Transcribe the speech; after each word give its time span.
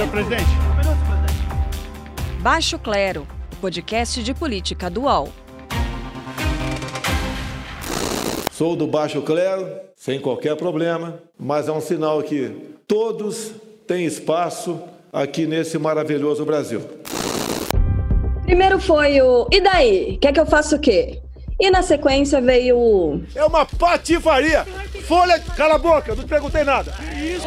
senhor 0.00 0.10
presidente. 0.10 0.44
Um 0.44 0.76
minuto, 0.76 0.98
presidente. 1.06 2.40
Baixo 2.40 2.78
Clero, 2.78 3.26
podcast 3.60 4.22
de 4.22 4.32
política 4.32 4.88
do 4.88 5.02
UOL. 5.02 5.28
Sou 8.50 8.74
do 8.74 8.86
Baixo 8.86 9.20
Clero, 9.20 9.68
sem 9.94 10.18
qualquer 10.18 10.56
problema, 10.56 11.20
mas 11.38 11.68
é 11.68 11.72
um 11.72 11.82
sinal 11.82 12.22
que 12.22 12.74
todos 12.86 13.52
têm 13.86 14.06
espaço 14.06 14.80
aqui 15.12 15.46
nesse 15.46 15.78
maravilhoso 15.78 16.46
Brasil. 16.46 16.80
Primeiro 18.44 18.80
foi 18.80 19.20
o 19.20 19.46
E 19.52 19.60
daí? 19.60 20.16
Quer 20.18 20.32
que 20.32 20.40
eu 20.40 20.46
faça 20.46 20.76
o 20.76 20.80
quê? 20.80 21.20
E 21.60 21.70
na 21.70 21.82
sequência 21.82 22.40
veio 22.40 22.78
o. 22.78 23.22
É 23.34 23.44
uma 23.44 23.66
patifaria! 23.66 24.64
Folha, 25.10 25.40
cala 25.40 25.74
a 25.74 25.78
boca, 25.78 26.14
não 26.14 26.22
te 26.22 26.28
perguntei 26.28 26.62
nada. 26.62 26.94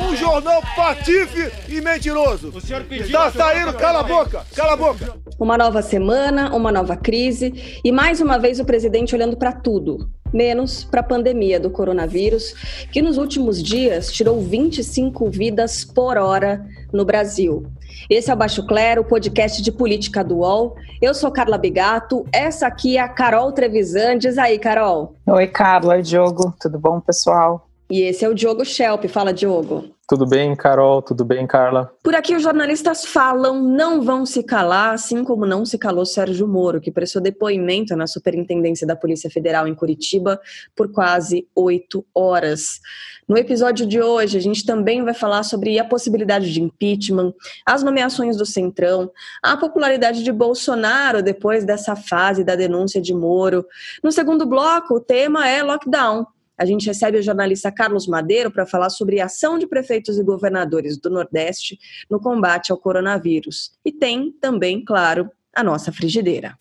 Um 0.06 0.14
jornal 0.18 0.62
patife 0.76 1.50
e 1.70 1.80
mentiroso. 1.80 2.50
O 2.50 2.60
senhor 2.60 2.84
pediu. 2.84 3.10
Tá 3.10 3.32
saindo, 3.32 3.72
cala 3.76 4.02
a 4.02 4.04
boca, 4.04 4.46
cala 4.54 4.74
a 4.74 4.76
boca. 4.76 5.14
Uma 5.40 5.58
nova 5.58 5.82
semana, 5.82 6.54
uma 6.54 6.74
nova 6.74 6.98
crise 6.98 7.80
e 7.82 7.90
mais 7.90 8.20
uma 8.20 8.38
vez 8.38 8.60
o 8.60 8.66
presidente 8.66 9.16
olhando 9.16 9.38
para 9.38 9.54
tudo, 9.54 10.10
menos 10.34 10.84
para 10.84 11.02
a 11.02 11.04
pandemia 11.04 11.60
do 11.60 11.70
coronavírus, 11.70 12.54
que 12.92 13.02
nos 13.02 13.18
últimos 13.18 13.62
dias 13.62 14.12
tirou 14.12 14.42
25 14.42 15.30
vidas 15.30 15.86
por 15.86 16.18
hora 16.18 16.66
no 16.92 17.06
Brasil. 17.06 17.66
Esse 18.10 18.32
é 18.32 18.34
o 18.34 18.38
Baixo 18.38 18.66
Clero, 18.66 19.02
o 19.02 19.06
podcast 19.06 19.62
de 19.62 19.72
política 19.72 20.24
do 20.24 20.38
UOL. 20.38 20.76
Eu 21.02 21.14
sou 21.14 21.32
Carla 21.32 21.58
Bigato, 21.58 22.26
essa 22.32 22.68
aqui 22.68 22.98
é 22.98 23.02
a 23.02 23.08
Carol 23.08 23.52
Trevisan. 23.52 24.18
Diz 24.18 24.38
aí, 24.38 24.58
Carol. 24.58 25.16
Oi, 25.28 25.48
Carla. 25.48 25.96
Oi, 25.96 26.02
Diogo. 26.02 26.54
Tudo 26.60 26.80
bom, 26.80 27.00
pessoal? 27.00 27.68
E 27.90 28.02
esse 28.02 28.26
é 28.26 28.30
o 28.30 28.34
Diogo 28.34 28.66
Schelp. 28.66 29.06
Fala, 29.06 29.32
Diogo. 29.32 29.93
Tudo 30.06 30.28
bem, 30.28 30.54
Carol? 30.54 31.02
Tudo 31.02 31.24
bem, 31.24 31.48
Carla? 31.48 31.90
Por 32.04 32.14
aqui 32.14 32.36
os 32.36 32.44
jornalistas 32.44 33.06
falam, 33.06 33.64
não 33.64 34.02
vão 34.02 34.26
se 34.26 34.44
calar, 34.44 34.94
assim 34.94 35.24
como 35.24 35.46
não 35.46 35.66
se 35.66 35.78
calou 35.78 36.06
Sérgio 36.06 36.46
Moro, 36.46 36.82
que 36.82 36.92
prestou 36.92 37.22
depoimento 37.22 37.96
na 37.96 38.06
Superintendência 38.06 38.86
da 38.86 38.98
Polícia 38.98 39.30
Federal 39.30 39.66
em 39.66 39.74
Curitiba 39.74 40.42
por 40.76 40.92
quase 40.92 41.48
oito 41.56 42.06
horas. 42.14 42.82
No 43.28 43.38
episódio 43.38 43.88
de 43.88 44.02
hoje, 44.02 44.38
a 44.38 44.42
gente 44.42 44.66
também 44.66 45.02
vai 45.06 45.14
falar 45.14 45.44
sobre 45.44 45.80
a 45.80 45.86
possibilidade 45.86 46.52
de 46.52 46.62
impeachment, 46.62 47.34
as 47.66 47.82
nomeações 47.82 48.36
do 48.36 48.46
Centrão, 48.46 49.10
a 49.42 49.56
popularidade 49.56 50.22
de 50.22 50.32
Bolsonaro 50.34 51.24
depois 51.24 51.64
dessa 51.64 51.96
fase 51.96 52.44
da 52.44 52.58
denúncia 52.58 53.02
de 53.02 53.14
Moro. 53.14 53.66
No 54.04 54.12
segundo 54.12 54.46
bloco, 54.46 54.96
o 54.96 55.00
tema 55.00 55.48
é 55.48 55.64
lockdown. 55.64 56.26
A 56.58 56.66
gente 56.66 56.86
recebe 56.86 57.18
o 57.18 57.24
jornalista 57.24 57.72
Carlos 57.72 58.08
Madeiro 58.08 58.52
para 58.52 58.66
falar 58.66 58.90
sobre 58.90 59.20
a 59.20 59.26
ação 59.26 59.58
de 59.58 59.68
prefeitos 59.68 60.18
e 60.18 60.24
governadores 60.24 60.98
do 60.98 61.10
Nordeste 61.10 61.80
no 62.10 62.20
combate 62.20 62.72
ao 62.72 62.78
coronavírus. 62.78 63.72
E 63.84 63.92
tem 63.92 64.32
também, 64.40 64.84
claro, 64.84 65.30
a 65.56 65.64
nossa 65.64 65.92
frigideira. 65.92 66.56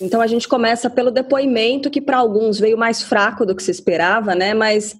Então 0.00 0.20
a 0.20 0.28
gente 0.28 0.46
começa 0.46 0.88
pelo 0.88 1.10
depoimento 1.10 1.90
que 1.90 2.00
para 2.00 2.18
alguns 2.18 2.60
veio 2.60 2.78
mais 2.78 3.02
fraco 3.02 3.44
do 3.44 3.54
que 3.54 3.62
se 3.62 3.72
esperava, 3.72 4.32
né? 4.34 4.54
Mas 4.54 4.96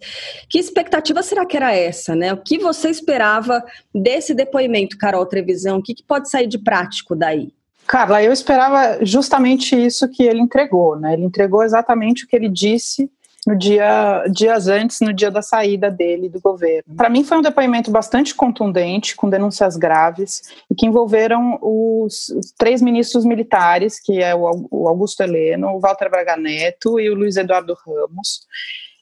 que 0.48 0.58
expectativa 0.58 1.22
será 1.22 1.46
que 1.46 1.56
era 1.56 1.72
essa, 1.72 2.16
né? 2.16 2.32
O 2.32 2.38
que 2.38 2.58
você 2.58 2.90
esperava 2.90 3.64
desse 3.94 4.34
depoimento, 4.34 4.98
Carol 4.98 5.24
Trevisão? 5.24 5.78
O 5.78 5.82
que, 5.82 5.94
que 5.94 6.02
pode 6.02 6.28
sair 6.28 6.48
de 6.48 6.58
prático 6.58 7.14
daí? 7.14 7.52
Carla, 7.88 8.22
eu 8.22 8.32
esperava 8.32 9.02
justamente 9.02 9.74
isso 9.74 10.06
que 10.10 10.22
ele 10.22 10.40
entregou, 10.40 10.94
né? 10.94 11.14
Ele 11.14 11.24
entregou 11.24 11.62
exatamente 11.62 12.24
o 12.24 12.28
que 12.28 12.36
ele 12.36 12.48
disse 12.48 13.10
no 13.46 13.56
dia 13.56 14.26
dias 14.30 14.68
antes, 14.68 15.00
no 15.00 15.10
dia 15.10 15.30
da 15.30 15.40
saída 15.40 15.90
dele 15.90 16.28
do 16.28 16.38
governo. 16.38 16.94
Para 16.94 17.08
mim 17.08 17.24
foi 17.24 17.38
um 17.38 17.42
depoimento 17.42 17.90
bastante 17.90 18.34
contundente, 18.34 19.16
com 19.16 19.30
denúncias 19.30 19.74
graves 19.74 20.42
e 20.70 20.74
que 20.74 20.84
envolveram 20.84 21.58
os, 21.62 22.28
os 22.28 22.52
três 22.58 22.82
ministros 22.82 23.24
militares, 23.24 23.98
que 23.98 24.22
é 24.22 24.34
o, 24.34 24.68
o 24.70 24.86
Augusto 24.86 25.22
Heleno, 25.22 25.68
o 25.68 25.80
Walter 25.80 26.10
Braga 26.10 26.36
Neto 26.36 27.00
e 27.00 27.08
o 27.08 27.14
Luiz 27.14 27.38
Eduardo 27.38 27.74
Ramos. 27.86 28.40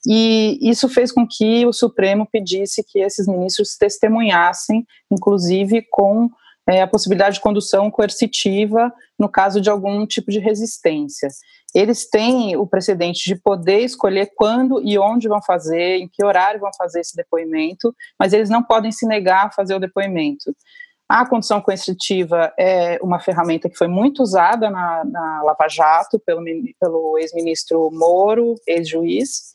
E 0.06 0.60
isso 0.62 0.88
fez 0.88 1.10
com 1.10 1.26
que 1.26 1.66
o 1.66 1.72
Supremo 1.72 2.28
pedisse 2.30 2.84
que 2.84 3.00
esses 3.00 3.26
ministros 3.26 3.76
testemunhassem, 3.76 4.86
inclusive 5.10 5.84
com 5.90 6.30
é, 6.68 6.82
a 6.82 6.86
possibilidade 6.86 7.36
de 7.36 7.40
condução 7.40 7.90
coercitiva 7.90 8.92
no 9.18 9.28
caso 9.28 9.60
de 9.60 9.70
algum 9.70 10.06
tipo 10.06 10.30
de 10.30 10.38
resistência. 10.38 11.28
Eles 11.74 12.08
têm 12.08 12.56
o 12.56 12.66
precedente 12.66 13.24
de 13.24 13.36
poder 13.36 13.80
escolher 13.80 14.32
quando 14.34 14.80
e 14.82 14.98
onde 14.98 15.28
vão 15.28 15.42
fazer, 15.42 15.98
em 15.98 16.08
que 16.08 16.24
horário 16.24 16.60
vão 16.60 16.70
fazer 16.76 17.00
esse 17.00 17.14
depoimento, 17.14 17.94
mas 18.18 18.32
eles 18.32 18.50
não 18.50 18.62
podem 18.62 18.90
se 18.90 19.06
negar 19.06 19.46
a 19.46 19.50
fazer 19.50 19.74
o 19.74 19.80
depoimento. 19.80 20.54
A 21.08 21.24
condução 21.24 21.60
coercitiva 21.60 22.52
é 22.58 22.98
uma 23.00 23.20
ferramenta 23.20 23.68
que 23.68 23.76
foi 23.76 23.86
muito 23.86 24.22
usada 24.22 24.68
na, 24.68 25.04
na 25.04 25.42
Lava 25.42 25.68
Jato 25.68 26.18
pelo, 26.18 26.42
pelo 26.80 27.16
ex-ministro 27.18 27.90
Moro, 27.92 28.56
ex-juiz, 28.66 29.54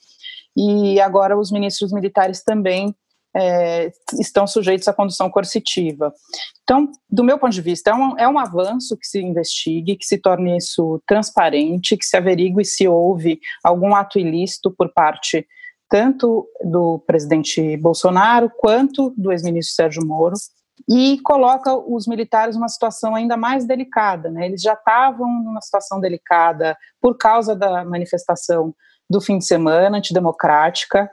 e 0.56 1.00
agora 1.02 1.38
os 1.38 1.52
ministros 1.52 1.92
militares 1.92 2.42
também 2.42 2.96
é, 3.36 3.92
estão 4.20 4.46
sujeitos 4.46 4.88
à 4.88 4.94
condução 4.94 5.30
coercitiva. 5.30 6.14
Então, 6.64 6.92
do 7.10 7.24
meu 7.24 7.38
ponto 7.38 7.54
de 7.54 7.62
vista, 7.62 7.92
é 7.92 7.94
um, 7.94 8.18
é 8.18 8.28
um 8.28 8.38
avanço 8.38 8.98
que 8.98 9.08
se 9.08 9.22
investigue, 9.22 9.96
que 9.96 10.06
se 10.06 10.18
torne 10.18 10.58
isso 10.58 11.02
transparente, 11.08 11.98
que 11.98 12.06
se 12.06 12.18
averigue 12.18 12.64
se 12.66 12.88
houve 12.88 13.40
algum 13.64 13.96
ato 13.96 14.20
ilícito 14.20 14.72
por 14.72 14.92
parte 14.94 15.46
tanto 15.90 16.48
do 16.64 17.00
presidente 17.06 17.76
Bolsonaro 17.76 18.50
quanto 18.58 19.14
do 19.18 19.30
ex-ministro 19.30 19.76
Sérgio 19.76 20.06
Moro, 20.06 20.36
e 20.90 21.20
coloca 21.22 21.76
os 21.76 22.08
militares 22.08 22.56
numa 22.56 22.70
situação 22.70 23.14
ainda 23.14 23.36
mais 23.36 23.66
delicada. 23.66 24.32
Né? 24.32 24.46
Eles 24.46 24.62
já 24.62 24.74
estavam 24.74 25.28
numa 25.44 25.62
situação 25.62 26.00
delicada 26.00 26.78
por 27.00 27.18
causa 27.18 27.56
da 27.56 27.84
manifestação 27.86 28.74
do 29.10 29.20
fim 29.20 29.38
de 29.38 29.46
semana 29.46 29.98
antidemocrática, 29.98 31.12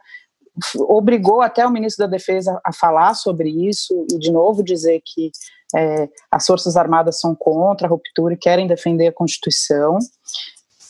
obrigou 0.88 1.40
até 1.40 1.66
o 1.66 1.70
ministro 1.70 2.06
da 2.06 2.10
Defesa 2.10 2.60
a 2.64 2.72
falar 2.72 3.14
sobre 3.14 3.48
isso 3.68 4.06
e, 4.10 4.18
de 4.18 4.30
novo, 4.30 4.62
dizer 4.62 5.00
que 5.04 5.30
é, 5.76 6.08
as 6.30 6.46
Forças 6.46 6.76
Armadas 6.76 7.20
são 7.20 7.34
contra 7.34 7.86
a 7.86 7.90
ruptura 7.90 8.34
e 8.34 8.38
querem 8.38 8.66
defender 8.66 9.08
a 9.08 9.12
Constituição. 9.12 9.98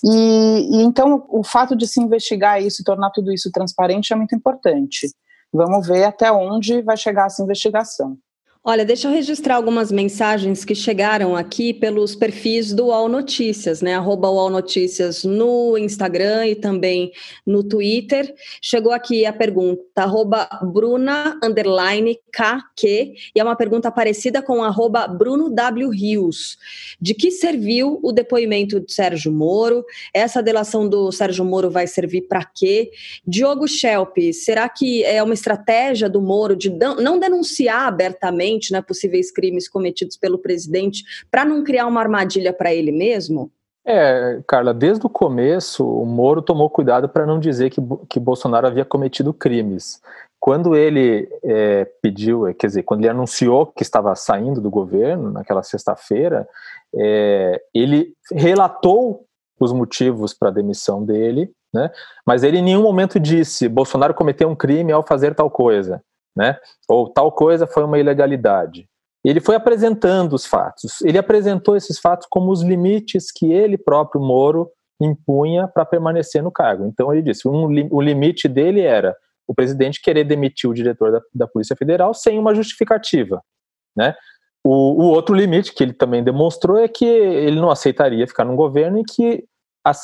E, 0.04 0.78
e, 0.78 0.82
então 0.82 1.26
o 1.28 1.42
fato 1.42 1.74
de 1.74 1.86
se 1.86 2.00
investigar 2.00 2.62
isso 2.62 2.82
e 2.82 2.84
tornar 2.84 3.10
tudo 3.10 3.32
isso 3.32 3.50
transparente 3.50 4.12
é 4.12 4.16
muito 4.16 4.34
importante. 4.34 5.08
Vamos 5.52 5.86
ver 5.86 6.04
até 6.04 6.30
onde 6.30 6.82
vai 6.82 6.96
chegar 6.96 7.26
essa 7.26 7.42
investigação. 7.42 8.16
Olha, 8.64 8.84
deixa 8.84 9.06
eu 9.06 9.12
registrar 9.12 9.54
algumas 9.54 9.90
mensagens 9.92 10.64
que 10.64 10.74
chegaram 10.74 11.36
aqui 11.36 11.72
pelos 11.72 12.16
perfis 12.16 12.72
do 12.72 12.86
UOL 12.86 13.08
Notícias, 13.08 13.80
né? 13.80 13.94
Arroba 13.94 14.28
UOL 14.28 14.50
Notícias 14.50 15.22
no 15.22 15.78
Instagram 15.78 16.48
e 16.48 16.54
também 16.56 17.12
no 17.46 17.62
Twitter. 17.62 18.34
Chegou 18.60 18.92
aqui 18.92 19.24
a 19.24 19.32
pergunta, 19.32 19.80
arroba 19.96 20.48
Bruna 20.72 21.38
underline 21.42 22.18
KQ, 22.32 23.14
e 23.34 23.40
é 23.40 23.44
uma 23.44 23.56
pergunta 23.56 23.92
parecida 23.92 24.42
com 24.42 24.62
arroba 24.62 25.06
Bruno 25.06 25.48
W. 25.50 25.88
Rios. 25.90 26.58
De 27.00 27.14
que 27.14 27.30
serviu 27.30 28.00
o 28.02 28.10
depoimento 28.10 28.80
de 28.80 28.92
Sérgio 28.92 29.32
Moro? 29.32 29.84
Essa 30.12 30.42
delação 30.42 30.88
do 30.88 31.12
Sérgio 31.12 31.44
Moro 31.44 31.70
vai 31.70 31.86
servir 31.86 32.22
para 32.22 32.44
quê? 32.44 32.90
Diogo 33.26 33.68
Schelp, 33.68 34.16
será 34.32 34.68
que 34.68 35.04
é 35.04 35.22
uma 35.22 35.34
estratégia 35.34 36.08
do 36.08 36.20
Moro 36.20 36.56
de 36.56 36.68
não 36.70 37.20
denunciar 37.20 37.86
abertamente? 37.86 38.47
Né, 38.72 38.80
possíveis 38.80 39.30
crimes 39.30 39.68
cometidos 39.68 40.16
pelo 40.16 40.38
presidente 40.38 41.04
para 41.30 41.44
não 41.44 41.62
criar 41.62 41.86
uma 41.86 42.00
armadilha 42.00 42.52
para 42.52 42.72
ele 42.72 42.92
mesmo? 42.92 43.50
É, 43.86 44.42
Carla, 44.46 44.74
desde 44.74 45.06
o 45.06 45.08
começo, 45.08 45.82
o 45.82 46.04
Moro 46.04 46.42
tomou 46.42 46.68
cuidado 46.68 47.08
para 47.08 47.24
não 47.24 47.40
dizer 47.40 47.70
que, 47.70 47.80
que 48.08 48.20
Bolsonaro 48.20 48.66
havia 48.66 48.84
cometido 48.84 49.32
crimes. 49.32 50.00
Quando 50.38 50.76
ele 50.76 51.28
é, 51.42 51.86
pediu, 52.02 52.54
quer 52.54 52.66
dizer, 52.66 52.82
quando 52.82 53.00
ele 53.00 53.08
anunciou 53.08 53.66
que 53.66 53.82
estava 53.82 54.14
saindo 54.14 54.60
do 54.60 54.70
governo, 54.70 55.30
naquela 55.30 55.62
sexta-feira, 55.62 56.46
é, 56.94 57.60
ele 57.74 58.12
relatou 58.30 59.24
os 59.58 59.72
motivos 59.72 60.34
para 60.34 60.48
a 60.48 60.52
demissão 60.52 61.02
dele, 61.04 61.50
né? 61.72 61.90
mas 62.26 62.42
ele 62.42 62.58
em 62.58 62.62
nenhum 62.62 62.82
momento 62.82 63.18
disse 63.18 63.68
Bolsonaro 63.68 64.14
cometeu 64.14 64.48
um 64.48 64.54
crime 64.54 64.92
ao 64.92 65.02
fazer 65.02 65.34
tal 65.34 65.50
coisa 65.50 66.02
né? 66.38 66.56
Ou 66.88 67.12
tal 67.12 67.32
coisa 67.32 67.66
foi 67.66 67.82
uma 67.82 67.98
ilegalidade. 67.98 68.88
Ele 69.24 69.40
foi 69.40 69.56
apresentando 69.56 70.34
os 70.34 70.46
fatos. 70.46 71.00
Ele 71.02 71.18
apresentou 71.18 71.76
esses 71.76 71.98
fatos 71.98 72.28
como 72.30 72.52
os 72.52 72.62
limites 72.62 73.32
que 73.32 73.52
ele 73.52 73.76
próprio 73.76 74.22
Moro 74.22 74.70
impunha 75.02 75.66
para 75.66 75.84
permanecer 75.84 76.40
no 76.40 76.52
cargo. 76.52 76.86
Então 76.86 77.12
ele 77.12 77.22
disse, 77.22 77.48
um, 77.48 77.66
o 77.90 78.00
limite 78.00 78.46
dele 78.46 78.82
era 78.82 79.16
o 79.48 79.54
presidente 79.54 80.00
querer 80.00 80.22
demitir 80.22 80.70
o 80.70 80.74
diretor 80.74 81.10
da, 81.10 81.20
da 81.34 81.48
Polícia 81.48 81.74
Federal 81.74 82.14
sem 82.14 82.38
uma 82.38 82.54
justificativa, 82.54 83.42
né? 83.96 84.14
O, 84.64 84.70
o, 84.70 85.06
outro 85.06 85.34
limite 85.34 85.72
que 85.72 85.82
ele 85.82 85.92
também 85.92 86.22
demonstrou 86.22 86.78
é 86.78 86.88
que 86.88 87.04
ele 87.04 87.60
não 87.60 87.70
aceitaria 87.70 88.26
ficar 88.26 88.44
num 88.44 88.56
governo 88.56 88.98
em 88.98 89.04
que 89.04 89.44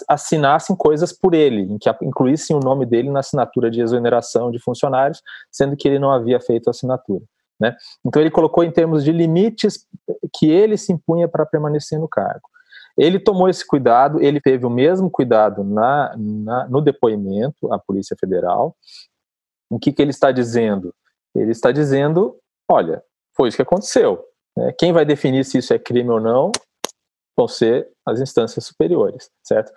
assinassem 0.08 0.76
coisas 0.76 1.12
por 1.12 1.34
ele, 1.34 1.62
em 1.62 1.78
que 1.78 1.88
incluíssem 2.02 2.56
o 2.56 2.60
nome 2.60 2.86
dele 2.86 3.10
na 3.10 3.20
assinatura 3.20 3.70
de 3.70 3.80
exoneração 3.80 4.50
de 4.50 4.58
funcionários, 4.58 5.22
sendo 5.50 5.76
que 5.76 5.86
ele 5.88 5.98
não 5.98 6.10
havia 6.10 6.40
feito 6.40 6.68
a 6.68 6.70
assinatura. 6.70 7.24
Né? 7.60 7.74
Então 8.04 8.20
ele 8.20 8.30
colocou 8.30 8.64
em 8.64 8.70
termos 8.70 9.04
de 9.04 9.12
limites 9.12 9.86
que 10.34 10.50
ele 10.50 10.76
se 10.76 10.92
impunha 10.92 11.28
para 11.28 11.46
permanecer 11.46 11.98
no 11.98 12.08
cargo. 12.08 12.48
Ele 12.96 13.18
tomou 13.18 13.48
esse 13.48 13.66
cuidado, 13.66 14.20
ele 14.20 14.40
teve 14.40 14.64
o 14.64 14.70
mesmo 14.70 15.10
cuidado 15.10 15.64
na, 15.64 16.14
na 16.16 16.68
no 16.68 16.80
depoimento 16.80 17.72
à 17.72 17.78
Polícia 17.78 18.16
Federal. 18.18 18.76
O 19.68 19.78
que, 19.78 19.92
que 19.92 20.00
ele 20.00 20.10
está 20.10 20.30
dizendo? 20.30 20.94
Ele 21.34 21.50
está 21.50 21.72
dizendo: 21.72 22.36
olha, 22.70 23.02
foi 23.36 23.48
isso 23.48 23.56
que 23.56 23.62
aconteceu. 23.62 24.24
Né? 24.56 24.72
Quem 24.78 24.92
vai 24.92 25.04
definir 25.04 25.44
se 25.44 25.58
isso 25.58 25.74
é 25.74 25.78
crime 25.78 26.10
ou 26.10 26.20
não 26.20 26.52
vão 27.36 27.48
ser 27.48 27.88
as 28.06 28.20
instâncias 28.20 28.64
superiores, 28.64 29.30
certo? 29.42 29.72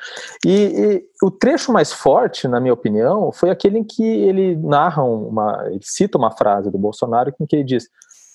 E, 0.46 0.52
e, 0.52 1.26
o 1.26 1.32
trecho 1.32 1.72
mais 1.72 1.92
forte, 1.92 2.48
na 2.48 2.60
minha 2.60 2.74
opinião, 2.74 3.32
foi 3.32 3.50
aquele 3.50 3.80
em 3.80 3.84
que 3.84 4.04
ele 4.04 4.56
narra 4.58 5.04
uma, 5.04 5.68
ele 5.68 5.80
cita 5.82 6.18
uma 6.18 6.32
frase 6.32 6.70
do 6.70 6.78
Bolsonaro 6.78 7.34
em 7.40 7.46
que 7.46 7.56
ele 7.56 7.64
diz: 7.64 7.88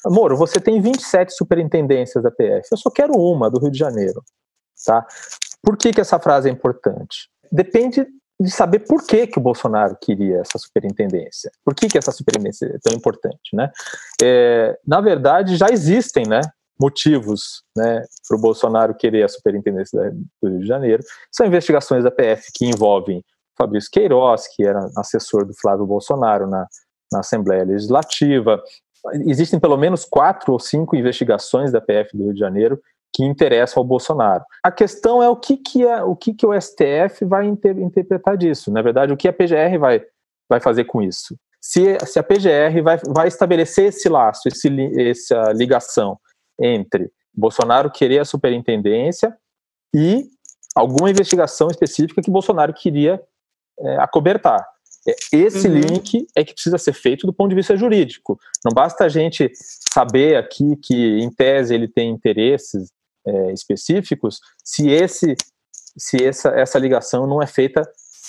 Moro, 0.06 0.36
você 0.36 0.60
tem 0.60 0.80
27 0.80 1.32
superintendências 1.32 2.22
da 2.22 2.30
PF, 2.30 2.68
eu 2.70 2.78
só 2.78 2.90
quero 2.90 3.12
uma 3.14 3.50
do 3.50 3.60
Rio 3.60 3.70
de 3.70 3.78
Janeiro, 3.78 4.22
tá? 4.84 5.06
Por 5.62 5.76
que 5.76 5.92
que 5.92 6.00
essa 6.00 6.18
frase 6.18 6.48
é 6.48 6.52
importante? 6.52 7.30
Depende 7.50 8.06
de 8.40 8.50
saber 8.50 8.80
por 8.80 9.06
que, 9.06 9.26
que 9.26 9.38
o 9.38 9.42
Bolsonaro 9.42 9.96
queria 10.00 10.40
essa 10.40 10.58
superintendência. 10.58 11.50
Por 11.64 11.74
que, 11.74 11.86
que 11.86 11.96
essa 11.96 12.10
superintendência 12.10 12.66
é 12.66 12.78
tão 12.82 12.92
importante, 12.92 13.54
né? 13.54 13.70
É, 14.20 14.76
na 14.86 15.00
verdade, 15.00 15.56
já 15.56 15.68
existem, 15.70 16.26
né? 16.26 16.40
Motivos 16.82 17.62
né, 17.76 18.04
para 18.28 18.36
o 18.36 18.40
Bolsonaro 18.40 18.94
querer 18.94 19.22
a 19.22 19.28
superintendência 19.28 20.12
do 20.42 20.48
Rio 20.50 20.58
de 20.58 20.66
Janeiro. 20.66 21.02
São 21.30 21.46
investigações 21.46 22.02
da 22.02 22.10
PF 22.10 22.50
que 22.52 22.66
envolvem 22.66 23.22
Fabrício 23.56 23.90
Queiroz, 23.92 24.48
que 24.48 24.64
era 24.66 24.90
assessor 24.96 25.46
do 25.46 25.54
Flávio 25.54 25.86
Bolsonaro 25.86 26.48
na, 26.48 26.66
na 27.12 27.20
Assembleia 27.20 27.64
Legislativa. 27.64 28.60
Existem 29.26 29.60
pelo 29.60 29.76
menos 29.76 30.04
quatro 30.04 30.52
ou 30.52 30.58
cinco 30.58 30.96
investigações 30.96 31.70
da 31.70 31.80
PF 31.80 32.16
do 32.16 32.24
Rio 32.24 32.34
de 32.34 32.40
Janeiro 32.40 32.80
que 33.14 33.24
interessam 33.24 33.80
ao 33.80 33.86
Bolsonaro. 33.86 34.42
A 34.64 34.72
questão 34.72 35.22
é 35.22 35.28
o 35.28 35.36
que, 35.36 35.56
que, 35.58 35.86
é, 35.86 36.02
o, 36.02 36.16
que, 36.16 36.32
que 36.32 36.46
o 36.46 36.58
STF 36.58 37.24
vai 37.26 37.46
inter, 37.46 37.78
interpretar 37.78 38.36
disso. 38.36 38.72
Na 38.72 38.80
verdade, 38.80 39.12
o 39.12 39.16
que 39.16 39.28
a 39.28 39.32
PGR 39.32 39.78
vai, 39.78 40.02
vai 40.48 40.60
fazer 40.60 40.84
com 40.84 41.02
isso? 41.02 41.36
Se, 41.60 41.98
se 42.06 42.18
a 42.18 42.22
PGR 42.22 42.82
vai, 42.82 42.98
vai 43.06 43.28
estabelecer 43.28 43.88
esse 43.88 44.08
laço, 44.08 44.48
esse, 44.48 44.68
essa 44.98 45.52
ligação 45.52 46.18
entre 46.62 47.10
Bolsonaro 47.34 47.90
querer 47.90 48.20
a 48.20 48.24
superintendência 48.24 49.36
e 49.94 50.26
alguma 50.74 51.10
investigação 51.10 51.68
específica 51.68 52.22
que 52.22 52.30
Bolsonaro 52.30 52.72
queria 52.72 53.22
é, 53.78 53.96
acobertar. 53.96 54.64
É, 55.06 55.14
esse 55.32 55.66
uhum. 55.66 55.74
link 55.74 56.26
é 56.36 56.44
que 56.44 56.54
precisa 56.54 56.78
ser 56.78 56.92
feito 56.92 57.26
do 57.26 57.32
ponto 57.32 57.50
de 57.50 57.56
vista 57.56 57.76
jurídico. 57.76 58.38
Não 58.64 58.72
basta 58.72 59.04
a 59.04 59.08
gente 59.08 59.50
saber 59.92 60.36
aqui 60.36 60.76
que, 60.76 61.18
em 61.18 61.30
tese, 61.30 61.74
ele 61.74 61.88
tem 61.88 62.10
interesses 62.10 62.90
é, 63.26 63.52
específicos, 63.52 64.40
se 64.64 64.88
esse 64.90 65.36
se 65.96 66.24
essa, 66.24 66.48
essa 66.50 66.78
ligação 66.78 67.26
não 67.26 67.42
é 67.42 67.46
feita 67.46 67.82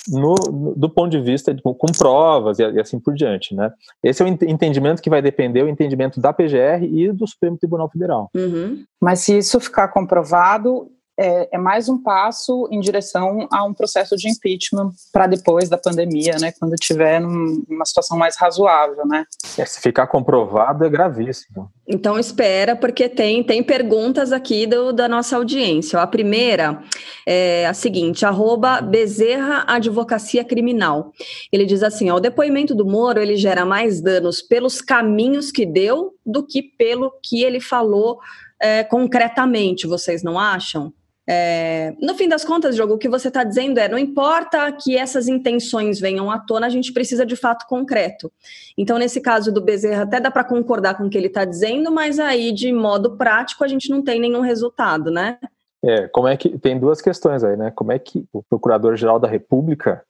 no, 0.08 0.36
no, 0.52 0.76
do 0.76 0.90
ponto 0.90 1.10
de 1.10 1.20
vista 1.20 1.54
de, 1.54 1.62
com 1.62 1.92
provas 1.98 2.60
e, 2.60 2.64
e, 2.64 2.80
assim 2.80 3.00
por 3.00 3.14
diante, 3.14 3.56
né? 3.56 3.72
Esse 4.04 4.22
é 4.22 4.26
o 4.26 4.28
entendimento 4.28 5.02
que 5.02 5.10
vai 5.10 5.22
depender 5.22 5.64
o 5.64 5.70
entendimento 5.70 6.20
da 6.20 6.34
PGR 6.34 6.84
e 6.84 7.12
do 7.12 7.28
Supremo 7.28 7.58
Tribunal 7.58 7.90
Federal. 7.90 8.30
Uhum. 8.36 8.84
Mas 9.02 9.20
se 9.20 9.38
isso 9.38 9.60
ficar 9.60 9.88
comprovado, 9.90 10.90
é, 11.18 11.56
é, 11.56 11.58
mais 11.58 11.88
um 11.88 12.02
passo 12.02 12.68
em 12.72 12.80
direção 12.80 13.48
a 13.52 13.64
um 13.64 13.74
processo 13.74 14.16
de 14.16 14.30
impeachment 14.30 14.92
para 15.12 15.28
depois 15.28 15.70
da 15.70 15.78
pandemia, 15.78 16.38
né, 16.40 16.52
quando 16.60 16.76
tiver 16.76 17.20
numa 17.20 17.86
situação 17.86 18.18
mais 18.18 18.36
razoável, 18.38 19.06
né? 19.06 19.26
É, 19.58 19.66
se 19.66 19.80
ficar 19.80 20.08
comprovado 20.08 20.84
é 20.84 20.90
gravíssimo. 20.90 21.70
Então 21.88 22.18
espera, 22.18 22.76
porque 22.76 23.08
tem 23.08 23.44
tem 23.44 23.62
perguntas 23.62 24.32
aqui 24.32 24.66
do, 24.66 24.92
da 24.92 25.08
nossa 25.08 25.36
audiência. 25.36 26.00
A 26.00 26.08
primeira 26.08 26.82
é 27.28 27.68
a 27.68 27.74
seguinte: 27.74 28.26
arroba 28.26 28.82
Bezerra 28.82 29.66
Advocacia 29.68 30.44
Criminal. 30.44 31.12
Ele 31.52 31.66
diz 31.66 31.84
assim: 31.84 32.10
ó, 32.10 32.16
o 32.16 32.22
depoimento 32.22 32.74
do 32.74 32.86
Moro 32.86 33.22
ele 33.22 33.36
gera 33.36 33.66
mais 33.66 34.02
danos 34.02 34.42
pelos 34.42 34.82
caminhos 34.82 35.52
que 35.52 35.66
deu 35.66 36.14
do 36.26 36.46
que 36.46 36.64
pelo 36.64 37.12
que 37.22 37.44
ele 37.44 37.60
falou 37.60 38.20
é, 38.60 38.84
concretamente. 38.84 39.86
Vocês 39.86 40.24
não 40.24 40.40
acham? 40.40 40.94
É, 41.28 41.96
no 42.02 42.16
fim 42.16 42.28
das 42.28 42.44
contas, 42.44 42.76
jogo, 42.76 42.96
o 42.96 42.98
que 42.98 43.08
você 43.08 43.30
está 43.30 43.44
dizendo 43.44 43.80
é: 43.80 43.88
não 43.88 43.98
importa 43.98 44.72
que 44.72 44.98
essas 44.98 45.28
intenções 45.28 46.00
venham 46.00 46.30
à 46.30 46.38
tona, 46.38 46.68
a 46.68 46.70
gente 46.70 46.92
precisa 46.92 47.26
de 47.26 47.36
fato 47.36 47.66
concreto. 47.68 48.32
Então, 48.78 48.98
nesse 48.98 49.22
caso 49.22 49.52
do 49.52 49.62
Bezerra, 49.62 50.04
até 50.04 50.20
dá 50.20 50.30
para 50.30 50.44
concordar 50.44 50.96
com 50.96 51.06
o 51.06 51.10
que 51.10 51.18
ele 51.18 51.28
está 51.28 51.46
dizendo, 51.46 51.92
mas 51.92 52.20
aí, 52.20 52.52
de 52.52 52.72
modo 52.74 53.16
prático, 53.16 53.64
a 53.64 53.68
gente 53.68 53.90
não 53.90 54.04
tem 54.04 54.20
nenhum 54.20 54.42
resultado, 54.42 55.10
né? 55.10 55.38
É, 55.84 56.08
como 56.08 56.28
é 56.28 56.36
que 56.36 56.58
tem 56.58 56.80
duas 56.80 57.02
questões 57.02 57.44
aí, 57.44 57.56
né? 57.56 57.72
Como 57.72 57.92
é 57.92 58.00
que 58.00 58.26
o 58.32 58.44
Procurador-Geral 58.44 59.20
da 59.20 59.28
República 59.28 60.04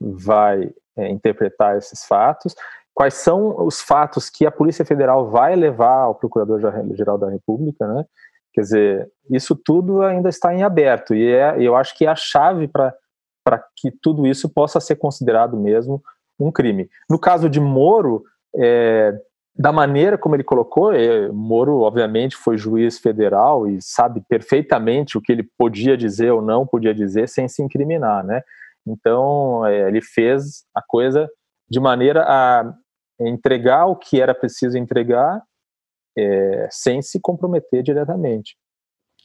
vai 0.00 0.70
é, 0.96 1.08
interpretar 1.08 1.76
esses 1.76 2.04
fatos? 2.04 2.54
Quais 2.92 3.14
são 3.14 3.64
os 3.64 3.80
fatos 3.80 4.28
que 4.28 4.44
a 4.44 4.50
Polícia 4.50 4.84
Federal 4.84 5.30
vai 5.30 5.54
levar 5.56 6.02
ao 6.02 6.14
Procurador-Geral 6.14 7.16
da 7.16 7.30
República, 7.30 7.86
né? 7.86 8.04
Quer 8.52 8.60
dizer, 8.62 9.12
isso 9.30 9.54
tudo 9.54 10.02
ainda 10.02 10.28
está 10.28 10.54
em 10.54 10.62
aberto 10.62 11.14
e 11.14 11.32
é, 11.32 11.56
eu 11.58 11.76
acho 11.76 11.96
que 11.96 12.04
é 12.04 12.08
a 12.08 12.16
chave 12.16 12.68
para 12.68 12.94
que 13.76 13.90
tudo 13.90 14.26
isso 14.26 14.48
possa 14.48 14.80
ser 14.80 14.96
considerado 14.96 15.56
mesmo 15.56 16.02
um 16.38 16.50
crime. 16.50 16.88
No 17.08 17.18
caso 17.18 17.48
de 17.48 17.60
Moro, 17.60 18.24
é, 18.56 19.14
da 19.54 19.70
maneira 19.70 20.16
como 20.16 20.34
ele 20.34 20.42
colocou, 20.42 20.92
é, 20.92 21.28
Moro, 21.28 21.80
obviamente, 21.80 22.36
foi 22.36 22.56
juiz 22.56 22.98
federal 22.98 23.68
e 23.68 23.80
sabe 23.80 24.22
perfeitamente 24.28 25.18
o 25.18 25.20
que 25.20 25.30
ele 25.30 25.48
podia 25.56 25.96
dizer 25.96 26.30
ou 26.32 26.40
não 26.40 26.66
podia 26.66 26.94
dizer 26.94 27.28
sem 27.28 27.46
se 27.46 27.62
incriminar, 27.62 28.24
né? 28.24 28.42
Então, 28.86 29.64
é, 29.66 29.88
ele 29.88 30.00
fez 30.00 30.64
a 30.74 30.82
coisa 30.82 31.28
de 31.68 31.78
maneira 31.78 32.24
a 32.26 32.74
entregar 33.20 33.86
o 33.86 33.96
que 33.96 34.20
era 34.20 34.34
preciso 34.34 34.78
entregar 34.78 35.42
é, 36.20 36.68
sem 36.70 37.02
se 37.02 37.20
comprometer 37.20 37.82
diretamente. 37.82 38.56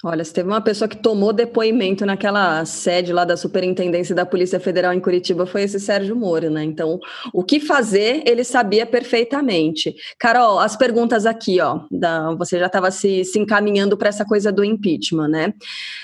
Olha, 0.08 0.24
se 0.24 0.32
teve 0.32 0.48
uma 0.48 0.62
pessoa 0.62 0.88
que 0.88 0.98
tomou 0.98 1.34
depoimento 1.34 2.06
naquela 2.06 2.64
sede 2.64 3.12
lá 3.12 3.26
da 3.26 3.36
Superintendência 3.36 4.14
da 4.14 4.24
Polícia 4.24 4.60
Federal 4.60 4.94
em 4.94 5.00
Curitiba, 5.00 5.48
foi 5.48 5.64
esse 5.64 5.80
Sérgio 5.80 6.16
Moro, 6.16 6.48
né? 6.52 6.64
Então, 6.64 7.00
o 7.34 7.44
que 7.44 7.60
fazer, 7.60 8.22
ele 8.24 8.44
sabia 8.44 8.86
perfeitamente. 8.86 9.96
Carol, 10.20 10.60
as 10.60 10.76
perguntas 10.76 11.26
aqui, 11.26 11.60
ó, 11.60 11.80
da, 11.90 12.36
você 12.36 12.60
já 12.60 12.68
estava 12.68 12.92
se, 12.92 13.26
se, 13.26 13.40
encaminhando 13.40 13.98
para 13.98 14.10
essa 14.10 14.24
coisa 14.24 14.52
do 14.52 14.64
impeachment, 14.64 15.28
né? 15.28 15.54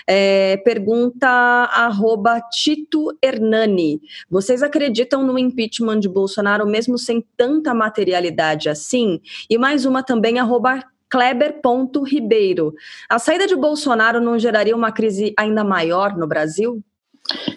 É, 0.07 0.57
pergunta 0.65 1.27
arroba 1.27 2.41
Tito 2.51 3.15
Hernani. 3.21 4.01
Vocês 4.27 4.63
acreditam 4.63 5.23
no 5.23 5.37
impeachment 5.37 5.99
de 5.99 6.09
Bolsonaro 6.09 6.65
mesmo 6.65 6.97
sem 6.97 7.23
tanta 7.37 7.71
materialidade 7.71 8.67
assim? 8.67 9.21
E 9.47 9.59
mais 9.59 9.85
uma 9.85 10.01
também, 10.01 10.39
arroba 10.39 10.79
Kleber.ribeiro. 11.11 12.73
A 13.09 13.19
saída 13.19 13.45
de 13.45 13.55
Bolsonaro 13.55 14.21
não 14.21 14.39
geraria 14.39 14.75
uma 14.75 14.91
crise 14.91 15.33
ainda 15.37 15.63
maior 15.63 16.15
no 16.15 16.25
Brasil? 16.25 16.81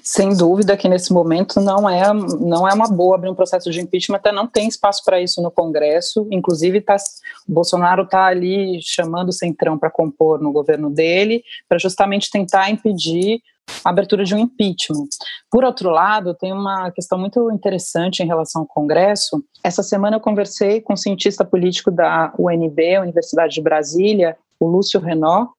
Sem 0.03 0.37
dúvida 0.37 0.77
que 0.77 0.89
nesse 0.89 1.13
momento 1.13 1.59
não 1.61 1.89
é, 1.89 2.13
não 2.13 2.69
é 2.69 2.75
uma 2.75 2.89
boa 2.89 3.17
abrir 3.17 3.31
um 3.31 3.35
processo 3.35 3.71
de 3.71 3.81
impeachment, 3.81 4.17
até 4.17 4.31
não 4.31 4.47
tem 4.47 4.69
espaço 4.69 5.03
para 5.05 5.21
isso 5.21 5.41
no 5.41 5.51
Congresso. 5.51 6.29
Inclusive, 6.31 6.81
tá, 6.81 6.97
Bolsonaro 7.49 8.03
está 8.03 8.27
ali 8.27 8.81
chamando 8.83 9.31
o 9.31 9.33
Centrão 9.33 9.79
para 9.79 9.91
compor 9.91 10.41
no 10.41 10.53
governo 10.53 10.91
dele, 10.91 11.43
para 11.69 11.79
justamente 11.79 12.31
tentar 12.31 12.71
impedir 12.71 13.41
a 13.85 13.91
abertura 13.91 14.25
de 14.25 14.35
um 14.35 14.39
impeachment. 14.39 15.09
Por 15.51 15.65
outro 15.65 15.91
lado, 15.91 16.35
tem 16.35 16.53
uma 16.53 16.91
questão 16.91 17.19
muito 17.19 17.51
interessante 17.51 18.23
em 18.23 18.27
relação 18.27 18.63
ao 18.63 18.69
Congresso. 18.69 19.45
Essa 19.63 19.83
semana 19.83 20.17
eu 20.17 20.21
conversei 20.21 20.81
com 20.81 20.95
um 20.95 20.97
cientista 20.97 21.45
político 21.45 21.91
da 21.91 22.33
UNB, 22.39 22.99
Universidade 23.01 23.55
de 23.55 23.63
Brasília, 23.63 24.37
o 24.59 24.67
Lúcio 24.67 25.01
Renault, 25.01 25.53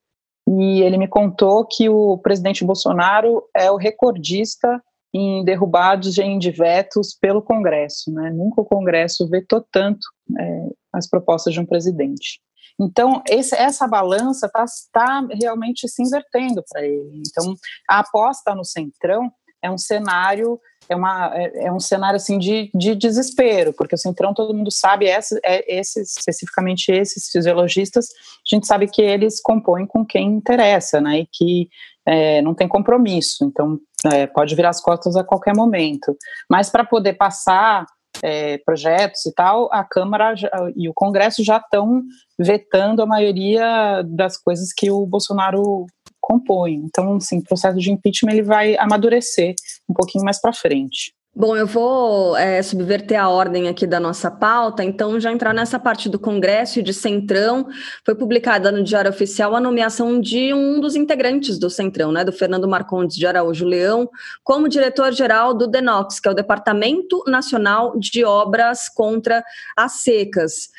e 0.47 0.81
ele 0.81 0.97
me 0.97 1.07
contou 1.07 1.65
que 1.65 1.89
o 1.89 2.17
presidente 2.19 2.63
Bolsonaro 2.63 3.43
é 3.55 3.69
o 3.71 3.77
recordista 3.77 4.81
em 5.13 5.43
derrubados 5.43 6.13
de 6.13 6.51
vetos 6.51 7.15
pelo 7.19 7.41
Congresso. 7.41 8.11
Né? 8.11 8.29
Nunca 8.31 8.61
o 8.61 8.65
Congresso 8.65 9.27
vetou 9.29 9.65
tanto 9.71 10.05
é, 10.37 10.67
as 10.91 11.09
propostas 11.09 11.53
de 11.53 11.59
um 11.59 11.65
presidente. 11.65 12.41
Então, 12.79 13.23
esse, 13.29 13.55
essa 13.55 13.87
balança 13.87 14.47
está 14.47 14.65
tá 14.91 15.27
realmente 15.41 15.87
se 15.87 16.03
invertendo 16.03 16.63
para 16.69 16.85
ele. 16.85 17.21
Então, 17.25 17.55
a 17.89 17.99
aposta 17.99 18.53
no 18.53 18.65
Centrão 18.65 19.31
é 19.61 19.71
um 19.71 19.77
cenário 19.77 20.59
é, 20.89 20.95
uma, 20.95 21.31
é, 21.33 21.65
é, 21.65 21.71
um 21.71 21.79
cenário 21.79 22.17
assim 22.17 22.37
de, 22.37 22.69
de 22.73 22.95
desespero, 22.95 23.73
porque 23.73 23.95
o 23.95 23.97
Centrão 23.97 24.33
todo 24.33 24.53
mundo 24.53 24.71
sabe, 24.71 25.07
é, 25.07 25.19
esses, 25.67 26.15
especificamente 26.17 26.91
esses 26.91 27.29
fisiologistas, 27.29 28.07
a 28.09 28.55
gente 28.55 28.67
sabe 28.67 28.87
que 28.87 29.01
eles 29.01 29.41
compõem 29.41 29.85
com 29.85 30.05
quem 30.05 30.27
interessa, 30.27 31.01
né, 31.01 31.21
e 31.21 31.27
que 31.31 31.69
é, 32.05 32.41
não 32.41 32.53
tem 32.53 32.67
compromisso, 32.67 33.43
então 33.45 33.79
é, 34.13 34.27
pode 34.27 34.53
virar 34.55 34.69
as 34.69 34.81
costas 34.81 35.15
a 35.15 35.23
qualquer 35.23 35.55
momento. 35.55 36.15
Mas 36.49 36.69
para 36.69 36.85
poder 36.85 37.13
passar 37.13 37.85
é, 38.23 38.57
projetos 38.59 39.25
e 39.25 39.33
tal, 39.33 39.69
a 39.71 39.83
Câmara 39.83 40.33
e 40.75 40.89
o 40.89 40.93
Congresso 40.93 41.43
já 41.43 41.57
estão 41.57 42.03
vetando 42.39 43.01
a 43.01 43.05
maioria 43.05 44.03
das 44.03 44.37
coisas 44.37 44.73
que 44.73 44.89
o 44.91 45.05
Bolsonaro 45.05 45.85
compõe. 46.19 46.73
Então, 46.73 47.17
assim, 47.17 47.39
o 47.39 47.43
processo 47.43 47.77
de 47.77 47.91
impeachment 47.91 48.31
ele 48.31 48.41
vai 48.41 48.75
amadurecer 48.77 49.55
um 49.87 49.93
pouquinho 49.93 50.23
mais 50.23 50.41
para 50.41 50.53
frente. 50.53 51.13
Bom, 51.37 51.53
eu 51.53 51.67
vou 51.67 52.37
é, 52.37 52.63
subverter 52.63 53.21
a 53.21 53.27
ordem 53.27 53.67
aqui 53.67 53.85
da 53.85 53.99
nossa 53.99 54.31
pauta, 54.31 54.85
então 54.85 55.19
já 55.19 55.33
entrar 55.33 55.53
nessa 55.53 55.77
parte 55.77 56.07
do 56.07 56.17
Congresso 56.17 56.79
e 56.79 56.81
de 56.81 56.93
Centrão. 56.93 57.67
Foi 58.05 58.15
publicada 58.15 58.71
no 58.71 58.81
Diário 58.81 59.11
Oficial 59.11 59.53
a 59.53 59.59
nomeação 59.59 60.17
de 60.17 60.53
um 60.53 60.79
dos 60.79 60.95
integrantes 60.95 61.59
do 61.59 61.69
Centrão, 61.69 62.09
né, 62.09 62.23
do 62.23 62.31
Fernando 62.31 62.69
Marcondes 62.69 63.17
de 63.17 63.27
Araújo 63.27 63.65
Leão, 63.65 64.09
como 64.45 64.69
diretor-geral 64.69 65.53
do 65.53 65.67
DENOX, 65.67 66.21
que 66.21 66.29
é 66.29 66.31
o 66.31 66.35
Departamento 66.35 67.21
Nacional 67.27 67.99
de 67.99 68.23
Obras 68.23 68.87
contra 68.87 69.43
as 69.75 70.03
Secas. 70.03 70.69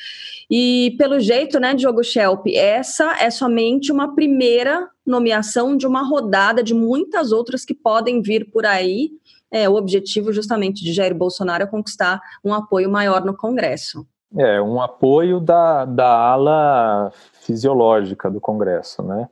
E 0.50 0.94
pelo 0.96 1.20
jeito, 1.20 1.60
né, 1.60 1.75
Diogo 1.75 2.02
Schelp, 2.02 2.46
essa 2.54 3.14
é 3.20 3.28
somente 3.28 3.92
uma 3.92 4.14
primeira 4.14 4.88
nomeação 5.04 5.76
de 5.76 5.86
uma 5.86 6.02
rodada 6.02 6.62
de 6.62 6.72
muitas 6.72 7.30
outras 7.30 7.62
que 7.62 7.75
podem 7.75 8.22
vir 8.22 8.50
por 8.50 8.64
aí 8.64 9.10
é, 9.50 9.68
o 9.68 9.74
objetivo 9.74 10.32
justamente 10.32 10.84
de 10.84 10.92
Jair 10.92 11.14
Bolsonaro 11.14 11.62
é 11.62 11.66
conquistar 11.66 12.20
um 12.44 12.52
apoio 12.52 12.90
maior 12.90 13.24
no 13.24 13.36
Congresso. 13.36 14.06
É, 14.36 14.60
um 14.60 14.80
apoio 14.80 15.40
da, 15.40 15.84
da 15.84 16.08
ala 16.08 17.12
fisiológica 17.42 18.30
do 18.30 18.40
Congresso, 18.40 19.02
né? 19.02 19.28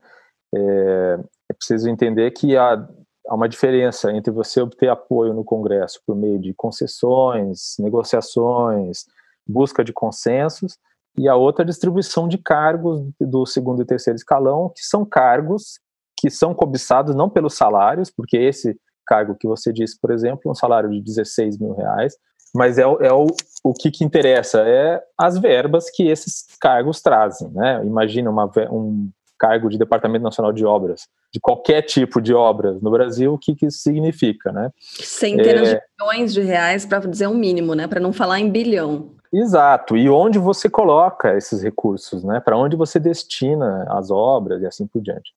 É, 0.54 1.18
é 1.50 1.52
preciso 1.52 1.88
entender 1.88 2.30
que 2.30 2.56
há, 2.56 2.86
há 3.28 3.34
uma 3.34 3.48
diferença 3.48 4.12
entre 4.12 4.30
você 4.32 4.60
obter 4.60 4.88
apoio 4.88 5.34
no 5.34 5.44
Congresso 5.44 6.00
por 6.06 6.14
meio 6.14 6.38
de 6.38 6.54
concessões, 6.54 7.74
negociações, 7.78 9.04
busca 9.46 9.84
de 9.84 9.92
consensos, 9.92 10.78
e 11.16 11.28
a 11.28 11.36
outra 11.36 11.64
distribuição 11.64 12.26
de 12.26 12.38
cargos 12.38 13.02
do 13.20 13.46
segundo 13.46 13.82
e 13.82 13.84
terceiro 13.84 14.16
escalão, 14.16 14.70
que 14.74 14.84
são 14.84 15.04
cargos 15.04 15.80
que 16.16 16.30
são 16.30 16.54
cobiçados 16.54 17.14
não 17.14 17.28
pelos 17.28 17.54
salários, 17.54 18.10
porque 18.10 18.36
esse 18.36 18.76
cargo 19.06 19.36
que 19.38 19.46
você 19.46 19.72
disse, 19.72 19.98
por 20.00 20.10
exemplo, 20.10 20.50
um 20.50 20.54
salário 20.54 20.90
de 20.90 21.00
16 21.00 21.58
mil 21.58 21.74
reais, 21.74 22.14
mas 22.54 22.78
é, 22.78 22.82
é 22.82 23.12
o, 23.12 23.26
o 23.64 23.72
que, 23.72 23.90
que 23.90 24.04
interessa, 24.04 24.60
é 24.60 25.02
as 25.18 25.36
verbas 25.38 25.90
que 25.90 26.08
esses 26.08 26.46
cargos 26.60 27.02
trazem, 27.02 27.50
né? 27.50 27.84
Imagina 27.84 28.30
uma, 28.30 28.50
um 28.70 29.10
cargo 29.38 29.68
de 29.68 29.76
Departamento 29.76 30.22
Nacional 30.22 30.52
de 30.52 30.64
Obras, 30.64 31.08
de 31.32 31.40
qualquer 31.40 31.82
tipo 31.82 32.20
de 32.20 32.32
obras 32.32 32.80
no 32.80 32.90
Brasil, 32.90 33.34
o 33.34 33.38
que, 33.38 33.54
que 33.54 33.66
isso 33.66 33.78
significa, 33.78 34.52
né? 34.52 34.70
Centenas 34.80 35.68
é... 35.68 35.74
de 35.74 35.80
milhões 36.00 36.32
de 36.32 36.40
reais, 36.42 36.86
para 36.86 37.00
dizer 37.00 37.26
um 37.26 37.34
mínimo, 37.34 37.74
né? 37.74 37.88
Para 37.88 38.00
não 38.00 38.12
falar 38.12 38.38
em 38.38 38.48
bilhão. 38.48 39.10
Exato, 39.32 39.96
e 39.96 40.08
onde 40.08 40.38
você 40.38 40.70
coloca 40.70 41.36
esses 41.36 41.60
recursos, 41.60 42.22
né? 42.22 42.38
Para 42.38 42.56
onde 42.56 42.76
você 42.76 43.00
destina 43.00 43.84
as 43.88 44.10
obras 44.10 44.62
e 44.62 44.66
assim 44.66 44.86
por 44.86 45.02
diante. 45.02 45.32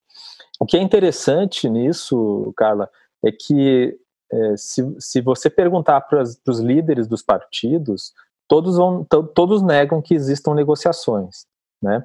O 0.60 0.66
que 0.66 0.78
é 0.78 0.82
interessante 0.82 1.68
nisso, 1.68 2.54
Carla, 2.56 2.90
é 3.24 3.32
que 3.32 3.98
é, 4.32 4.58
se, 4.58 4.96
se 5.00 5.22
você 5.22 5.50
perguntar 5.50 6.02
para 6.02 6.22
os 6.22 6.60
líderes 6.60 7.08
dos 7.08 7.22
partidos, 7.22 8.14
todos, 8.48 8.78
vão, 8.78 9.06
todos 9.06 9.62
negam 9.62 10.02
que 10.02 10.14
existam 10.14 10.54
negociações, 10.54 11.46
né? 11.82 12.04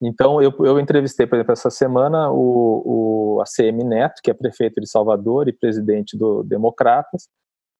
Então, 0.00 0.42
eu, 0.42 0.52
eu 0.60 0.78
entrevistei, 0.78 1.26
por 1.26 1.36
exemplo, 1.36 1.52
essa 1.52 1.70
semana 1.70 2.30
o, 2.30 3.36
o 3.36 3.40
ACM 3.40 3.84
Neto, 3.84 4.20
que 4.22 4.30
é 4.30 4.34
prefeito 4.34 4.80
de 4.80 4.88
Salvador 4.88 5.48
e 5.48 5.52
presidente 5.52 6.16
do 6.16 6.42
Democratas, 6.42 7.28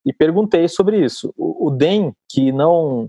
e 0.06 0.12
perguntei 0.12 0.66
sobre 0.68 1.04
isso. 1.04 1.34
O, 1.36 1.68
o 1.68 1.70
DEM, 1.70 2.14
que 2.30 2.50
não, 2.50 3.08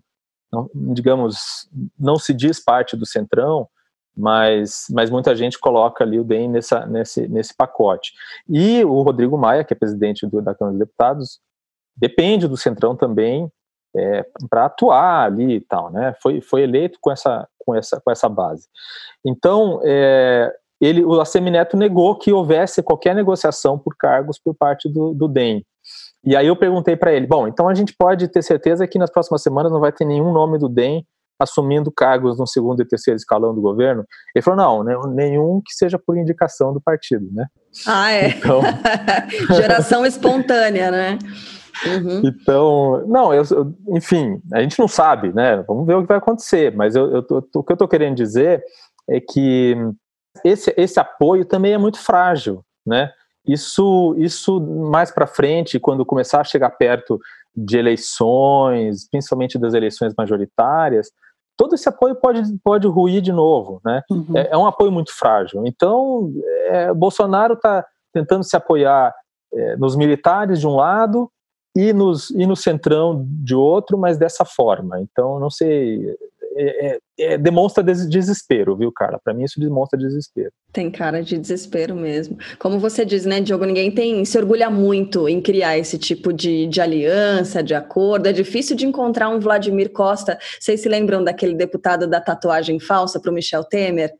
não, 0.51 0.70
digamos, 0.74 1.70
não 1.98 2.17
se 2.17 2.34
diz 2.34 2.62
parte 2.63 2.98
do 2.98 3.05
Centrão, 3.05 3.67
mas, 4.15 4.86
mas 4.91 5.10
muita 5.10 5.36
gente 5.36 5.60
coloca 5.60 6.03
ali 6.03 6.19
o 6.19 6.24
DEM 6.24 6.50
nessa, 6.50 6.86
nesse, 6.86 7.27
nesse 7.27 7.55
pacote. 7.55 8.13
E 8.48 8.84
o 8.86 9.01
Rodrigo 9.01 9.38
Maia, 9.38 9.63
que 9.63 9.74
é 9.74 9.77
presidente 9.77 10.25
do, 10.25 10.41
da 10.41 10.55
Câmara 10.55 10.77
dos 10.77 10.88
Deputados, 10.88 11.39
depende 11.95 12.48
do 12.48 12.57
Centrão 12.57 12.95
também 12.95 13.51
é, 13.95 14.25
para 14.50 14.65
atuar 14.65 15.25
ali 15.25 15.55
e 15.55 15.62
tal, 15.62 15.89
né? 15.91 16.13
Foi, 16.22 16.41
foi 16.41 16.62
eleito 16.62 16.98
com 17.01 17.12
essa, 17.12 17.48
com 17.57 17.74
essa, 17.74 18.01
com 18.01 18.12
essa 18.12 18.27
base. 18.27 18.67
Então, 19.25 19.79
é, 19.84 20.53
ele, 20.79 21.03
o 21.03 21.19
Assemineto 21.22 21.77
negou 21.77 22.17
que 22.17 22.31
houvesse 22.31 22.84
qualquer 22.84 23.15
negociação 23.15 23.79
por 23.79 23.95
cargos 23.98 24.38
por 24.38 24.53
parte 24.53 24.89
do, 24.89 25.13
do 25.13 25.27
DEM. 25.27 25.65
E 26.25 26.36
aí 26.36 26.48
eu 26.48 26.55
perguntei 26.55 26.95
para 26.95 27.13
ele, 27.13 27.27
bom, 27.27 27.48
então 27.48 27.69
a 27.69 27.74
gente 27.74 27.95
pode 27.95 28.27
ter 28.27 28.41
certeza 28.41 28.88
que 28.88 28.98
nas 28.98 29.12
próximas 29.12 29.43
semanas 29.43 29.72
não 29.72 29.79
vai 29.79 29.91
ter 29.91 30.05
nenhum 30.05 30.34
nome 30.34 30.57
do 30.57 30.67
DEM 30.67 31.05
assumindo 31.39 31.91
cargos 31.91 32.39
no 32.39 32.47
segundo 32.47 32.81
e 32.81 32.87
terceiro 32.87 33.17
escalão 33.17 33.53
do 33.53 33.61
governo? 33.61 34.05
Ele 34.35 34.43
falou, 34.43 34.83
não, 34.83 35.07
nenhum 35.13 35.61
que 35.65 35.73
seja 35.73 35.99
por 35.99 36.17
indicação 36.17 36.73
do 36.73 36.81
partido, 36.81 37.27
né? 37.31 37.47
Ah, 37.85 38.11
é. 38.11 38.29
Então... 38.29 38.61
Geração 39.55 40.05
espontânea, 40.05 40.91
né? 40.91 41.19
Uhum. 41.85 42.21
Então, 42.23 43.05
não, 43.07 43.33
eu, 43.33 43.43
enfim, 43.89 44.39
a 44.53 44.61
gente 44.61 44.79
não 44.79 44.87
sabe, 44.87 45.33
né? 45.33 45.63
Vamos 45.67 45.85
ver 45.85 45.95
o 45.95 46.01
que 46.01 46.07
vai 46.07 46.17
acontecer, 46.17 46.73
mas 46.73 46.95
eu, 46.95 47.11
eu 47.11 47.25
o 47.53 47.63
que 47.63 47.71
eu 47.71 47.75
estou 47.75 47.87
querendo 47.87 48.15
dizer 48.15 48.63
é 49.09 49.19
que 49.19 49.75
esse, 50.43 50.73
esse 50.77 50.99
apoio 50.99 51.45
também 51.45 51.73
é 51.73 51.77
muito 51.77 51.99
frágil, 51.99 52.63
né? 52.85 53.11
Isso, 53.47 54.15
isso 54.17 54.59
mais 54.59 55.11
para 55.11 55.27
frente, 55.27 55.79
quando 55.79 56.05
começar 56.05 56.41
a 56.41 56.45
chegar 56.45 56.71
perto 56.71 57.19
de 57.55 57.77
eleições, 57.77 59.07
principalmente 59.09 59.59
das 59.59 59.73
eleições 59.73 60.13
majoritárias, 60.17 61.11
todo 61.57 61.75
esse 61.75 61.88
apoio 61.88 62.15
pode, 62.15 62.41
pode 62.63 62.88
ruir 62.88 63.21
de 63.21 63.31
novo, 63.31 63.81
né? 63.83 64.01
Uhum. 64.09 64.25
É, 64.35 64.50
é, 64.51 64.57
um 64.57 64.65
apoio 64.65 64.91
muito 64.91 65.13
frágil. 65.13 65.65
Então, 65.65 66.31
é, 66.67 66.93
Bolsonaro 66.93 67.53
está 67.53 67.85
tentando 68.13 68.43
se 68.43 68.55
apoiar 68.55 69.13
é, 69.53 69.77
nos 69.77 69.95
militares 69.95 70.59
de 70.59 70.67
um 70.67 70.75
lado 70.75 71.29
e, 71.75 71.91
nos, 71.91 72.29
e 72.31 72.45
no 72.45 72.55
centrão 72.55 73.25
de 73.27 73.55
outro, 73.55 73.97
mas 73.97 74.17
dessa 74.17 74.45
forma. 74.45 75.01
Então, 75.01 75.39
não 75.39 75.50
sei, 75.50 76.15
é, 76.55 76.88
é, 76.88 77.00
é, 77.19 77.38
demonstra 77.38 77.83
desespero, 77.83 78.77
viu, 78.77 78.91
Carla? 78.91 79.19
Para 79.21 79.33
mim 79.33 79.43
isso 79.43 79.59
demonstra 79.59 80.00
desespero. 80.00 80.51
Tem 80.71 80.89
cara 80.89 81.21
de 81.21 81.38
desespero 81.38 81.95
mesmo. 81.95 82.38
Como 82.57 82.79
você 82.79 83.03
diz, 83.03 83.25
né, 83.25 83.41
Diogo, 83.41 83.65
ninguém 83.65 83.91
tem 83.91 84.24
se 84.24 84.38
orgulha 84.38 84.69
muito 84.69 85.27
em 85.27 85.41
criar 85.41 85.77
esse 85.77 85.97
tipo 85.97 86.31
de, 86.31 86.65
de 86.67 86.79
aliança, 86.79 87.62
de 87.62 87.74
acordo. 87.74 88.27
É 88.27 88.31
difícil 88.31 88.75
de 88.75 88.85
encontrar 88.85 89.29
um 89.29 89.39
Vladimir 89.39 89.91
Costa. 89.91 90.38
Vocês 90.59 90.81
se 90.81 90.88
lembram 90.88 91.24
daquele 91.24 91.53
deputado 91.53 92.07
da 92.07 92.21
tatuagem 92.21 92.79
falsa 92.79 93.19
para 93.19 93.31
o 93.31 93.33
Michel 93.33 93.63
Temer? 93.63 94.12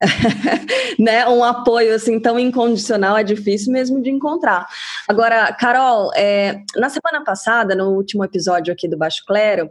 né, 0.98 1.26
um 1.28 1.42
apoio 1.42 1.94
assim 1.94 2.20
tão 2.20 2.38
incondicional 2.38 3.16
é 3.16 3.24
difícil 3.24 3.72
mesmo 3.72 4.00
de 4.00 4.10
encontrar. 4.10 4.66
Agora, 5.08 5.52
Carol, 5.52 6.12
é, 6.14 6.62
na 6.76 6.88
semana 6.88 7.24
passada, 7.24 7.74
no 7.74 7.90
último 7.90 8.24
episódio 8.24 8.72
aqui 8.72 8.86
do 8.86 8.96
Baixo 8.96 9.24
Clero, 9.26 9.64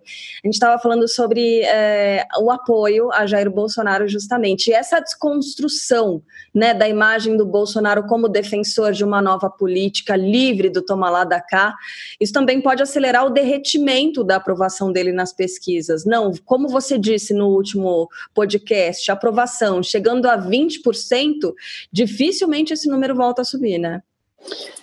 a 0.43 0.47
gente 0.47 0.55
estava 0.55 0.81
falando 0.81 1.07
sobre 1.07 1.61
é, 1.63 2.25
o 2.39 2.51
apoio 2.51 3.11
a 3.13 3.25
Jair 3.25 3.49
Bolsonaro 3.49 4.07
justamente, 4.07 4.69
e 4.69 4.73
essa 4.73 4.99
desconstrução 4.99 6.21
né, 6.53 6.73
da 6.73 6.89
imagem 6.89 7.37
do 7.37 7.45
Bolsonaro 7.45 8.03
como 8.03 8.27
defensor 8.27 8.91
de 8.91 9.03
uma 9.03 9.21
nova 9.21 9.49
política 9.49 10.15
livre 10.15 10.69
do 10.69 10.81
tomar 10.81 11.09
lá 11.09 11.23
da 11.23 11.39
cá, 11.39 11.73
isso 12.19 12.33
também 12.33 12.59
pode 12.59 12.81
acelerar 12.81 13.25
o 13.25 13.29
derretimento 13.29 14.23
da 14.23 14.35
aprovação 14.35 14.91
dele 14.91 15.13
nas 15.13 15.31
pesquisas. 15.31 16.03
Não, 16.03 16.33
como 16.45 16.67
você 16.67 16.97
disse 16.97 17.33
no 17.33 17.47
último 17.47 18.09
podcast, 18.33 19.09
aprovação 19.09 19.81
chegando 19.81 20.16
chegando 20.17 20.25
a 20.27 20.37
20%, 20.37 21.53
dificilmente 21.91 22.73
esse 22.73 22.89
número 22.89 23.15
volta 23.15 23.41
a 23.41 23.45
subir, 23.45 23.77
né? 23.77 24.01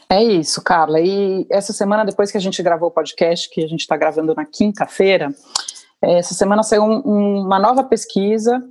É 0.08 0.22
isso, 0.22 0.62
Carla. 0.62 1.00
E 1.00 1.46
essa 1.50 1.72
semana, 1.72 2.04
depois 2.04 2.30
que 2.30 2.38
a 2.38 2.40
gente 2.40 2.62
gravou 2.62 2.88
o 2.88 2.92
podcast, 2.92 3.48
que 3.50 3.62
a 3.62 3.68
gente 3.68 3.80
está 3.80 3.96
gravando 3.96 4.34
na 4.34 4.44
quinta-feira, 4.44 5.34
é, 6.02 6.18
essa 6.18 6.34
semana 6.34 6.62
saiu 6.62 6.82
um, 6.82 7.40
uma 7.40 7.58
nova 7.58 7.82
pesquisa 7.84 8.62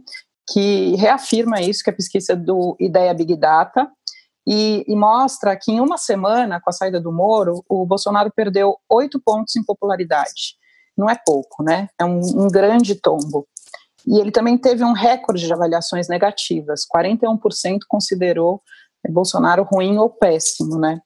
que 0.51 0.95
reafirma 0.95 1.61
isso, 1.61 1.83
que 1.83 1.89
é 1.89 1.93
a 1.93 1.95
pesquisa 1.95 2.35
do 2.35 2.75
Ideia 2.79 3.13
Big 3.13 3.35
Data, 3.37 3.89
e, 4.45 4.83
e, 4.85 4.95
mostra 4.95 5.55
que 5.55 5.71
em 5.71 5.79
uma 5.79 5.97
semana, 5.97 6.59
com 6.59 6.69
a 6.69 6.73
saída 6.73 6.99
do 6.99 7.13
Moro, 7.13 7.63
o 7.69 7.85
Bolsonaro 7.85 8.29
perdeu 8.35 8.75
oito 8.89 9.17
pontos 9.23 9.55
em 9.55 9.63
popularidade. 9.63 10.57
Não 10.97 11.09
é 11.09 11.17
pouco, 11.25 11.63
né? 11.63 11.87
É 11.97 12.03
um, 12.03 12.19
um 12.19 12.47
grande 12.49 12.95
tombo. 12.95 13.47
E 14.05 14.19
ele 14.19 14.31
também 14.31 14.57
teve 14.57 14.83
um 14.83 14.93
recorde 14.93 15.45
de 15.45 15.53
avaliações 15.53 16.07
negativas. 16.07 16.81
41% 16.93 17.79
considerou 17.87 18.61
Bolsonaro 19.09 19.63
ruim 19.63 19.97
ou 19.97 20.09
péssimo, 20.09 20.77
né? 20.77 20.99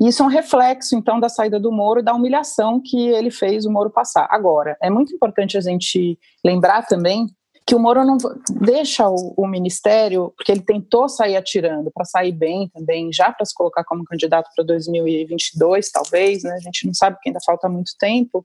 Isso 0.00 0.22
é 0.22 0.26
um 0.26 0.28
reflexo, 0.28 0.94
então, 0.94 1.18
da 1.18 1.28
saída 1.28 1.58
do 1.58 1.72
Moro 1.72 2.00
e 2.00 2.04
da 2.04 2.14
humilhação 2.14 2.80
que 2.80 3.08
ele 3.08 3.32
fez 3.32 3.66
o 3.66 3.70
Moro 3.70 3.90
passar. 3.90 4.28
Agora, 4.30 4.76
é 4.80 4.88
muito 4.88 5.12
importante 5.12 5.58
a 5.58 5.60
gente 5.60 6.16
lembrar 6.44 6.86
também 6.86 7.26
que 7.68 7.74
o 7.74 7.78
Moro 7.78 8.02
não 8.02 8.16
deixa 8.62 9.06
o, 9.06 9.34
o 9.36 9.46
ministério, 9.46 10.32
porque 10.34 10.50
ele 10.50 10.62
tentou 10.62 11.06
sair 11.06 11.36
atirando 11.36 11.90
para 11.90 12.06
sair 12.06 12.32
bem 12.32 12.66
também, 12.72 13.12
já 13.12 13.30
para 13.30 13.44
se 13.44 13.54
colocar 13.54 13.84
como 13.84 14.06
candidato 14.06 14.48
para 14.56 14.64
2022, 14.64 15.90
talvez, 15.90 16.44
né? 16.44 16.54
A 16.54 16.60
gente 16.60 16.86
não 16.86 16.94
sabe 16.94 17.16
porque 17.16 17.28
ainda 17.28 17.40
falta 17.44 17.68
muito 17.68 17.92
tempo, 17.98 18.42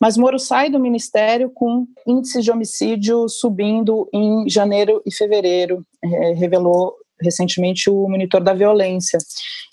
mas 0.00 0.16
Moro 0.16 0.38
sai 0.38 0.70
do 0.70 0.80
ministério 0.80 1.50
com 1.50 1.86
índices 2.06 2.42
de 2.42 2.50
homicídio 2.50 3.28
subindo 3.28 4.08
em 4.10 4.48
janeiro 4.48 5.02
e 5.04 5.14
fevereiro, 5.14 5.84
é, 6.02 6.32
revelou 6.32 6.94
recentemente 7.22 7.88
o 7.88 8.08
monitor 8.08 8.42
da 8.42 8.52
violência. 8.52 9.18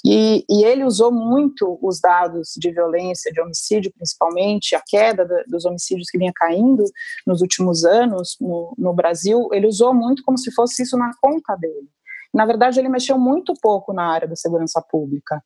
E, 0.05 0.45
e, 0.49 0.63
ele 0.63 0.85
usou 0.85 1.11
muito 1.11 1.77
os 1.81 1.99
dados 1.99 2.53
de 2.57 2.71
violência, 2.71 3.31
de 3.31 3.41
homicídio 3.41 3.91
principalmente, 3.93 4.75
a 4.75 4.81
queda 4.85 5.25
da, 5.25 5.43
dos 5.47 5.65
homicídios 5.65 6.09
que 6.09 6.17
vinha 6.17 6.31
caindo 6.33 6.83
nos 7.27 7.41
últimos 7.41 7.83
anos 7.83 8.37
no, 8.39 8.73
no 8.77 8.93
Brasil, 8.93 9.49
ele 9.51 9.67
usou 9.67 9.93
muito 9.93 10.23
como 10.23 10.37
se 10.37 10.51
fosse 10.53 10.83
isso 10.83 10.97
na 10.97 11.11
conta 11.21 11.55
dele. 11.55 11.89
Na 12.33 12.45
verdade, 12.45 12.79
ele 12.79 12.89
mexeu 12.89 13.17
muito 13.17 13.53
pouco 13.61 13.91
na 13.91 14.05
área 14.05 14.27
da 14.27 14.35
segurança 14.35 14.81
pública. 14.81 15.43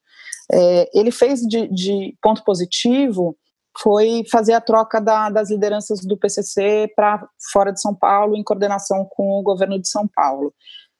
É, 0.51 0.89
ele 0.93 1.12
fez 1.12 1.41
de, 1.41 1.67
de, 1.69 2.15
ponto 2.22 2.43
positivo 2.43 3.36
foi 3.81 4.24
fazer 4.31 4.53
a 4.53 4.62
troca 4.62 5.01
da, 5.01 5.29
das 5.29 5.50
lideranças 5.50 6.01
do 6.01 6.17
PCC 6.17 6.91
para 6.95 7.27
fora 7.51 7.72
de 7.72 7.81
São 7.81 7.95
Paulo, 7.95 8.36
em 8.36 8.43
coordenação 8.43 9.05
com 9.10 9.39
o 9.39 9.41
governo 9.41 9.79
de 9.79 9.89
São 9.89 10.07
Paulo. 10.07 10.53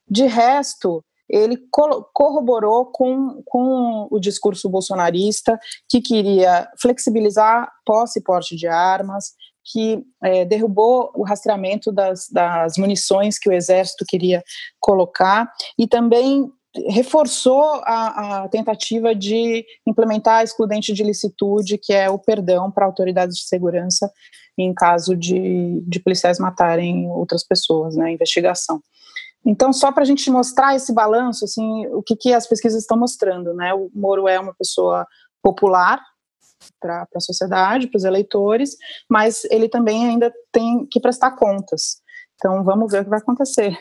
De 0.10 0.26
resto, 0.26 1.04
ele 1.30 1.58
corroborou 2.14 2.86
com, 2.88 3.42
com 3.46 4.08
o 4.12 4.20
discurso 4.20 4.70
bolsonarista 4.70 5.60
que 5.90 6.02
queria 6.02 6.70
flexibilizar 6.80 7.72
posse 7.86 8.20
e 8.20 8.24
porte 8.24 8.56
de 8.56 8.68
armas, 8.68 9.32
que 9.66 10.04
é, 10.22 10.46
derrubou 10.46 11.12
o 11.16 11.24
rastreamento 11.24 11.92
das, 11.92 12.28
das 12.30 12.78
munições 12.78 13.40
que 13.40 13.50
o 13.50 13.54
exército 13.54 14.06
queria 14.08 14.44
colocar 14.80 15.50
e 15.80 15.88
também 15.88 16.52
reforçou 16.90 17.64
a, 17.84 18.44
a, 18.44 18.50
tentativa 18.50 19.14
de 19.14 19.64
implementar 19.88 20.40
a 20.40 20.44
excludente 20.44 20.92
de 20.92 21.04
licitude, 21.04 21.78
que 21.78 21.94
é 21.94 22.10
o 22.10 22.18
perdão 22.18 22.72
para 22.72 22.86
autoridades 22.86 23.38
de 23.38 23.44
segurança 23.44 24.12
em 24.58 24.74
caso 24.74 25.16
de, 25.16 25.82
de 25.88 26.00
policiais 26.00 26.40
matarem 26.40 27.08
outras 27.10 27.44
pessoas 27.44 27.96
na 27.96 28.06
né, 28.06 28.14
investigação. 28.14 28.82
Então, 29.46 29.74
só 29.74 29.92
para 29.92 30.04
a 30.04 30.06
gente 30.06 30.30
mostrar 30.32 30.76
esse 30.76 30.94
balanço, 30.94 31.46
assim, 31.46 31.86
o 31.88 32.02
que, 32.02 32.16
que 32.16 32.34
as 32.34 32.48
pesquisas 32.48 32.82
estão 32.82 32.98
mostrando, 32.98 33.54
né? 33.54 33.74
O 33.74 33.90
Moro 33.94 34.28
é 34.28 34.40
uma 34.40 34.54
pessoa 34.54 35.06
popular 35.42 36.02
para 36.80 37.06
a 37.14 37.20
sociedade, 37.20 37.88
para 37.88 37.98
os 37.98 38.06
eleitores, 38.06 38.78
mas 39.10 39.44
ele 39.46 39.68
também 39.68 40.08
ainda 40.08 40.34
tem 40.52 40.88
que 40.90 41.00
prestar 41.00 41.32
contas. 41.32 42.02
Então, 42.36 42.64
vamos 42.64 42.92
ver 42.92 43.02
o 43.02 43.04
que 43.04 43.10
vai 43.10 43.20
acontecer 43.20 43.78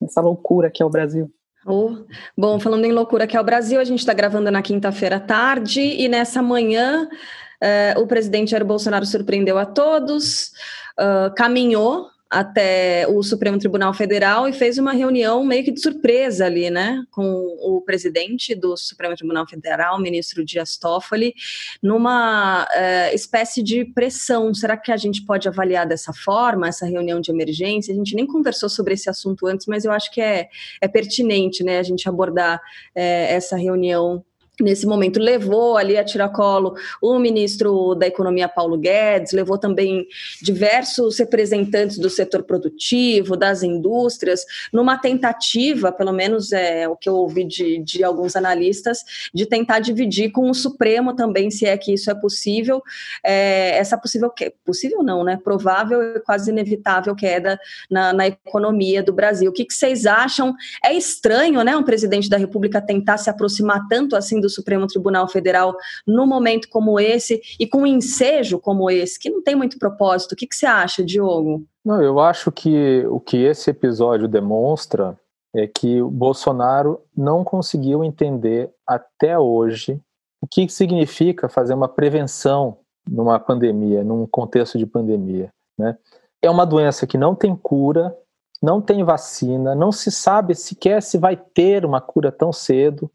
nessa 0.00 0.20
loucura 0.20 0.70
que 0.70 0.82
é 0.82 0.86
o 0.86 0.90
Brasil. 0.90 1.30
Oh, 1.66 2.04
bom, 2.36 2.58
falando 2.58 2.86
em 2.86 2.92
loucura 2.92 3.26
que 3.26 3.36
é 3.36 3.40
o 3.40 3.44
Brasil, 3.44 3.80
a 3.80 3.84
gente 3.84 3.98
está 3.98 4.14
gravando 4.14 4.50
na 4.50 4.62
quinta-feira 4.62 5.16
à 5.16 5.20
tarde 5.20 5.80
e 5.80 6.08
nessa 6.08 6.40
manhã 6.40 7.06
uh, 7.06 8.00
o 8.00 8.06
presidente 8.06 8.52
Jair 8.52 8.64
Bolsonaro 8.64 9.04
surpreendeu 9.04 9.58
a 9.58 9.66
todos, 9.66 10.52
uh, 10.98 11.34
caminhou 11.36 12.08
até 12.30 13.06
o 13.08 13.20
Supremo 13.24 13.58
Tribunal 13.58 13.92
Federal 13.92 14.48
e 14.48 14.52
fez 14.52 14.78
uma 14.78 14.92
reunião 14.92 15.44
meio 15.44 15.64
que 15.64 15.72
de 15.72 15.80
surpresa 15.80 16.46
ali, 16.46 16.70
né, 16.70 17.02
com 17.10 17.24
o 17.60 17.80
presidente 17.80 18.54
do 18.54 18.76
Supremo 18.76 19.16
Tribunal 19.16 19.48
Federal, 19.48 19.96
o 19.96 20.00
ministro 20.00 20.44
Dias 20.44 20.76
Toffoli, 20.76 21.34
numa 21.82 22.64
uh, 22.64 23.14
espécie 23.14 23.62
de 23.64 23.84
pressão. 23.84 24.54
Será 24.54 24.76
que 24.76 24.92
a 24.92 24.96
gente 24.96 25.24
pode 25.26 25.48
avaliar 25.48 25.86
dessa 25.86 26.12
forma 26.12 26.68
essa 26.68 26.86
reunião 26.86 27.20
de 27.20 27.32
emergência? 27.32 27.92
A 27.92 27.96
gente 27.96 28.14
nem 28.14 28.26
conversou 28.26 28.68
sobre 28.68 28.94
esse 28.94 29.10
assunto 29.10 29.48
antes, 29.48 29.66
mas 29.66 29.84
eu 29.84 29.90
acho 29.90 30.12
que 30.12 30.20
é, 30.20 30.48
é 30.80 30.86
pertinente, 30.86 31.64
né, 31.64 31.78
a 31.80 31.82
gente 31.82 32.08
abordar 32.08 32.60
é, 32.94 33.34
essa 33.34 33.56
reunião 33.56 34.24
nesse 34.62 34.86
momento 34.86 35.18
levou 35.18 35.76
ali 35.76 35.96
a 35.96 36.04
tiracolo 36.04 36.74
o 37.00 37.18
ministro 37.18 37.94
da 37.94 38.06
Economia 38.06 38.48
Paulo 38.48 38.76
Guedes, 38.76 39.32
levou 39.32 39.58
também 39.58 40.06
diversos 40.42 41.18
representantes 41.18 41.98
do 41.98 42.10
setor 42.10 42.42
produtivo, 42.42 43.36
das 43.36 43.62
indústrias, 43.62 44.44
numa 44.72 44.98
tentativa, 44.98 45.92
pelo 45.92 46.12
menos 46.12 46.52
é 46.52 46.88
o 46.88 46.96
que 46.96 47.08
eu 47.08 47.14
ouvi 47.14 47.44
de, 47.44 47.78
de 47.78 48.04
alguns 48.04 48.36
analistas, 48.36 49.04
de 49.32 49.46
tentar 49.46 49.80
dividir 49.80 50.30
com 50.30 50.50
o 50.50 50.54
Supremo 50.54 51.14
também, 51.14 51.50
se 51.50 51.66
é 51.66 51.76
que 51.76 51.92
isso 51.92 52.10
é 52.10 52.14
possível, 52.14 52.82
é, 53.24 53.78
essa 53.78 53.96
possível, 53.96 54.32
possível 54.64 55.02
não, 55.02 55.24
né, 55.24 55.38
provável 55.42 56.02
e 56.16 56.20
quase 56.20 56.50
inevitável 56.50 57.14
queda 57.14 57.58
na, 57.90 58.12
na 58.12 58.26
economia 58.26 59.02
do 59.02 59.12
Brasil. 59.12 59.50
O 59.50 59.54
que, 59.54 59.64
que 59.64 59.74
vocês 59.74 60.06
acham? 60.06 60.54
É 60.84 60.92
estranho, 60.92 61.62
né, 61.62 61.76
um 61.76 61.82
presidente 61.82 62.28
da 62.28 62.36
República 62.36 62.80
tentar 62.80 63.16
se 63.18 63.30
aproximar 63.30 63.86
tanto 63.88 64.16
assim 64.16 64.40
do 64.40 64.49
Supremo 64.50 64.86
Tribunal 64.86 65.28
Federal 65.28 65.74
num 66.06 66.26
momento 66.26 66.68
como 66.68 66.98
esse 67.00 67.40
e 67.58 67.66
com 67.66 67.82
um 67.82 67.86
ensejo 67.86 68.58
como 68.58 68.90
esse, 68.90 69.18
que 69.18 69.30
não 69.30 69.42
tem 69.42 69.54
muito 69.54 69.78
propósito. 69.78 70.32
O 70.32 70.36
que, 70.36 70.46
que 70.46 70.54
você 70.54 70.66
acha, 70.66 71.04
Diogo? 71.04 71.64
Não, 71.84 72.02
eu 72.02 72.20
acho 72.20 72.52
que 72.52 73.04
o 73.06 73.18
que 73.18 73.38
esse 73.38 73.70
episódio 73.70 74.28
demonstra 74.28 75.18
é 75.54 75.66
que 75.66 76.00
o 76.00 76.10
Bolsonaro 76.10 77.00
não 77.16 77.42
conseguiu 77.42 78.04
entender 78.04 78.70
até 78.86 79.38
hoje 79.38 80.00
o 80.40 80.46
que 80.46 80.68
significa 80.68 81.48
fazer 81.48 81.74
uma 81.74 81.88
prevenção 81.88 82.78
numa 83.08 83.38
pandemia, 83.38 84.04
num 84.04 84.26
contexto 84.26 84.78
de 84.78 84.86
pandemia. 84.86 85.50
Né? 85.78 85.96
É 86.42 86.48
uma 86.48 86.64
doença 86.64 87.06
que 87.06 87.18
não 87.18 87.34
tem 87.34 87.54
cura, 87.54 88.16
não 88.62 88.80
tem 88.80 89.02
vacina, 89.04 89.74
não 89.74 89.90
se 89.90 90.10
sabe 90.10 90.54
sequer 90.54 91.02
se 91.02 91.18
vai 91.18 91.36
ter 91.36 91.84
uma 91.84 92.00
cura 92.00 92.30
tão 92.30 92.52
cedo. 92.52 93.10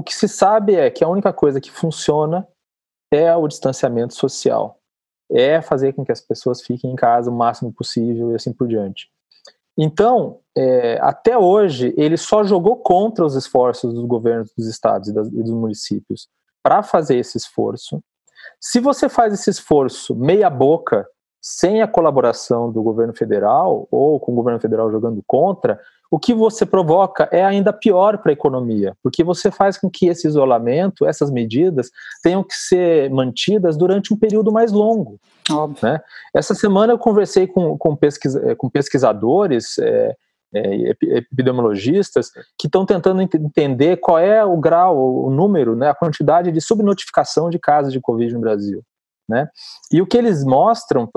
O 0.00 0.02
que 0.02 0.14
se 0.14 0.26
sabe 0.26 0.76
é 0.76 0.90
que 0.90 1.04
a 1.04 1.08
única 1.08 1.30
coisa 1.30 1.60
que 1.60 1.70
funciona 1.70 2.48
é 3.12 3.36
o 3.36 3.46
distanciamento 3.46 4.14
social, 4.14 4.80
é 5.30 5.60
fazer 5.60 5.92
com 5.92 6.06
que 6.06 6.10
as 6.10 6.22
pessoas 6.22 6.62
fiquem 6.62 6.92
em 6.92 6.96
casa 6.96 7.30
o 7.30 7.36
máximo 7.36 7.70
possível 7.70 8.32
e 8.32 8.34
assim 8.34 8.50
por 8.50 8.66
diante. 8.66 9.10
Então, 9.76 10.40
é, 10.56 10.98
até 11.02 11.36
hoje, 11.36 11.92
ele 11.98 12.16
só 12.16 12.42
jogou 12.42 12.76
contra 12.76 13.26
os 13.26 13.34
esforços 13.34 13.92
dos 13.92 14.06
governos 14.06 14.50
dos 14.56 14.68
estados 14.68 15.10
e, 15.10 15.12
das, 15.12 15.28
e 15.28 15.42
dos 15.42 15.52
municípios 15.52 16.30
para 16.62 16.82
fazer 16.82 17.18
esse 17.18 17.36
esforço. 17.36 18.02
Se 18.58 18.80
você 18.80 19.06
faz 19.06 19.34
esse 19.34 19.50
esforço 19.50 20.16
meia 20.16 20.48
boca, 20.48 21.06
sem 21.40 21.80
a 21.80 21.88
colaboração 21.88 22.70
do 22.70 22.82
governo 22.82 23.14
federal, 23.14 23.88
ou 23.90 24.20
com 24.20 24.32
o 24.32 24.34
governo 24.34 24.60
federal 24.60 24.90
jogando 24.90 25.22
contra, 25.26 25.80
o 26.10 26.18
que 26.18 26.34
você 26.34 26.66
provoca 26.66 27.28
é 27.30 27.44
ainda 27.44 27.72
pior 27.72 28.18
para 28.18 28.32
a 28.32 28.34
economia, 28.34 28.96
porque 29.02 29.22
você 29.22 29.50
faz 29.50 29.78
com 29.78 29.88
que 29.88 30.08
esse 30.08 30.26
isolamento, 30.26 31.06
essas 31.06 31.30
medidas, 31.30 31.90
tenham 32.22 32.42
que 32.42 32.54
ser 32.54 33.08
mantidas 33.10 33.76
durante 33.76 34.12
um 34.12 34.16
período 34.16 34.50
mais 34.50 34.72
longo. 34.72 35.20
Né? 35.80 36.00
Essa 36.34 36.54
semana 36.54 36.92
eu 36.92 36.98
conversei 36.98 37.46
com, 37.46 37.78
com, 37.78 37.94
pesquisa, 37.94 38.56
com 38.56 38.68
pesquisadores, 38.68 39.78
é, 39.78 40.16
é, 40.52 40.96
epidemiologistas, 41.00 42.32
que 42.58 42.66
estão 42.66 42.84
tentando 42.84 43.22
entender 43.22 43.96
qual 43.98 44.18
é 44.18 44.44
o 44.44 44.56
grau, 44.56 45.24
o 45.24 45.30
número, 45.30 45.76
né, 45.76 45.88
a 45.88 45.94
quantidade 45.94 46.50
de 46.50 46.60
subnotificação 46.60 47.48
de 47.48 47.58
casos 47.58 47.92
de 47.92 48.00
Covid 48.00 48.34
no 48.34 48.40
Brasil. 48.40 48.82
Né? 49.30 49.48
E 49.92 50.02
o 50.02 50.06
que 50.06 50.18
eles 50.18 50.42
mostram, 50.42 51.08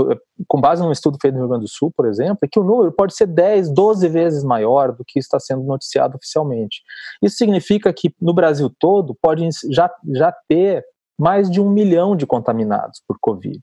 com 0.48 0.62
base 0.62 0.84
num 0.84 0.92
estudo 0.92 1.18
feito 1.20 1.34
no 1.34 1.40
Rio 1.40 1.50
Grande 1.50 1.66
do 1.66 1.70
Sul, 1.70 1.92
por 1.98 2.06
exemplo, 2.06 2.38
é 2.44 2.48
que 2.48 2.60
o 2.60 2.64
número 2.64 2.92
pode 2.92 3.16
ser 3.16 3.26
10, 3.26 3.74
12 3.74 4.08
vezes 4.08 4.44
maior 4.44 4.92
do 4.92 5.04
que 5.04 5.18
está 5.18 5.40
sendo 5.40 5.64
noticiado 5.64 6.16
oficialmente. 6.16 6.84
Isso 7.24 7.38
significa 7.38 7.92
que 7.92 8.14
no 8.22 8.32
Brasil 8.32 8.72
todo 8.80 9.18
pode 9.20 9.50
já, 9.72 9.92
já 10.14 10.32
ter 10.48 10.86
mais 11.20 11.50
de 11.50 11.60
um 11.60 11.68
milhão 11.68 12.16
de 12.16 12.28
contaminados 12.28 13.02
por 13.08 13.18
Covid. 13.20 13.60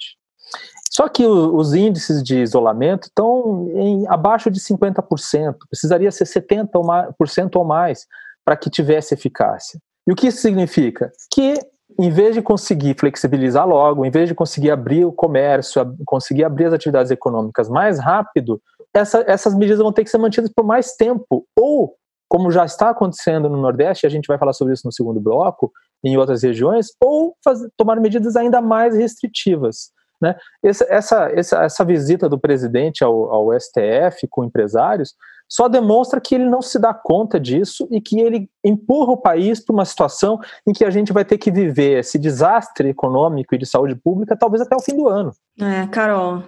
Só 0.91 1.09
que 1.09 1.25
os 1.25 1.73
índices 1.73 2.21
de 2.21 2.41
isolamento 2.41 3.05
estão 3.05 3.69
em 3.77 4.05
abaixo 4.09 4.51
de 4.51 4.59
50%, 4.59 5.55
precisaria 5.71 6.11
ser 6.11 6.25
70% 6.25 7.55
ou 7.55 7.65
mais 7.65 8.05
para 8.45 8.57
que 8.57 8.69
tivesse 8.69 9.15
eficácia. 9.15 9.79
E 10.09 10.13
o 10.13 10.17
que 10.17 10.27
isso 10.27 10.39
significa? 10.39 11.13
Que 11.33 11.55
em 12.01 12.11
vez 12.11 12.35
de 12.35 12.41
conseguir 12.41 12.97
flexibilizar 12.99 13.69
logo, 13.69 14.07
em 14.07 14.11
vez 14.11 14.27
de 14.27 14.35
conseguir 14.35 14.71
abrir 14.71 15.05
o 15.05 15.13
comércio, 15.13 15.95
conseguir 16.07 16.45
abrir 16.45 16.65
as 16.65 16.73
atividades 16.73 17.11
econômicas 17.11 17.69
mais 17.69 17.99
rápido, 17.99 18.61
essa, 18.95 19.23
essas 19.27 19.55
medidas 19.55 19.81
vão 19.81 19.93
ter 19.93 20.05
que 20.05 20.11
ser 20.11 20.17
mantidas 20.17 20.51
por 20.51 20.65
mais 20.65 20.95
tempo. 20.97 21.47
Ou, 21.55 21.95
como 22.27 22.51
já 22.51 22.65
está 22.65 22.89
acontecendo 22.89 23.51
no 23.51 23.61
Nordeste, 23.61 24.07
a 24.07 24.09
gente 24.09 24.27
vai 24.27 24.39
falar 24.39 24.55
sobre 24.55 24.73
isso 24.73 24.87
no 24.87 24.93
segundo 24.93 25.21
bloco, 25.21 25.71
em 26.03 26.17
outras 26.17 26.43
regiões, 26.43 26.87
ou 26.99 27.35
fazer, 27.45 27.69
tomar 27.77 28.01
medidas 28.01 28.35
ainda 28.35 28.63
mais 28.63 28.97
restritivas. 28.97 29.91
Né? 30.23 30.35
Essa, 30.65 30.87
essa, 30.89 31.31
essa, 31.35 31.65
essa 31.65 31.85
visita 31.85 32.31
do 32.31 32.39
presidente 32.39 33.05
ao, 33.05 33.31
ao 33.31 33.61
STF 33.61 34.27
com 34.31 34.45
empresários 34.45 35.15
só 35.51 35.69
demonstra 35.69 36.21
que 36.21 36.35
ele 36.35 36.45
não 36.45 36.63
se 36.63 36.79
dá 36.79 36.95
conta 36.95 37.41
disso 37.41 37.89
e 37.91 38.01
que 38.01 38.21
ele 38.21 38.49
empurra 38.65 39.13
o 39.13 39.17
país 39.17 39.59
para 39.59 39.75
uma 39.75 39.85
situação 39.85 40.39
em 40.65 40.73
que 40.73 40.85
a 40.85 40.91
gente 40.91 41.13
vai 41.13 41.25
ter 41.25 41.39
que 41.39 41.51
viver 41.51 41.99
esse 41.99 42.19
desastre 42.19 42.89
econômico 42.89 43.55
e 43.55 43.59
de 43.59 43.67
saúde 43.67 43.97
pública 43.97 44.37
talvez 44.37 44.63
até 44.63 44.77
o 44.77 44.81
fim 44.81 44.97
do 44.97 45.09
ano. 45.09 45.33
É, 45.61 45.89
Carol. 45.89 46.45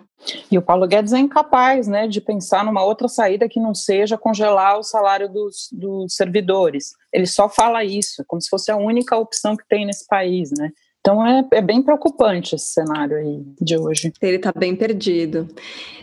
E 0.51 0.57
o 0.57 0.63
Paulo 0.63 0.87
Guedes 0.87 1.13
é 1.13 1.19
incapaz 1.19 1.89
né, 1.89 2.07
de 2.07 2.21
pensar 2.21 2.65
numa 2.65 2.85
outra 2.85 3.09
saída 3.09 3.49
que 3.49 3.59
não 3.59 3.75
seja 3.75 4.17
congelar 4.17 4.79
o 4.79 4.85
salário 4.85 5.29
dos, 5.29 5.69
dos 5.73 6.15
servidores. 6.15 6.93
Ele 7.13 7.27
só 7.27 7.49
fala 7.49 7.85
isso, 7.85 8.25
como 8.29 8.41
se 8.41 8.49
fosse 8.49 8.71
a 8.71 8.77
única 8.77 9.17
opção 9.17 9.57
que 9.57 9.67
tem 9.69 9.85
nesse 9.85 10.07
país, 10.07 10.51
né? 10.57 10.71
Então 11.03 11.27
é, 11.27 11.45
é, 11.51 11.61
bem 11.61 11.83
preocupante 11.83 12.55
esse 12.55 12.73
cenário 12.73 13.17
aí 13.17 13.43
de 13.61 13.77
hoje. 13.77 14.13
Ele 14.23 14.37
está 14.37 14.53
bem 14.57 14.77
perdido. 14.77 15.49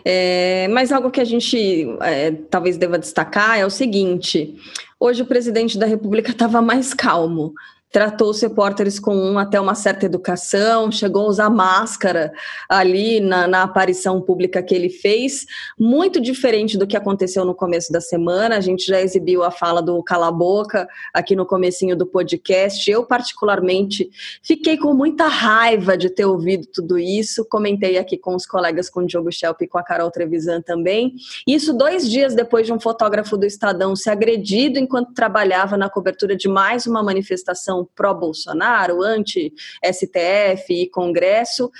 É, 0.04 0.68
mas 0.68 0.92
algo 0.92 1.10
que 1.10 1.22
a 1.22 1.26
gente 1.26 1.88
é, 2.02 2.32
talvez 2.50 2.78
deva 2.78 3.00
destacar 3.00 3.58
é 3.58 3.66
o 3.66 3.70
seguinte: 3.70 4.56
hoje 5.00 5.22
o 5.22 5.26
presidente 5.26 5.78
da 5.78 5.86
República 5.86 6.32
estava 6.32 6.62
mais 6.62 6.94
calmo 6.94 7.54
tratou 7.92 8.30
os 8.30 8.42
repórteres 8.42 9.00
com 9.00 9.38
até 9.40 9.60
uma 9.60 9.74
certa 9.74 10.06
educação, 10.06 10.92
chegou 10.92 11.24
a 11.26 11.30
usar 11.30 11.50
máscara 11.50 12.32
ali 12.70 13.20
na, 13.20 13.48
na, 13.48 13.64
aparição 13.64 14.22
pública 14.22 14.62
que 14.62 14.76
ele 14.76 14.90
fez, 14.90 15.46
muito 15.78 16.22
diferente 16.22 16.78
do 16.78 16.86
que 16.86 16.96
aconteceu 16.96 17.44
no 17.44 17.56
começo 17.56 17.92
da 17.92 18.00
semana. 18.00 18.58
A 18.58 18.62
gente 18.62 18.86
já 18.86 19.02
exibiu 19.02 19.44
a 19.44 19.50
fala 19.50 19.82
do 19.82 20.02
Cala 20.04 20.32
Boca 20.32 20.88
aqui 21.14 21.36
no 21.36 21.46
comecinho 21.46 21.96
do 21.96 22.06
podcast. 22.06 22.90
Eu, 22.90 23.06
particularmente, 23.06 24.10
fiquei 24.44 24.78
com 24.78 24.94
muita 24.94 25.28
raiva 25.28 25.98
de 25.98 26.10
ter 26.10 26.26
ouvido 26.26 26.68
tudo 26.72 26.98
isso. 26.98 27.46
Comentei 27.46 27.98
aqui 27.98 28.18
com 28.18 28.36
os 28.36 28.46
colegas, 28.46 28.90
com 28.90 29.02
o 29.02 29.08
Diogo 29.08 29.32
Schelp 29.32 29.62
e 29.62 29.68
com 29.68 29.80
a 29.80 29.84
Carol 29.84 30.12
Trevisan 30.12 30.62
também. 30.62 31.16
Isso 31.48 31.74
dois 31.74 32.10
dias 32.10 32.36
depois 32.36 32.68
de 32.68 32.74
um 32.74 32.80
fotógrafo 32.80 33.36
do 33.36 33.46
Estadão 33.46 33.96
ser 33.96 34.12
agredido 34.12 34.78
enquanto 34.78 35.14
trabalhava 35.14 35.76
na 35.76 35.90
cobertura 35.90 36.36
de 36.36 36.48
mais 36.48 36.86
uma 36.86 37.02
manifestação 37.02 37.79
pró-Bolsonaro, 37.86 39.02
anti-STF 39.02 40.74
e 40.74 40.90
Congresso. 40.90 41.72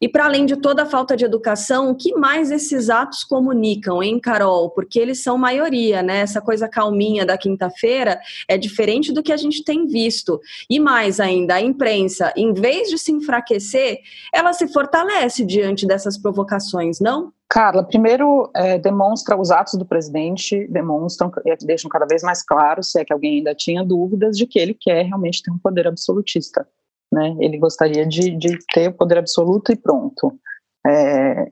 E 0.00 0.08
para 0.08 0.26
além 0.26 0.46
de 0.46 0.56
toda 0.56 0.82
a 0.82 0.86
falta 0.86 1.16
de 1.16 1.24
educação, 1.24 1.90
o 1.90 1.94
que 1.94 2.14
mais 2.14 2.50
esses 2.50 2.90
atos 2.90 3.24
comunicam, 3.24 4.02
hein, 4.02 4.20
Carol? 4.20 4.70
Porque 4.70 4.98
eles 4.98 5.22
são 5.22 5.38
maioria, 5.38 6.02
né? 6.02 6.18
Essa 6.20 6.40
coisa 6.40 6.68
calminha 6.68 7.24
da 7.24 7.38
quinta-feira 7.38 8.20
é 8.46 8.56
diferente 8.56 9.12
do 9.12 9.22
que 9.22 9.32
a 9.32 9.36
gente 9.36 9.64
tem 9.64 9.86
visto. 9.86 10.40
E 10.68 10.78
mais 10.78 11.20
ainda, 11.20 11.54
a 11.54 11.60
imprensa, 11.60 12.32
em 12.36 12.52
vez 12.52 12.88
de 12.88 12.98
se 12.98 13.12
enfraquecer, 13.12 13.98
ela 14.32 14.52
se 14.52 14.68
fortalece 14.68 15.44
diante 15.44 15.86
dessas 15.86 16.18
provocações, 16.18 17.00
não? 17.00 17.32
Carla, 17.50 17.82
primeiro 17.82 18.50
é, 18.54 18.78
demonstra 18.78 19.38
os 19.38 19.50
atos 19.50 19.74
do 19.74 19.86
presidente, 19.86 20.66
demonstram, 20.68 21.32
é, 21.46 21.56
deixam 21.56 21.88
cada 21.88 22.04
vez 22.04 22.22
mais 22.22 22.44
claro, 22.44 22.82
se 22.82 23.00
é 23.00 23.04
que 23.04 23.12
alguém 23.12 23.38
ainda 23.38 23.54
tinha 23.54 23.82
dúvidas, 23.82 24.36
de 24.36 24.46
que 24.46 24.58
ele 24.58 24.74
quer 24.74 25.06
realmente 25.06 25.42
ter 25.42 25.50
um 25.50 25.58
poder 25.58 25.86
absolutista. 25.86 26.68
Né? 27.10 27.34
Ele 27.40 27.56
gostaria 27.56 28.06
de, 28.06 28.36
de 28.36 28.58
ter 28.72 28.88
o 28.88 28.92
poder 28.92 29.16
absoluto 29.16 29.72
e 29.72 29.76
pronto. 29.76 30.38
É, 30.86 31.50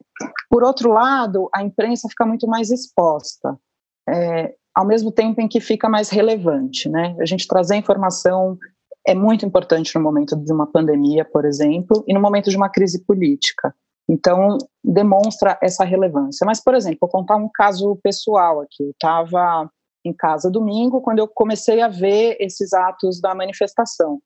por 0.50 0.62
outro 0.62 0.92
lado, 0.92 1.48
a 1.54 1.62
imprensa 1.62 2.08
fica 2.10 2.26
muito 2.26 2.46
mais 2.46 2.70
exposta, 2.70 3.58
é, 4.06 4.54
ao 4.74 4.86
mesmo 4.86 5.10
tempo 5.10 5.40
em 5.40 5.48
que 5.48 5.60
fica 5.60 5.88
mais 5.88 6.10
relevante. 6.10 6.90
Né? 6.90 7.16
A 7.18 7.24
gente 7.24 7.48
trazer 7.48 7.74
informação 7.74 8.58
é 9.06 9.14
muito 9.14 9.46
importante 9.46 9.94
no 9.94 10.02
momento 10.02 10.36
de 10.36 10.52
uma 10.52 10.66
pandemia, 10.66 11.24
por 11.24 11.46
exemplo, 11.46 12.04
e 12.06 12.12
no 12.12 12.20
momento 12.20 12.50
de 12.50 12.56
uma 12.56 12.68
crise 12.68 13.02
política. 13.02 13.74
Então, 14.08 14.56
demonstra 14.84 15.58
essa 15.60 15.84
relevância. 15.84 16.44
Mas, 16.44 16.62
por 16.62 16.74
exemplo, 16.74 16.98
vou 17.00 17.10
contar 17.10 17.36
um 17.36 17.48
caso 17.52 17.96
pessoal 18.02 18.60
aqui. 18.60 18.84
Eu 18.84 18.90
estava 18.90 19.70
em 20.04 20.12
casa 20.12 20.50
domingo, 20.50 21.00
quando 21.00 21.18
eu 21.18 21.26
comecei 21.26 21.80
a 21.80 21.88
ver 21.88 22.36
esses 22.38 22.72
atos 22.72 23.20
da 23.20 23.34
manifestação. 23.34 24.20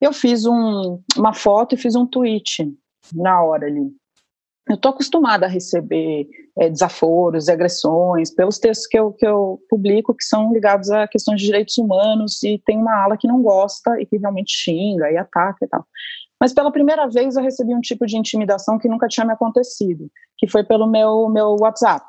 Eu 0.00 0.12
fiz 0.12 0.44
um, 0.44 1.00
uma 1.16 1.32
foto 1.32 1.74
e 1.74 1.78
fiz 1.78 1.94
um 1.94 2.06
tweet 2.06 2.76
na 3.14 3.42
hora 3.42 3.66
ali. 3.66 3.90
Eu 4.68 4.74
estou 4.74 4.90
acostumada 4.90 5.46
a 5.46 5.48
receber 5.48 6.28
é, 6.58 6.68
desaforos 6.68 7.46
e 7.46 7.52
agressões 7.52 8.34
pelos 8.34 8.58
textos 8.58 8.88
que 8.88 8.98
eu, 8.98 9.12
que 9.12 9.24
eu 9.24 9.60
publico, 9.68 10.12
que 10.12 10.24
são 10.24 10.52
ligados 10.52 10.90
a 10.90 11.06
questões 11.06 11.40
de 11.40 11.46
direitos 11.46 11.78
humanos, 11.78 12.42
e 12.42 12.60
tem 12.66 12.76
uma 12.76 13.04
ala 13.04 13.16
que 13.16 13.28
não 13.28 13.40
gosta 13.40 14.00
e 14.00 14.06
que 14.06 14.18
realmente 14.18 14.52
xinga 14.52 15.10
e 15.10 15.16
ataca 15.16 15.64
e 15.64 15.68
tal. 15.68 15.86
Mas 16.40 16.52
pela 16.52 16.70
primeira 16.70 17.08
vez 17.08 17.36
eu 17.36 17.42
recebi 17.42 17.74
um 17.74 17.80
tipo 17.80 18.06
de 18.06 18.16
intimidação 18.16 18.78
que 18.78 18.88
nunca 18.88 19.08
tinha 19.08 19.26
me 19.26 19.32
acontecido, 19.32 20.10
que 20.36 20.48
foi 20.48 20.62
pelo 20.62 20.86
meu, 20.86 21.28
meu 21.28 21.56
WhatsApp. 21.60 22.04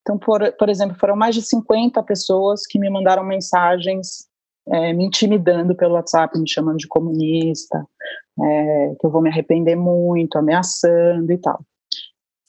Então, 0.00 0.18
por, 0.18 0.40
por 0.52 0.68
exemplo, 0.68 0.96
foram 0.98 1.16
mais 1.16 1.34
de 1.34 1.42
50 1.42 2.02
pessoas 2.04 2.66
que 2.66 2.78
me 2.78 2.88
mandaram 2.88 3.24
mensagens 3.24 4.26
é, 4.68 4.92
me 4.92 5.04
intimidando 5.04 5.74
pelo 5.74 5.94
WhatsApp, 5.94 6.38
me 6.38 6.48
chamando 6.48 6.78
de 6.78 6.88
comunista, 6.88 7.86
é, 8.40 8.94
que 8.98 9.06
eu 9.06 9.10
vou 9.10 9.22
me 9.22 9.30
arrepender 9.30 9.76
muito, 9.76 10.36
ameaçando 10.36 11.30
e 11.32 11.38
tal. 11.38 11.60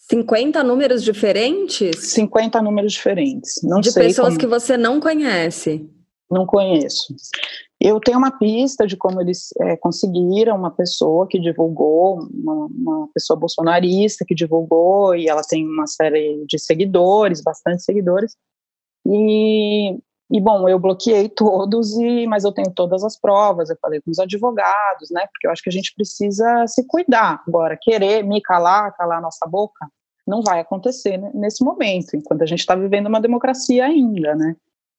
50 0.09 0.63
números 0.63 1.03
diferentes? 1.03 2.11
50 2.13 2.61
números 2.61 2.93
diferentes. 2.93 3.55
Não 3.63 3.81
de 3.81 3.93
pessoas 3.93 4.29
como... 4.29 4.39
que 4.39 4.47
você 4.47 4.77
não 4.77 4.99
conhece? 4.99 5.89
Não 6.31 6.45
conheço. 6.45 7.13
Eu 7.79 7.99
tenho 7.99 8.17
uma 8.17 8.31
pista 8.31 8.87
de 8.87 8.97
como 8.97 9.21
eles 9.21 9.49
é, 9.61 9.77
conseguiram 9.77 10.55
uma 10.55 10.71
pessoa 10.71 11.27
que 11.27 11.39
divulgou, 11.39 12.27
uma, 12.33 12.65
uma, 12.65 13.07
pessoa 13.13 13.37
bolsonarista 13.39 14.25
que 14.25 14.33
divulgou, 14.33 15.15
e 15.15 15.27
ela 15.27 15.43
tem 15.43 15.63
uma 15.63 15.85
série 15.85 16.43
de 16.47 16.57
seguidores, 16.57 17.41
bastante 17.41 17.83
seguidores. 17.83 18.35
E, 19.05 19.95
e 20.31 20.41
bom, 20.41 20.67
eu 20.67 20.79
bloqueei 20.79 21.29
todos, 21.35 21.95
e, 21.97 22.25
mas 22.25 22.43
eu 22.43 22.51
tenho 22.51 22.71
todas 22.71 23.03
as 23.03 23.19
provas, 23.19 23.69
eu 23.69 23.77
falei 23.79 24.01
com 24.01 24.09
os 24.09 24.17
advogados, 24.17 25.11
né? 25.11 25.27
Porque 25.31 25.45
eu 25.45 25.51
acho 25.51 25.61
que 25.61 25.69
a 25.69 25.73
gente 25.73 25.93
precisa 25.93 26.65
se 26.65 26.83
cuidar. 26.87 27.43
Agora, 27.47 27.77
querer 27.79 28.23
me 28.23 28.41
calar, 28.41 28.95
calar 28.97 29.19
a 29.19 29.21
nossa 29.21 29.45
boca, 29.47 29.87
não 30.25 30.41
vai 30.41 30.59
acontecer 30.59 31.17
né, 31.17 31.31
nesse 31.33 31.63
momento, 31.63 32.15
enquanto 32.15 32.41
a 32.41 32.45
gente 32.47 32.59
está 32.59 32.75
vivendo 32.75 33.05
uma 33.05 33.21
democracia 33.21 33.85
ainda, 33.85 34.35
né? 34.35 34.55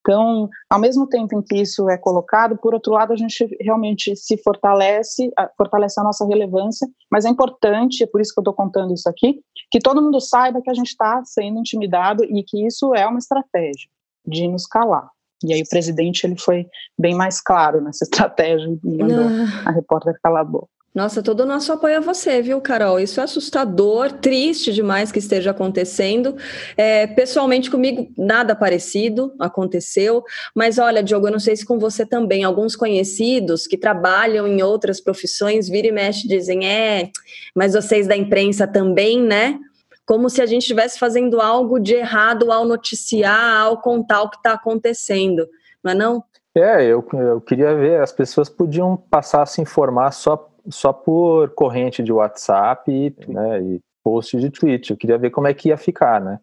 Então, 0.08 0.48
ao 0.70 0.80
mesmo 0.80 1.06
tempo 1.06 1.38
em 1.38 1.42
que 1.42 1.60
isso 1.60 1.86
é 1.90 1.98
colocado, 1.98 2.56
por 2.56 2.72
outro 2.72 2.94
lado, 2.94 3.12
a 3.12 3.16
gente 3.16 3.46
realmente 3.60 4.16
se 4.16 4.38
fortalece, 4.38 5.30
fortalece 5.54 6.00
a 6.00 6.02
nossa 6.02 6.26
relevância, 6.26 6.88
mas 7.12 7.26
é 7.26 7.28
importante, 7.28 8.02
é 8.02 8.06
por 8.06 8.18
isso 8.18 8.32
que 8.32 8.40
eu 8.40 8.42
estou 8.42 8.54
contando 8.54 8.94
isso 8.94 9.06
aqui, 9.06 9.42
que 9.70 9.78
todo 9.78 10.00
mundo 10.00 10.18
saiba 10.18 10.62
que 10.62 10.70
a 10.70 10.74
gente 10.74 10.86
está 10.86 11.22
sendo 11.26 11.58
intimidado 11.58 12.24
e 12.24 12.42
que 12.42 12.66
isso 12.66 12.94
é 12.94 13.06
uma 13.06 13.18
estratégia 13.18 13.90
de 14.26 14.48
nos 14.48 14.66
calar. 14.66 15.10
E 15.44 15.52
aí 15.52 15.60
o 15.60 15.68
presidente 15.68 16.24
ele 16.24 16.38
foi 16.38 16.66
bem 16.98 17.14
mais 17.14 17.38
claro 17.38 17.82
nessa 17.82 18.04
estratégia 18.08 18.66
e 18.66 18.96
mandou 18.96 19.26
ah. 19.26 19.68
a 19.68 19.72
repórter 19.72 20.18
calar 20.22 20.40
a 20.40 20.44
boca. 20.44 20.77
Nossa, 20.94 21.22
todo 21.22 21.40
o 21.40 21.46
nosso 21.46 21.70
apoio 21.70 21.98
a 21.98 22.00
você, 22.00 22.40
viu, 22.40 22.60
Carol? 22.60 22.98
Isso 22.98 23.20
é 23.20 23.22
assustador, 23.22 24.10
triste 24.10 24.72
demais 24.72 25.12
que 25.12 25.18
esteja 25.18 25.50
acontecendo. 25.50 26.34
É, 26.76 27.06
pessoalmente, 27.06 27.70
comigo, 27.70 28.10
nada 28.16 28.56
parecido 28.56 29.32
aconteceu. 29.38 30.24
Mas 30.54 30.78
olha, 30.78 31.02
Diogo, 31.02 31.28
eu 31.28 31.32
não 31.32 31.38
sei 31.38 31.54
se 31.54 31.64
com 31.64 31.78
você 31.78 32.06
também, 32.06 32.42
alguns 32.42 32.74
conhecidos 32.74 33.66
que 33.66 33.76
trabalham 33.76 34.46
em 34.48 34.62
outras 34.62 35.00
profissões, 35.00 35.68
vira 35.68 35.88
e 35.88 35.92
mexe 35.92 36.26
dizem: 36.26 36.66
é, 36.66 37.10
mas 37.54 37.74
vocês 37.74 38.08
da 38.08 38.16
imprensa 38.16 38.66
também, 38.66 39.22
né? 39.22 39.58
Como 40.06 40.30
se 40.30 40.40
a 40.40 40.46
gente 40.46 40.62
estivesse 40.62 40.98
fazendo 40.98 41.38
algo 41.38 41.78
de 41.78 41.94
errado 41.94 42.50
ao 42.50 42.64
noticiar, 42.64 43.60
ao 43.60 43.80
contar 43.82 44.22
o 44.22 44.30
que 44.30 44.38
está 44.38 44.54
acontecendo, 44.54 45.46
não 45.84 45.92
é 45.92 45.94
não? 45.94 46.24
É, 46.54 46.82
eu, 46.82 47.06
eu 47.12 47.40
queria 47.40 47.74
ver, 47.76 48.00
as 48.00 48.10
pessoas 48.10 48.48
podiam 48.48 48.96
passar 48.96 49.42
a 49.42 49.46
se 49.46 49.60
informar 49.60 50.10
só 50.12 50.47
só 50.70 50.92
por 50.92 51.50
corrente 51.50 52.02
de 52.02 52.12
WhatsApp 52.12 52.90
e, 52.90 53.14
né, 53.30 53.62
e 53.62 53.80
post 54.02 54.38
de 54.38 54.50
tweet. 54.50 54.90
Eu 54.90 54.96
queria 54.96 55.18
ver 55.18 55.30
como 55.30 55.46
é 55.46 55.54
que 55.54 55.68
ia 55.68 55.76
ficar, 55.76 56.20
né? 56.20 56.38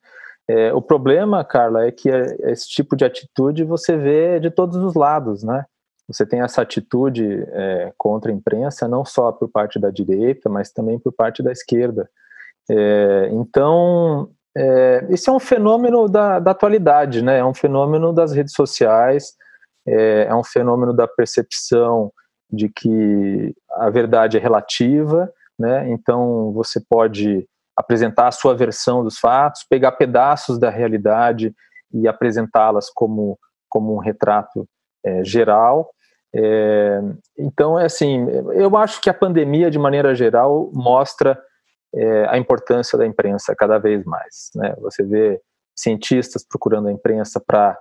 É, 0.47 0.71
o 0.73 0.81
problema, 0.81 1.43
Carla, 1.43 1.85
é 1.85 1.91
que 1.91 2.09
é, 2.09 2.51
esse 2.51 2.69
tipo 2.69 2.95
de 2.95 3.03
atitude 3.03 3.63
você 3.63 3.97
vê 3.97 4.39
de 4.39 4.51
todos 4.51 4.77
os 4.77 4.93
lados, 4.93 5.43
né? 5.43 5.65
Você 6.07 6.25
tem 6.25 6.41
essa 6.41 6.61
atitude 6.61 7.43
é, 7.51 7.91
contra 7.97 8.31
a 8.31 8.35
imprensa, 8.35 8.87
não 8.87 9.03
só 9.03 9.31
por 9.31 9.49
parte 9.49 9.79
da 9.79 9.89
direita, 9.89 10.47
mas 10.47 10.71
também 10.71 10.99
por 10.99 11.11
parte 11.11 11.41
da 11.41 11.51
esquerda. 11.51 12.07
É, 12.69 13.29
então, 13.31 14.29
é, 14.55 15.05
esse 15.09 15.29
é 15.29 15.33
um 15.33 15.39
fenômeno 15.39 16.07
da, 16.07 16.39
da, 16.39 16.51
atualidade, 16.51 17.23
né? 17.23 17.39
É 17.39 17.45
um 17.45 17.53
fenômeno 17.53 18.13
das 18.13 18.31
redes 18.31 18.53
sociais, 18.53 19.33
é, 19.87 20.27
é 20.29 20.35
um 20.35 20.43
fenômeno 20.43 20.93
da 20.93 21.07
percepção 21.07 22.11
de 22.51 22.69
que 22.69 23.53
a 23.71 23.89
verdade 23.89 24.37
é 24.37 24.39
relativa, 24.39 25.31
né? 25.57 25.89
Então 25.89 26.51
você 26.53 26.79
pode 26.89 27.47
apresentar 27.75 28.27
a 28.27 28.31
sua 28.31 28.55
versão 28.55 29.03
dos 29.03 29.17
fatos, 29.17 29.65
pegar 29.69 29.93
pedaços 29.93 30.57
da 30.57 30.69
realidade 30.69 31.53
e 31.93 32.07
apresentá-las 32.07 32.89
como 32.89 33.37
como 33.69 33.93
um 33.93 33.99
retrato 33.99 34.65
é, 35.05 35.23
geral. 35.25 35.89
É, 36.33 37.01
então, 37.37 37.77
é 37.77 37.85
assim, 37.85 38.25
eu 38.53 38.75
acho 38.77 39.01
que 39.01 39.09
a 39.09 39.13
pandemia, 39.13 39.69
de 39.69 39.77
maneira 39.77 40.15
geral, 40.15 40.71
mostra 40.73 41.37
é, 41.93 42.25
a 42.29 42.37
importância 42.37 42.97
da 42.97 43.05
imprensa 43.05 43.55
cada 43.55 43.77
vez 43.77 44.03
mais. 44.05 44.49
Né? 44.55 44.73
Você 44.79 45.03
vê 45.03 45.41
cientistas 45.75 46.45
procurando 46.47 46.87
a 46.87 46.91
imprensa 46.91 47.41
para 47.45 47.77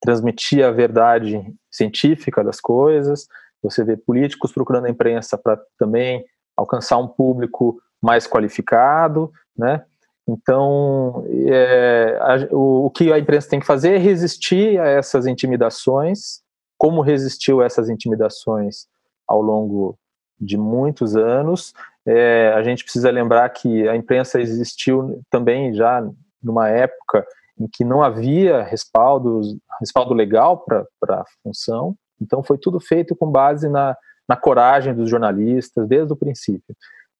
transmitir 0.00 0.64
a 0.64 0.70
verdade 0.70 1.42
científica 1.70 2.42
das 2.42 2.60
coisas, 2.60 3.26
você 3.64 3.82
vê 3.82 3.96
políticos 3.96 4.52
procurando 4.52 4.86
a 4.86 4.90
imprensa 4.90 5.36
para 5.36 5.60
também 5.78 6.24
alcançar 6.56 6.98
um 6.98 7.08
público 7.08 7.80
mais 8.00 8.26
qualificado, 8.26 9.32
né? 9.56 9.84
Então, 10.26 11.24
é, 11.50 12.18
a, 12.20 12.54
o, 12.54 12.86
o, 12.86 12.90
que 12.90 13.12
a 13.12 13.18
imprensa 13.18 13.50
tem 13.50 13.60
que 13.60 13.66
fazer 13.66 13.94
é 13.94 13.98
resistir 13.98 14.80
a 14.80 14.86
essas 14.86 15.26
intimidações, 15.26 16.40
como 16.78 17.02
resistiu 17.02 17.60
a 17.60 17.66
essas 17.66 17.90
intimidações 17.90 18.86
ao 19.26 19.42
longo 19.42 19.98
de 20.40 20.56
muitos 20.56 21.14
anos. 21.14 21.74
É, 22.06 22.52
a 22.54 22.62
gente 22.62 22.84
precisa 22.84 23.10
lembrar 23.10 23.48
que 23.50 23.88
a 23.88 23.96
imprensa 23.96 24.40
existiu 24.40 25.20
também 25.30 25.74
já 25.74 26.06
numa 26.42 26.68
época 26.68 27.26
em 27.58 27.68
que 27.68 27.84
não 27.84 28.02
havia 28.02 28.62
respaldo, 28.62 29.40
respaldo 29.80 30.12
legal 30.12 30.64
para 30.64 30.86
a 31.10 31.24
função, 31.42 31.96
então 32.20 32.42
foi 32.42 32.58
tudo 32.58 32.80
feito 32.80 33.14
com 33.16 33.30
base 33.30 33.68
na, 33.68 33.96
na 34.28 34.36
coragem 34.36 34.94
dos 34.94 35.10
jornalistas 35.10 35.86
desde 35.88 36.12
o 36.12 36.16
princípio. 36.16 36.74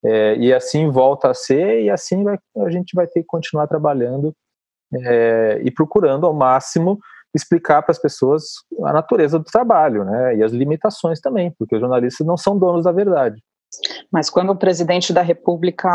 É, 0.04 0.36
e 0.36 0.52
assim 0.52 0.90
volta 0.90 1.30
a 1.30 1.34
ser, 1.34 1.82
e 1.82 1.90
assim 1.90 2.22
vai, 2.22 2.38
a 2.58 2.70
gente 2.70 2.94
vai 2.94 3.06
ter 3.06 3.20
que 3.20 3.26
continuar 3.26 3.66
trabalhando 3.66 4.34
é, 4.94 5.60
e 5.64 5.70
procurando 5.70 6.26
ao 6.26 6.34
máximo 6.34 6.98
explicar 7.34 7.82
para 7.82 7.90
as 7.90 7.98
pessoas 7.98 8.44
a 8.84 8.92
natureza 8.92 9.38
do 9.38 9.44
trabalho, 9.44 10.04
né, 10.04 10.36
e 10.36 10.42
as 10.42 10.52
limitações 10.52 11.20
também, 11.20 11.52
porque 11.58 11.74
os 11.74 11.80
jornalistas 11.80 12.24
não 12.26 12.36
são 12.36 12.56
donos 12.56 12.84
da 12.84 12.92
verdade. 12.92 13.42
Mas 14.12 14.30
quando 14.30 14.50
o 14.50 14.56
presidente 14.56 15.12
da 15.12 15.20
República 15.22 15.90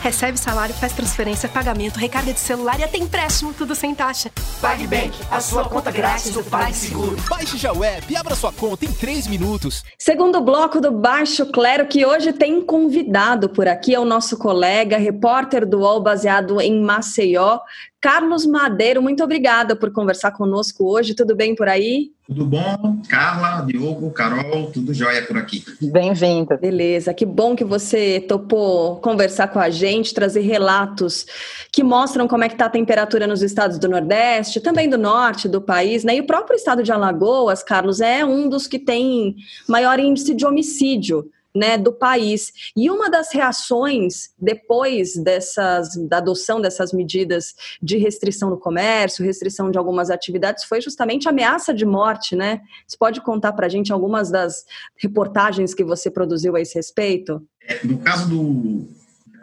Recebe 0.00 0.38
salário, 0.38 0.74
faz 0.74 0.92
transferência, 0.92 1.48
pagamento, 1.48 1.98
recarga 1.98 2.32
de 2.32 2.38
celular 2.38 2.78
e 2.78 2.84
até 2.84 2.96
empréstimo, 2.96 3.52
tudo 3.52 3.74
sem 3.74 3.92
taxa. 3.92 4.30
PagBank, 4.60 5.12
a 5.30 5.40
sua 5.40 5.64
conta 5.64 5.90
grátis 5.90 6.32
do 6.32 6.42
PagSeguro. 6.42 7.16
Baixe 7.28 7.58
já 7.58 7.72
o 7.72 7.84
app 7.84 8.10
e 8.10 8.16
abra 8.16 8.34
sua 8.34 8.52
conta 8.52 8.84
em 8.84 8.92
3 8.92 9.26
minutos. 9.26 9.84
Segundo 9.98 10.40
bloco 10.40 10.80
do 10.80 10.90
Baixo 10.90 11.46
Clero, 11.46 11.86
que 11.86 12.06
hoje 12.06 12.32
tem 12.32 12.62
convidado 12.62 13.48
por 13.50 13.68
aqui, 13.68 13.94
é 13.94 14.00
o 14.00 14.04
nosso 14.04 14.38
colega, 14.38 14.96
repórter 14.96 15.66
do 15.66 15.80
UOL 15.80 16.00
baseado 16.00 16.60
em 16.60 16.80
Maceió, 16.80 17.58
Carlos 18.06 18.46
Madeiro, 18.46 19.02
muito 19.02 19.24
obrigada 19.24 19.74
por 19.74 19.90
conversar 19.90 20.30
conosco 20.30 20.84
hoje. 20.84 21.12
Tudo 21.12 21.34
bem 21.34 21.56
por 21.56 21.68
aí? 21.68 22.12
Tudo 22.24 22.44
bom? 22.44 23.00
Carla, 23.08 23.64
Diogo, 23.64 24.10
Carol, 24.10 24.70
tudo 24.70 24.92
jóia 24.94 25.22
por 25.22 25.36
aqui. 25.36 25.64
Bem-vinda. 25.80 26.56
Beleza, 26.56 27.14
que 27.14 27.24
bom 27.24 27.56
que 27.56 27.64
você 27.64 28.20
topou 28.20 28.96
conversar 28.96 29.48
com 29.48 29.58
a 29.58 29.70
gente, 29.70 30.14
trazer 30.14 30.42
relatos 30.42 31.26
que 31.72 31.82
mostram 31.82 32.28
como 32.28 32.44
é 32.44 32.48
que 32.48 32.54
está 32.54 32.66
a 32.66 32.70
temperatura 32.70 33.26
nos 33.26 33.42
estados 33.42 33.78
do 33.78 33.88
Nordeste, 33.88 34.55
também 34.60 34.88
do 34.88 34.98
Norte 34.98 35.48
do 35.48 35.60
país, 35.60 36.04
né? 36.04 36.16
E 36.16 36.20
o 36.20 36.26
próprio 36.26 36.56
estado 36.56 36.82
de 36.82 36.92
Alagoas, 36.92 37.62
Carlos, 37.62 38.00
é 38.00 38.24
um 38.24 38.48
dos 38.48 38.66
que 38.66 38.78
tem 38.78 39.36
maior 39.68 39.98
índice 39.98 40.34
de 40.34 40.46
homicídio 40.46 41.30
né, 41.56 41.78
do 41.78 41.92
país. 41.92 42.52
E 42.76 42.90
uma 42.90 43.08
das 43.08 43.32
reações 43.32 44.30
depois 44.38 45.16
dessas, 45.16 45.96
da 46.06 46.18
adoção 46.18 46.60
dessas 46.60 46.92
medidas 46.92 47.54
de 47.82 47.96
restrição 47.96 48.50
no 48.50 48.58
comércio, 48.58 49.24
restrição 49.24 49.70
de 49.70 49.78
algumas 49.78 50.10
atividades, 50.10 50.64
foi 50.64 50.80
justamente 50.80 51.26
a 51.26 51.30
ameaça 51.30 51.72
de 51.72 51.86
morte, 51.86 52.36
né? 52.36 52.60
Você 52.86 52.96
pode 52.96 53.20
contar 53.22 53.52
para 53.54 53.66
a 53.66 53.70
gente 53.70 53.92
algumas 53.92 54.30
das 54.30 54.64
reportagens 54.96 55.72
que 55.72 55.82
você 55.82 56.10
produziu 56.10 56.54
a 56.54 56.60
esse 56.60 56.74
respeito? 56.74 57.42
No 57.82 57.98
caso 57.98 58.28
do, 58.28 58.86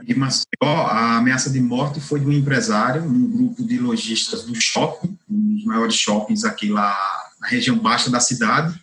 de 0.05 0.15
Maceió, 0.15 0.45
a 0.61 1.17
ameaça 1.17 1.49
de 1.49 1.59
morte 1.59 1.99
foi 1.99 2.19
de 2.19 2.25
um 2.25 2.31
empresário, 2.31 3.03
um 3.03 3.29
grupo 3.29 3.65
de 3.65 3.79
lojistas 3.79 4.43
do 4.43 4.55
shopping, 4.55 5.17
um 5.29 5.55
dos 5.55 5.65
maiores 5.65 5.95
shoppings 5.95 6.43
aqui 6.43 6.69
lá 6.69 6.97
na 7.39 7.47
região 7.47 7.77
baixa 7.77 8.09
da 8.09 8.19
cidade, 8.19 8.73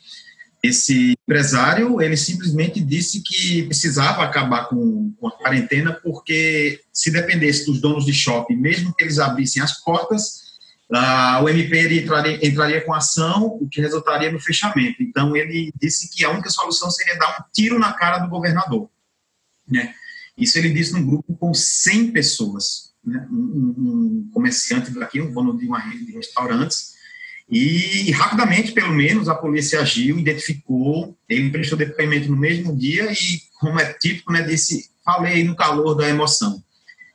esse 0.63 1.15
empresário, 1.23 2.03
ele 2.03 2.17
simplesmente 2.17 2.81
disse 2.81 3.23
que 3.23 3.63
precisava 3.63 4.23
acabar 4.23 4.69
com, 4.69 5.15
com, 5.19 5.29
a 5.29 5.31
quarentena 5.31 5.93
porque 6.03 6.83
se 6.93 7.11
dependesse 7.11 7.65
dos 7.65 7.81
donos 7.81 8.05
de 8.05 8.13
shopping, 8.13 8.57
mesmo 8.57 8.95
que 8.95 9.05
eles 9.05 9.19
abrissem 9.19 9.63
as 9.63 9.83
portas, 9.83 10.51
o 11.43 11.49
MP 11.49 12.03
entraria, 12.03 12.47
entraria 12.47 12.81
com 12.85 12.93
ação, 12.93 13.47
o 13.61 13.69
que 13.69 13.81
resultaria 13.81 14.31
no 14.31 14.41
fechamento. 14.41 15.03
Então, 15.03 15.37
ele 15.37 15.73
disse 15.81 16.11
que 16.11 16.25
a 16.25 16.31
única 16.31 16.51
solução 16.51 16.91
seria 16.91 17.17
dar 17.17 17.31
um 17.41 17.45
tiro 17.55 17.79
na 17.79 17.93
cara 17.93 18.19
do 18.19 18.29
governador. 18.29 18.91
Né? 19.69 19.95
Isso 20.37 20.59
ele 20.59 20.71
disse 20.71 20.93
num 20.93 21.07
grupo 21.07 21.35
com 21.35 21.53
100 21.53 22.13
pessoas. 22.13 22.93
Né? 23.05 23.27
Um, 23.31 23.75
um 23.77 24.31
comerciante 24.33 24.91
daqui, 24.91 25.21
um 25.21 25.33
dono 25.33 25.57
de 25.57 25.67
uma 25.67 25.79
rede 25.79 26.07
de 26.07 26.13
restaurantes, 26.13 26.91
e 27.51 28.13
rapidamente, 28.13 28.71
pelo 28.71 28.93
menos, 28.93 29.29
a 29.29 29.35
polícia 29.35 29.81
agiu, 29.81 30.17
identificou, 30.21 31.19
ele 31.29 31.51
prestou 31.51 31.77
depoimento 31.77 32.31
no 32.31 32.37
mesmo 32.37 32.77
dia 32.77 33.11
e, 33.11 33.43
como 33.59 33.81
é 33.81 33.93
típico, 33.95 34.33
né, 34.33 34.43
disse, 34.43 34.89
falei 35.05 35.43
no 35.43 35.57
calor 35.57 35.95
da 35.97 36.09
emoção. 36.09 36.63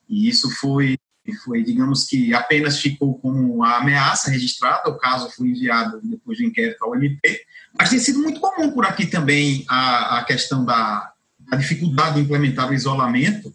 E 0.09 0.27
isso 0.27 0.51
foi, 0.59 0.97
foi, 1.45 1.63
digamos 1.63 2.05
que 2.05 2.33
apenas 2.33 2.81
ficou 2.81 3.17
como 3.19 3.63
a 3.63 3.77
ameaça 3.77 4.29
registrada, 4.29 4.89
o 4.89 4.97
caso 4.97 5.31
foi 5.31 5.47
enviado 5.47 6.01
depois 6.03 6.37
do 6.37 6.43
inquérito 6.43 6.83
ao 6.83 6.95
MP, 6.95 7.41
mas 7.79 7.89
tem 7.89 7.99
sido 7.99 8.19
muito 8.19 8.41
comum 8.41 8.71
por 8.71 8.85
aqui 8.85 9.05
também 9.05 9.63
a, 9.69 10.19
a 10.19 10.23
questão 10.25 10.65
da 10.65 11.13
a 11.51 11.55
dificuldade 11.55 12.15
de 12.15 12.21
implementar 12.21 12.69
o 12.69 12.73
isolamento, 12.73 13.53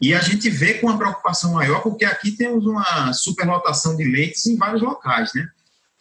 e 0.00 0.14
a 0.14 0.20
gente 0.20 0.50
vê 0.50 0.74
com 0.74 0.88
uma 0.88 0.98
preocupação 0.98 1.54
maior, 1.54 1.82
porque 1.82 2.04
aqui 2.04 2.32
temos 2.32 2.66
uma 2.66 3.12
superlotação 3.14 3.96
de 3.96 4.04
leitos 4.04 4.44
em 4.46 4.56
vários 4.56 4.82
locais, 4.82 5.32
né? 5.34 5.48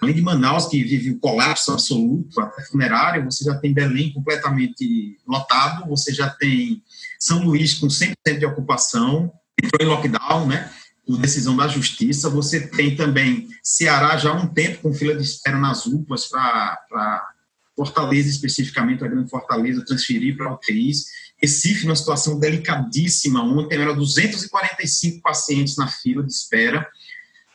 Além 0.01 0.13
de 0.13 0.21
Manaus, 0.21 0.67
que 0.67 0.83
vive 0.83 1.11
o 1.11 1.19
colapso 1.19 1.71
absoluto, 1.71 2.41
até 2.41 2.63
funerário, 2.65 3.23
você 3.23 3.45
já 3.45 3.55
tem 3.55 3.73
Belém 3.73 4.11
completamente 4.11 5.17
lotado, 5.25 5.87
você 5.87 6.13
já 6.13 6.29
tem 6.29 6.83
São 7.17 7.43
Luís 7.43 7.75
com 7.75 7.87
100% 7.87 8.13
de 8.37 8.45
ocupação, 8.45 9.31
entrou 9.63 9.87
em 9.87 9.89
lockdown, 9.89 10.47
né? 10.47 10.69
Por 11.07 11.17
decisão 11.17 11.55
da 11.55 11.67
justiça. 11.67 12.29
Você 12.29 12.67
tem 12.67 12.95
também 12.95 13.47
Ceará 13.63 14.17
já 14.17 14.31
há 14.31 14.33
um 14.33 14.47
tempo 14.47 14.81
com 14.81 14.93
fila 14.93 15.15
de 15.15 15.23
espera 15.23 15.57
nas 15.57 15.85
UPAs 15.85 16.25
para 16.25 17.29
Fortaleza, 17.75 18.29
especificamente 18.29 19.03
a 19.03 19.07
Grande 19.07 19.29
Fortaleza, 19.29 19.85
transferir 19.85 20.37
para 20.37 20.53
UTIs. 20.53 21.05
Recife, 21.41 21.85
numa 21.85 21.95
situação 21.95 22.39
delicadíssima. 22.39 23.43
Ontem 23.43 23.75
eram 23.75 23.95
245 23.95 25.21
pacientes 25.21 25.75
na 25.75 25.87
fila 25.87 26.23
de 26.23 26.31
espera 26.31 26.87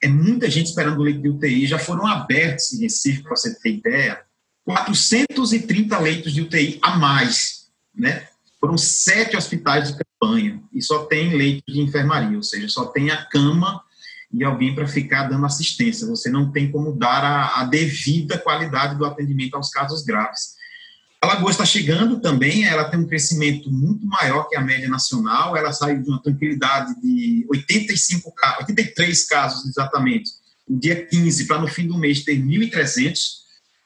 é 0.03 0.09
muita 0.09 0.51
gente 0.51 0.67
esperando 0.67 0.99
o 0.99 1.03
leito 1.03 1.21
de 1.21 1.29
UTI. 1.29 1.67
Já 1.67 1.79
foram 1.79 2.07
abertos 2.07 2.73
em 2.73 2.81
Recife, 2.81 3.23
para 3.23 3.37
você 3.37 3.55
ter 3.61 3.75
ideia, 3.75 4.23
430 4.65 5.99
leitos 5.99 6.33
de 6.33 6.43
UTI 6.43 6.79
a 6.83 6.97
mais, 6.97 7.71
né? 7.95 8.27
Foram 8.59 8.77
sete 8.77 9.37
hospitais 9.37 9.89
de 9.89 9.99
campanha 9.99 10.63
e 10.73 10.83
só 10.83 11.05
tem 11.05 11.35
leito 11.35 11.65
de 11.71 11.81
enfermaria, 11.81 12.37
ou 12.37 12.43
seja, 12.43 12.69
só 12.69 12.87
tem 12.87 13.11
a 13.11 13.25
cama 13.27 13.83
e 14.33 14.45
alguém 14.45 14.75
para 14.75 14.87
ficar 14.87 15.25
dando 15.25 15.45
assistência. 15.45 16.07
Você 16.07 16.31
não 16.31 16.51
tem 16.53 16.71
como 16.71 16.93
dar 16.93 17.25
a, 17.25 17.61
a 17.61 17.65
devida 17.65 18.39
qualidade 18.39 18.97
do 18.97 19.05
atendimento 19.05 19.57
aos 19.57 19.71
casos 19.71 20.03
graves. 20.03 20.61
A 21.21 21.27
Lagoa 21.27 21.51
está 21.51 21.67
chegando 21.67 22.19
também, 22.19 22.65
ela 22.65 22.89
tem 22.89 22.99
um 22.99 23.07
crescimento 23.07 23.71
muito 23.71 24.07
maior 24.07 24.45
que 24.45 24.57
a 24.57 24.61
média 24.61 24.89
nacional, 24.89 25.55
ela 25.55 25.71
saiu 25.71 26.03
de 26.03 26.09
uma 26.09 26.23
tranquilidade 26.23 26.99
de 27.01 27.45
85 27.51 28.33
casos, 28.33 28.61
83 28.61 29.27
casos 29.27 29.67
exatamente, 29.67 30.31
no 30.67 30.81
dia 30.81 31.05
15 31.05 31.47
para 31.47 31.61
no 31.61 31.69
fim 31.69 31.87
do 31.87 31.99
mês 31.99 32.25
ter 32.25 32.41
1.300, 32.41 33.19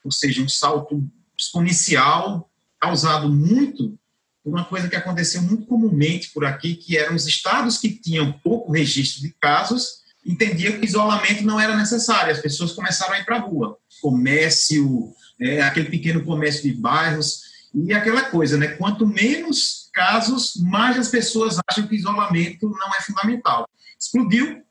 ou 0.05 0.11
seja, 0.11 0.41
um 0.41 0.47
salto 0.47 1.03
exponencial 1.37 2.49
causado 2.79 3.29
muito 3.29 3.99
por 4.41 4.51
uma 4.53 4.63
coisa 4.63 4.87
que 4.87 4.95
aconteceu 4.95 5.41
muito 5.41 5.65
comumente 5.65 6.31
por 6.31 6.45
aqui, 6.45 6.75
que 6.75 6.97
eram 6.97 7.15
os 7.15 7.27
estados 7.27 7.77
que 7.77 7.89
tinham 7.89 8.31
pouco 8.31 8.71
registro 8.71 9.23
de 9.23 9.35
casos, 9.41 10.04
entendiam 10.25 10.73
que 10.73 10.79
o 10.79 10.85
isolamento 10.85 11.43
não 11.43 11.59
era 11.59 11.75
necessário, 11.75 12.31
as 12.31 12.39
pessoas 12.39 12.71
começaram 12.71 13.13
a 13.13 13.19
ir 13.19 13.25
para 13.25 13.37
a 13.37 13.41
rua. 13.41 13.77
Comércio, 14.01 15.13
é, 15.39 15.61
aquele 15.61 15.89
pequeno 15.89 16.23
comércio 16.23 16.63
de 16.63 16.73
bairros, 16.73 17.45
e 17.73 17.93
aquela 17.93 18.23
coisa, 18.23 18.57
né? 18.57 18.69
Quanto 18.69 19.05
menos 19.05 19.89
casos, 19.93 20.55
mais 20.55 20.97
as 20.97 21.09
pessoas 21.09 21.57
acham 21.69 21.85
que 21.85 21.95
isolamento 21.95 22.69
não 22.69 22.87
é 22.97 23.01
fundamental. 23.01 23.69
Explodiu. 23.99 24.63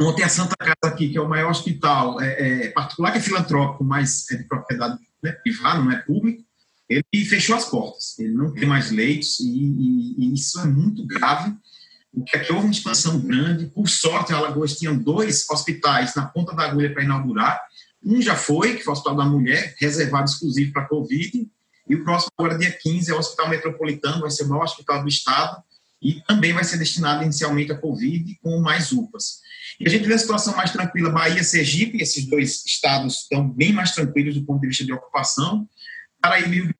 Ontem 0.00 0.24
a 0.24 0.28
Santa 0.28 0.56
Casa 0.56 0.92
aqui, 0.92 1.08
que 1.08 1.16
é 1.16 1.20
o 1.20 1.28
maior 1.28 1.50
hospital 1.50 2.20
é, 2.20 2.66
é 2.66 2.68
particular, 2.70 3.12
que 3.12 3.18
é 3.18 3.20
filantrópico, 3.20 3.84
mas 3.84 4.30
é 4.30 4.36
de 4.36 4.44
propriedade 4.44 4.98
né, 5.22 5.32
privada, 5.32 5.82
não 5.82 5.92
é 5.92 5.96
público, 5.96 6.44
ele 6.88 7.24
fechou 7.24 7.56
as 7.56 7.64
portas, 7.64 8.18
ele 8.18 8.34
não 8.34 8.52
tem 8.52 8.66
mais 8.66 8.90
leitos 8.90 9.40
e, 9.40 9.46
e, 9.46 10.14
e 10.18 10.34
isso 10.34 10.60
é 10.60 10.66
muito 10.66 11.06
grave. 11.06 11.54
O 12.14 12.22
que 12.22 12.36
é 12.36 12.52
houve 12.52 12.66
uma 12.66 12.70
expansão 12.70 13.18
grande. 13.18 13.66
Por 13.66 13.88
sorte, 13.88 14.32
a 14.32 14.36
Alagoas 14.36 14.78
tinha 14.78 14.94
dois 14.94 15.48
hospitais 15.50 16.14
na 16.14 16.26
ponta 16.26 16.54
da 16.54 16.64
agulha 16.64 16.92
para 16.92 17.02
inaugurar. 17.02 17.60
Um 18.04 18.22
já 18.22 18.36
foi, 18.36 18.76
que 18.76 18.84
foi 18.84 18.92
o 18.92 18.96
Hospital 18.96 19.16
da 19.16 19.24
Mulher, 19.24 19.74
reservado 19.80 20.30
exclusivo 20.30 20.72
para 20.72 20.82
a 20.82 20.88
Covid, 20.88 21.48
e 21.88 21.94
o 21.94 22.04
próximo, 22.04 22.30
agora, 22.38 22.56
dia 22.56 22.70
15, 22.70 23.10
é 23.10 23.14
o 23.14 23.18
Hospital 23.18 23.48
Metropolitano, 23.48 24.20
vai 24.20 24.30
ser 24.30 24.44
o 24.44 24.48
maior 24.48 24.64
hospital 24.64 25.02
do 25.02 25.08
Estado, 25.08 25.62
e 26.00 26.20
também 26.22 26.52
vai 26.52 26.64
ser 26.64 26.78
destinado 26.78 27.24
inicialmente 27.24 27.72
à 27.72 27.78
Covid, 27.78 28.38
com 28.42 28.60
mais 28.60 28.92
UPAs. 28.92 29.40
E 29.80 29.86
a 29.86 29.90
gente 29.90 30.06
vê 30.06 30.14
a 30.14 30.18
situação 30.18 30.54
mais 30.54 30.70
tranquila, 30.70 31.10
Bahia, 31.10 31.42
Sergipe, 31.42 32.00
esses 32.00 32.26
dois 32.26 32.64
estados 32.64 33.22
estão 33.22 33.48
bem 33.48 33.72
mais 33.72 33.92
tranquilos 33.92 34.34
do 34.34 34.44
ponto 34.44 34.60
de 34.60 34.68
vista 34.68 34.84
de 34.84 34.92
ocupação, 34.92 35.68
Paraíba 36.20 36.54
e 36.54 36.74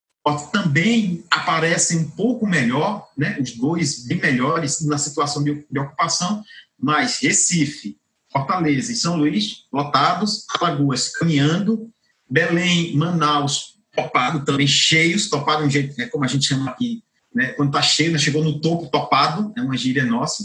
também 0.50 1.22
aparecem 1.30 1.98
um 1.98 2.10
pouco 2.10 2.46
melhor, 2.46 3.06
né, 3.16 3.36
os 3.38 3.52
dois 3.56 4.06
bem 4.06 4.18
melhores 4.18 4.80
na 4.86 4.96
situação 4.96 5.44
de, 5.44 5.66
de 5.70 5.78
ocupação, 5.78 6.42
mas 6.78 7.18
Recife, 7.20 7.98
Fortaleza 8.32 8.90
e 8.90 8.96
São 8.96 9.16
Luís 9.16 9.66
lotados, 9.70 10.46
Alagoas 10.58 11.08
caminhando, 11.08 11.90
Belém, 12.28 12.96
Manaus 12.96 13.74
topado 13.94 14.44
também, 14.44 14.66
cheios, 14.66 15.28
topado 15.28 15.62
de 15.62 15.68
um 15.68 15.70
jeito, 15.70 15.96
né, 15.98 16.06
como 16.06 16.24
a 16.24 16.28
gente 16.28 16.46
chama 16.46 16.70
aqui, 16.70 17.04
né, 17.34 17.52
quando 17.52 17.68
está 17.68 17.82
cheio, 17.82 18.12
né, 18.12 18.18
chegou 18.18 18.42
no 18.42 18.60
topo 18.60 18.88
topado, 18.88 19.52
é 19.56 19.60
uma 19.60 19.76
gíria 19.76 20.04
nossa, 20.04 20.42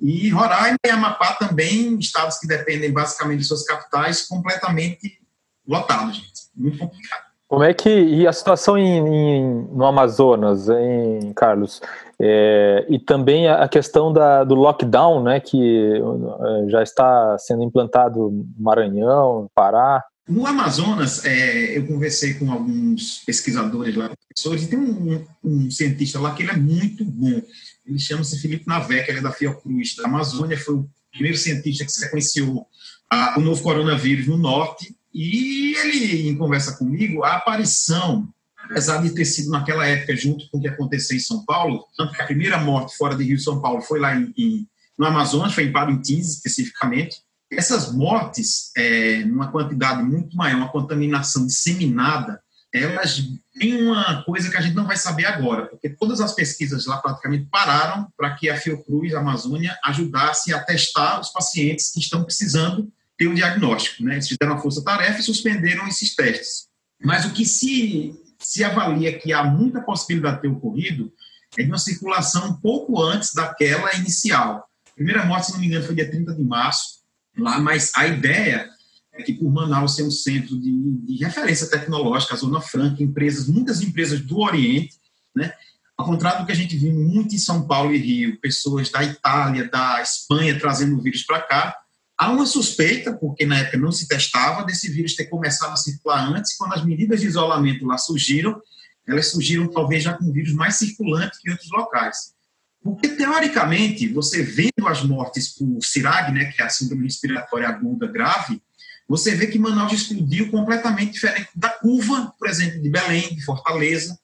e 0.00 0.28
Roraima 0.30 0.78
e 0.84 0.88
Amapá 0.88 1.34
também, 1.34 1.98
estados 1.98 2.38
que 2.38 2.46
dependem 2.46 2.92
basicamente 2.92 3.40
de 3.40 3.44
suas 3.44 3.64
capitais, 3.64 4.22
completamente 4.22 5.20
lotados, 5.66 6.16
gente, 6.16 6.42
muito 6.54 6.78
complicado. 6.78 7.25
Como 7.48 7.62
é 7.62 7.72
que 7.72 7.88
e 7.88 8.26
a 8.26 8.32
situação 8.32 8.76
em, 8.76 8.98
em 8.98 9.68
no 9.72 9.86
Amazonas, 9.86 10.68
em 10.68 11.32
Carlos, 11.32 11.80
é, 12.20 12.84
e 12.88 12.98
também 12.98 13.46
a 13.46 13.68
questão 13.68 14.12
da, 14.12 14.42
do 14.42 14.54
lockdown, 14.54 15.22
né, 15.22 15.38
que 15.38 15.92
é, 15.94 16.70
já 16.70 16.82
está 16.82 17.36
sendo 17.38 17.62
implantado 17.62 18.30
no 18.30 18.48
Maranhão, 18.58 19.42
no 19.42 19.50
Pará. 19.54 20.02
No 20.28 20.44
Amazonas, 20.44 21.24
é, 21.24 21.78
eu 21.78 21.86
conversei 21.86 22.34
com 22.34 22.50
alguns 22.50 23.22
pesquisadores 23.24 23.94
lá, 23.94 24.10
professores, 24.10 24.64
e 24.64 24.68
tem 24.68 24.78
um, 24.78 25.24
um, 25.44 25.70
cientista 25.70 26.18
lá 26.18 26.34
que 26.34 26.42
ele 26.42 26.50
é 26.50 26.56
muito 26.56 27.04
bom. 27.04 27.40
Ele 27.86 27.98
chama-se 27.98 28.40
Felipe 28.40 28.66
Naveca, 28.66 29.10
ele 29.10 29.20
é 29.20 29.22
da 29.22 29.30
Fiocruz, 29.30 29.94
da 29.94 30.06
Amazônia, 30.06 30.58
foi 30.58 30.74
o 30.74 30.88
primeiro 31.12 31.38
cientista 31.38 31.84
que 31.84 31.92
sequenciou 31.92 32.66
a, 33.08 33.38
o 33.38 33.40
novo 33.40 33.62
coronavírus 33.62 34.26
no 34.26 34.36
norte 34.36 34.96
e 35.18 35.74
ele, 35.76 36.28
em 36.28 36.36
conversa 36.36 36.76
comigo, 36.76 37.24
a 37.24 37.36
aparição, 37.36 38.28
apesar 38.62 39.02
de 39.02 39.14
ter 39.14 39.24
sido 39.24 39.50
naquela 39.50 39.86
época, 39.86 40.14
junto 40.14 40.46
com 40.50 40.58
o 40.58 40.60
que 40.60 40.68
aconteceu 40.68 41.16
em 41.16 41.20
São 41.20 41.42
Paulo, 41.46 41.86
tanto 41.96 42.12
que 42.12 42.20
a 42.20 42.26
primeira 42.26 42.58
morte 42.58 42.94
fora 42.98 43.16
de 43.16 43.24
Rio 43.24 43.38
de 43.38 43.42
São 43.42 43.62
Paulo 43.62 43.80
foi 43.80 43.98
lá 43.98 44.14
em, 44.14 44.30
em, 44.36 44.68
no 44.98 45.06
Amazonas, 45.06 45.54
foi 45.54 45.64
em 45.64 45.72
Parintins 45.72 46.34
especificamente, 46.34 47.22
essas 47.50 47.94
mortes, 47.94 48.72
é, 48.76 49.24
numa 49.24 49.50
quantidade 49.50 50.02
muito 50.02 50.36
maior, 50.36 50.58
uma 50.58 50.68
contaminação 50.68 51.46
disseminada, 51.46 52.38
elas 52.70 53.26
têm 53.58 53.82
uma 53.82 54.22
coisa 54.22 54.50
que 54.50 54.56
a 54.58 54.60
gente 54.60 54.74
não 54.74 54.86
vai 54.86 54.98
saber 54.98 55.24
agora, 55.24 55.64
porque 55.64 55.88
todas 55.88 56.20
as 56.20 56.34
pesquisas 56.34 56.84
lá 56.84 56.98
praticamente 56.98 57.48
pararam 57.50 58.06
para 58.18 58.34
que 58.34 58.50
a 58.50 58.56
Fiocruz, 58.58 59.14
a 59.14 59.20
Amazônia, 59.20 59.78
ajudasse 59.82 60.52
a 60.52 60.62
testar 60.62 61.20
os 61.20 61.30
pacientes 61.30 61.90
que 61.90 62.00
estão 62.00 62.22
precisando 62.22 62.92
ter 63.16 63.26
o 63.26 63.34
diagnóstico. 63.34 64.04
Né? 64.04 64.14
Eles 64.14 64.28
fizeram 64.28 64.54
uma 64.54 64.62
força-tarefa 64.62 65.20
e 65.20 65.22
suspenderam 65.22 65.86
esses 65.86 66.14
testes. 66.14 66.68
Mas 67.02 67.24
o 67.24 67.32
que 67.32 67.44
se, 67.44 68.14
se 68.38 68.64
avalia 68.64 69.18
que 69.18 69.32
há 69.32 69.44
muita 69.44 69.80
possibilidade 69.80 70.36
de 70.36 70.42
ter 70.42 70.48
ocorrido 70.48 71.12
é 71.56 71.62
de 71.62 71.68
uma 71.70 71.78
circulação 71.78 72.50
um 72.50 72.54
pouco 72.54 73.02
antes 73.02 73.32
daquela 73.32 73.94
inicial. 73.96 74.68
A 74.88 74.94
primeira 74.94 75.24
morte, 75.24 75.46
se 75.46 75.52
não 75.52 75.60
me 75.60 75.66
engano, 75.66 75.84
foi 75.84 75.94
dia 75.94 76.10
30 76.10 76.34
de 76.34 76.42
março, 76.42 77.02
lá, 77.36 77.58
mas 77.58 77.92
a 77.94 78.06
ideia 78.06 78.68
é 79.12 79.22
que 79.22 79.32
por 79.32 79.50
Manaus 79.50 79.94
ser 79.94 80.02
um 80.02 80.10
centro 80.10 80.58
de, 80.58 80.72
de 80.72 81.24
referência 81.24 81.68
tecnológica, 81.68 82.34
a 82.34 82.36
Zona 82.36 82.60
Franca, 82.60 83.02
empresas, 83.02 83.46
muitas 83.46 83.80
empresas 83.80 84.20
do 84.20 84.40
Oriente, 84.40 84.94
né? 85.34 85.52
Ao 85.96 86.04
contrário 86.04 86.40
do 86.40 86.46
que 86.46 86.52
a 86.52 86.56
gente 86.56 86.76
viu 86.76 86.92
muito 86.92 87.34
em 87.34 87.38
São 87.38 87.66
Paulo 87.66 87.94
e 87.94 87.98
Rio, 87.98 88.38
pessoas 88.38 88.90
da 88.90 89.02
Itália, 89.02 89.66
da 89.66 90.02
Espanha 90.02 90.58
trazendo 90.58 90.98
o 90.98 91.00
vírus 91.00 91.22
para 91.22 91.40
cá, 91.40 91.74
Há 92.18 92.30
uma 92.30 92.46
suspeita, 92.46 93.12
porque 93.12 93.44
na 93.44 93.58
época 93.58 93.76
não 93.76 93.92
se 93.92 94.08
testava, 94.08 94.64
desse 94.64 94.90
vírus 94.90 95.14
ter 95.14 95.26
começado 95.26 95.72
a 95.72 95.76
circular 95.76 96.32
antes, 96.32 96.56
quando 96.56 96.72
as 96.72 96.84
medidas 96.84 97.20
de 97.20 97.26
isolamento 97.26 97.84
lá 97.84 97.98
surgiram, 97.98 98.60
elas 99.06 99.30
surgiram 99.30 99.68
talvez 99.68 100.02
já 100.02 100.14
com 100.14 100.32
vírus 100.32 100.52
mais 100.52 100.76
circulante 100.76 101.38
que 101.40 101.48
em 101.48 101.52
outros 101.52 101.70
locais. 101.70 102.34
Porque, 102.82 103.08
teoricamente, 103.08 104.08
você 104.08 104.42
vendo 104.42 104.86
as 104.86 105.02
mortes 105.02 105.48
por 105.54 105.78
CIRAG, 105.82 106.32
né, 106.32 106.46
que 106.46 106.62
é 106.62 106.64
a 106.64 106.68
síndrome 106.68 107.04
respiratória 107.04 107.68
aguda 107.68 108.06
grave, 108.06 108.62
você 109.08 109.34
vê 109.34 109.46
que 109.46 109.58
Manaus 109.58 109.92
explodiu 109.92 110.50
completamente 110.50 111.12
diferente 111.12 111.50
da 111.54 111.68
curva, 111.68 112.32
por 112.38 112.48
exemplo, 112.48 112.80
de 112.80 112.88
Belém, 112.88 113.34
de 113.34 113.44
Fortaleza. 113.44 114.18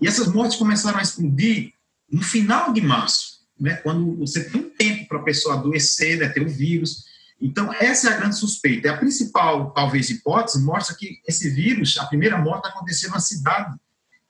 E 0.00 0.06
essas 0.06 0.28
mortes 0.28 0.56
começaram 0.56 0.98
a 0.98 1.02
explodir 1.02 1.72
no 2.10 2.22
final 2.22 2.72
de 2.72 2.80
março, 2.80 3.40
né, 3.58 3.76
quando 3.76 4.16
você 4.16 4.44
tem 4.44 4.60
um 4.60 4.70
tempo 4.70 5.08
para 5.08 5.18
a 5.18 5.22
pessoa 5.22 5.54
adoecer, 5.54 6.18
né, 6.18 6.28
ter 6.28 6.42
o 6.42 6.48
vírus. 6.48 7.04
Então, 7.42 7.72
essa 7.74 8.08
é 8.08 8.12
a 8.12 8.16
grande 8.16 8.38
suspeita. 8.38 8.92
A 8.92 8.96
principal, 8.96 9.72
talvez, 9.72 10.08
hipótese 10.08 10.64
mostra 10.64 10.94
que 10.94 11.20
esse 11.26 11.50
vírus, 11.50 11.98
a 11.98 12.06
primeira 12.06 12.38
morte 12.38 12.68
aconteceu 12.68 13.10
na 13.10 13.18
cidade 13.18 13.74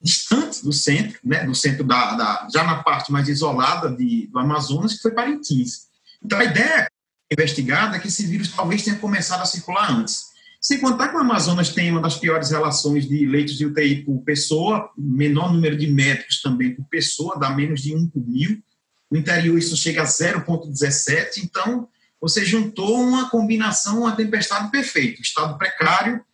distante 0.01 0.65
do 0.65 0.73
centro, 0.73 1.19
né, 1.23 1.45
do 1.45 1.55
centro 1.55 1.85
da, 1.85 2.15
da 2.15 2.49
já 2.53 2.65
na 2.65 2.83
parte 2.83 3.13
mais 3.13 3.29
isolada 3.29 3.95
de, 3.95 4.27
do 4.29 4.39
Amazonas, 4.39 4.95
que 4.95 5.03
foi 5.03 5.13
Parintins. 5.13 5.89
Então, 6.25 6.39
a 6.39 6.45
ideia 6.45 6.89
investigada 7.31 7.97
é 7.97 8.01
que 8.01 8.09
esse 8.09 8.27
vírus 8.27 8.49
talvez 8.49 8.83
tenha 8.83 8.97
começado 8.97 9.43
a 9.43 9.47
circular 9.47 9.93
antes. 9.93 10.33
Sem 10.59 10.81
contar 10.81 11.09
que 11.09 11.17
o 11.17 11.21
Amazonas 11.21 11.69
tem 11.69 11.91
uma 11.91 12.01
das 12.01 12.17
piores 12.17 12.51
relações 12.51 13.07
de 13.07 13.27
leitos 13.27 13.59
de 13.59 13.67
UTI 13.67 14.05
por 14.05 14.23
pessoa, 14.23 14.91
menor 14.97 15.53
número 15.53 15.77
de 15.77 15.87
médicos 15.87 16.41
também 16.41 16.75
por 16.75 16.85
pessoa, 16.87 17.39
dá 17.39 17.51
menos 17.51 17.83
de 17.83 17.95
um 17.95 18.09
por 18.09 18.27
mil. 18.27 18.63
No 19.11 19.19
interior, 19.19 19.59
isso 19.59 19.77
chega 19.77 20.03
a 20.03 20.07
0,17. 20.07 21.43
Então, 21.45 21.89
você 22.23 22.45
juntou 22.45 23.03
uma 23.03 23.29
combinação, 23.29 24.03
uma 24.03 24.15
tempestade 24.15 24.71
perfeita. 24.71 25.21
Estado 25.21 25.59
precário, 25.59 26.25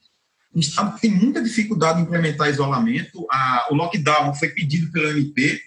um 0.55 0.61
Estado 0.61 0.95
que 0.95 1.01
tem 1.01 1.11
muita 1.11 1.43
dificuldade 1.43 1.99
em 1.99 2.03
implementar 2.03 2.51
isolamento. 2.51 3.27
A, 3.31 3.69
o 3.71 3.75
lockdown 3.75 4.35
foi 4.35 4.51
pedido 4.51 4.93
pelo 4.93 5.09
MP, 5.09 5.59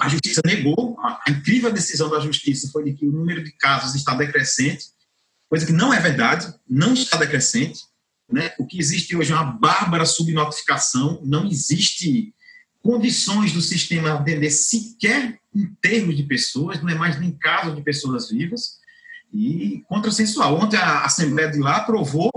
a 0.00 0.08
Justiça 0.08 0.40
negou. 0.42 0.98
A, 1.00 1.20
a 1.26 1.30
incrível 1.30 1.70
decisão 1.70 2.08
da 2.08 2.18
Justiça 2.18 2.70
foi 2.72 2.84
de 2.84 2.94
que 2.94 3.06
o 3.06 3.12
número 3.12 3.44
de 3.44 3.52
casos 3.52 3.94
está 3.94 4.14
decrescente, 4.14 4.86
coisa 5.50 5.66
que 5.66 5.72
não 5.72 5.92
é 5.92 6.00
verdade, 6.00 6.52
não 6.66 6.94
está 6.94 7.18
decrescente. 7.18 7.80
Né? 8.32 8.52
O 8.58 8.66
que 8.66 8.78
existe 8.78 9.14
hoje 9.14 9.32
é 9.32 9.34
uma 9.34 9.52
bárbara 9.52 10.06
subnotificação, 10.06 11.20
não 11.22 11.46
existe 11.46 12.34
condições 12.80 13.52
do 13.52 13.60
sistema 13.60 14.14
atender 14.14 14.50
sequer 14.50 15.38
em 15.54 15.66
termos 15.82 16.16
de 16.16 16.22
pessoas, 16.22 16.80
não 16.80 16.88
é 16.88 16.94
mais 16.94 17.20
nem 17.20 17.32
caso 17.32 17.74
de 17.74 17.82
pessoas 17.82 18.30
vivas 18.30 18.75
e 19.32 19.82
contrassensual. 19.88 20.56
Ontem 20.56 20.76
a 20.76 21.04
Assembleia 21.04 21.50
de 21.50 21.58
lá 21.58 21.76
aprovou 21.76 22.30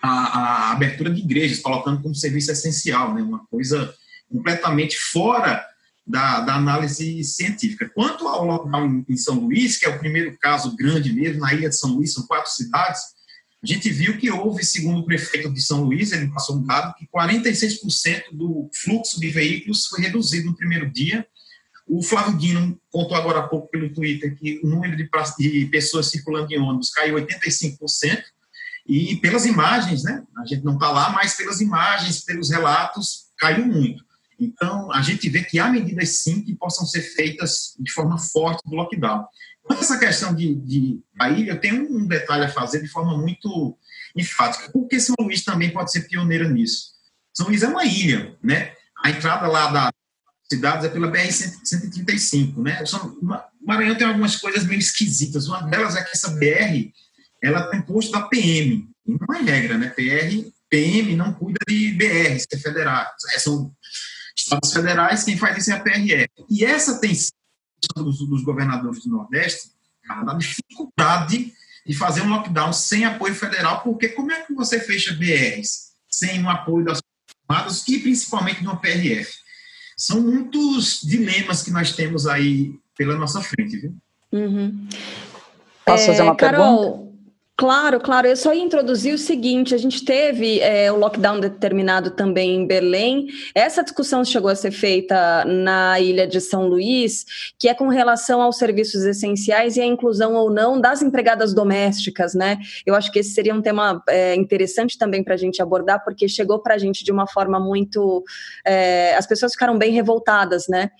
a, 0.00 0.08
a, 0.08 0.72
abertura 0.72 1.10
de 1.10 1.20
igrejas, 1.20 1.60
colocando 1.60 2.02
como 2.02 2.14
serviço 2.14 2.52
essencial, 2.52 3.14
né? 3.14 3.22
uma 3.22 3.46
coisa 3.46 3.92
completamente 4.30 4.96
fora 4.96 5.64
da, 6.06 6.40
da, 6.40 6.54
análise 6.56 7.24
científica. 7.24 7.90
Quanto 7.94 8.28
ao 8.28 8.44
lockdown 8.44 9.04
em 9.08 9.16
São 9.16 9.40
Luís, 9.40 9.78
que 9.78 9.86
é 9.86 9.88
o 9.88 9.98
primeiro 9.98 10.36
caso 10.38 10.76
grande 10.76 11.12
mesmo, 11.12 11.40
na 11.40 11.54
ilha 11.54 11.68
de 11.68 11.76
São 11.76 11.94
Luís, 11.94 12.12
são 12.12 12.26
quatro 12.26 12.50
cidades, 12.50 13.00
a 13.62 13.66
gente 13.66 13.88
viu 13.88 14.18
que 14.18 14.30
houve, 14.30 14.62
segundo 14.62 15.00
o 15.00 15.06
prefeito 15.06 15.50
de 15.50 15.62
São 15.62 15.84
Luís, 15.84 16.12
ele 16.12 16.28
passou 16.28 16.58
um 16.58 16.66
dado, 16.66 16.94
que 16.96 17.06
46% 17.06 18.24
do 18.34 18.68
fluxo 18.74 19.18
de 19.18 19.30
veículos 19.30 19.86
foi 19.86 20.02
reduzido 20.02 20.48
no 20.50 20.56
primeiro 20.56 20.90
dia. 20.92 21.26
O 21.86 22.02
Flávio 22.02 22.38
Dino 22.38 22.80
contou 22.90 23.16
agora 23.16 23.40
há 23.40 23.48
pouco 23.48 23.68
pelo 23.68 23.92
Twitter 23.92 24.34
que 24.36 24.60
o 24.62 24.68
número 24.68 24.96
de, 24.96 25.08
de 25.38 25.66
pessoas 25.66 26.06
circulando 26.06 26.52
em 26.52 26.58
ônibus 26.58 26.90
caiu 26.90 27.16
85%, 27.16 28.22
e 28.86 29.16
pelas 29.16 29.46
imagens, 29.46 30.02
né? 30.02 30.22
A 30.36 30.44
gente 30.44 30.62
não 30.62 30.74
está 30.74 30.90
lá, 30.90 31.10
mas 31.10 31.34
pelas 31.34 31.60
imagens, 31.60 32.20
pelos 32.20 32.50
relatos, 32.50 33.30
caiu 33.38 33.64
muito. 33.64 34.04
Então, 34.38 34.92
a 34.92 35.00
gente 35.00 35.28
vê 35.30 35.42
que 35.42 35.58
há 35.58 35.68
medidas 35.68 36.18
sim 36.18 36.42
que 36.42 36.54
possam 36.54 36.84
ser 36.84 37.00
feitas 37.00 37.74
de 37.78 37.90
forma 37.92 38.18
forte 38.18 38.62
do 38.68 38.74
lockdown. 38.74 39.24
Quanto 39.62 39.82
essa 39.82 39.98
questão 39.98 40.34
de, 40.34 40.54
de 40.56 41.00
a 41.18 41.30
ilha, 41.30 41.52
eu 41.52 41.60
tenho 41.60 41.90
um 41.90 42.06
detalhe 42.06 42.44
a 42.44 42.50
fazer 42.50 42.82
de 42.82 42.88
forma 42.88 43.16
muito 43.16 43.78
enfática. 44.14 44.70
Porque 44.70 45.00
São 45.00 45.14
Luís 45.18 45.42
também 45.42 45.70
pode 45.70 45.90
ser 45.90 46.02
pioneira 46.02 46.46
nisso? 46.48 46.92
São 47.32 47.46
Luís 47.46 47.62
é 47.62 47.68
uma 47.68 47.84
ilha, 47.86 48.36
né? 48.42 48.74
A 49.02 49.10
entrada 49.10 49.46
lá 49.46 49.70
da 49.70 49.92
cidade 50.50 50.86
é 50.86 50.88
pela 50.88 51.10
BR-135, 51.10 52.56
né? 52.58 52.82
O 53.22 53.66
Maranhão 53.66 53.96
tem 53.96 54.06
algumas 54.06 54.36
coisas 54.36 54.64
meio 54.64 54.78
esquisitas. 54.78 55.48
Uma 55.48 55.62
delas 55.62 55.96
é 55.96 56.02
que 56.02 56.12
essa 56.12 56.30
BR, 56.30 56.92
ela 57.42 57.68
tem 57.70 57.82
posto 57.82 58.12
da 58.12 58.22
PM. 58.22 58.88
Não 59.06 59.36
é 59.36 59.42
regra, 59.42 59.78
né? 59.78 59.88
PR, 59.90 60.50
PM 60.68 61.16
não 61.16 61.32
cuida 61.32 61.58
de 61.66 61.92
BR, 61.92 62.42
é 62.52 62.56
federal. 62.58 63.06
São 63.38 63.74
estados 64.36 64.72
federais, 64.72 65.24
quem 65.24 65.36
faz 65.36 65.56
isso 65.58 65.70
é 65.70 65.74
a 65.74 65.80
PRF. 65.80 66.28
E 66.50 66.64
essa 66.64 67.00
tensão 67.00 67.32
dos, 67.96 68.18
dos 68.18 68.42
governadores 68.42 69.02
do 69.04 69.10
Nordeste, 69.10 69.70
da 70.24 70.34
dificuldade 70.34 71.52
de 71.86 71.94
fazer 71.94 72.22
um 72.22 72.30
lockdown 72.30 72.72
sem 72.72 73.04
apoio 73.04 73.34
federal, 73.34 73.82
porque 73.82 74.08
como 74.08 74.32
é 74.32 74.42
que 74.42 74.54
você 74.54 74.80
fecha 74.80 75.14
BRs 75.14 75.92
sem 76.08 76.42
o 76.42 76.48
apoio 76.48 76.84
das 76.84 77.00
armadas 77.48 77.86
e 77.88 77.98
principalmente 77.98 78.60
de 78.60 78.66
uma 78.66 78.80
PRF? 78.80 79.43
São 79.96 80.20
muitos 80.20 81.00
dilemas 81.02 81.62
que 81.62 81.70
nós 81.70 81.92
temos 81.92 82.26
aí 82.26 82.74
pela 82.96 83.16
nossa 83.16 83.40
frente, 83.40 83.76
viu? 83.76 83.94
Uhum. 84.32 84.88
Posso 85.84 86.04
é, 86.04 86.06
fazer 86.06 86.22
uma 86.22 86.36
Carol, 86.36 86.82
pergunta? 86.82 87.03
Claro, 87.56 88.00
claro. 88.00 88.26
Eu 88.26 88.34
só 88.34 88.52
ia 88.52 88.64
introduzir 88.64 89.14
o 89.14 89.18
seguinte: 89.18 89.76
a 89.76 89.78
gente 89.78 90.04
teve 90.04 90.58
é, 90.58 90.90
o 90.90 90.96
lockdown 90.96 91.38
determinado 91.38 92.10
também 92.10 92.56
em 92.56 92.66
Belém. 92.66 93.28
Essa 93.54 93.84
discussão 93.84 94.24
chegou 94.24 94.50
a 94.50 94.56
ser 94.56 94.72
feita 94.72 95.44
na 95.44 96.00
ilha 96.00 96.26
de 96.26 96.40
São 96.40 96.66
Luís, 96.66 97.24
que 97.56 97.68
é 97.68 97.74
com 97.74 97.86
relação 97.86 98.42
aos 98.42 98.58
serviços 98.58 99.04
essenciais 99.04 99.76
e 99.76 99.80
a 99.80 99.86
inclusão 99.86 100.34
ou 100.34 100.50
não 100.50 100.80
das 100.80 101.00
empregadas 101.00 101.54
domésticas, 101.54 102.34
né? 102.34 102.58
Eu 102.84 102.92
acho 102.92 103.12
que 103.12 103.20
esse 103.20 103.30
seria 103.30 103.54
um 103.54 103.62
tema 103.62 104.02
é, 104.08 104.34
interessante 104.34 104.98
também 104.98 105.22
para 105.22 105.34
a 105.34 105.38
gente 105.38 105.62
abordar, 105.62 106.02
porque 106.02 106.28
chegou 106.28 106.58
para 106.58 106.74
a 106.74 106.78
gente 106.78 107.04
de 107.04 107.12
uma 107.12 107.28
forma 107.28 107.60
muito. 107.60 108.24
É, 108.66 109.14
as 109.14 109.28
pessoas 109.28 109.52
ficaram 109.52 109.78
bem 109.78 109.92
revoltadas, 109.92 110.66
né? 110.66 110.90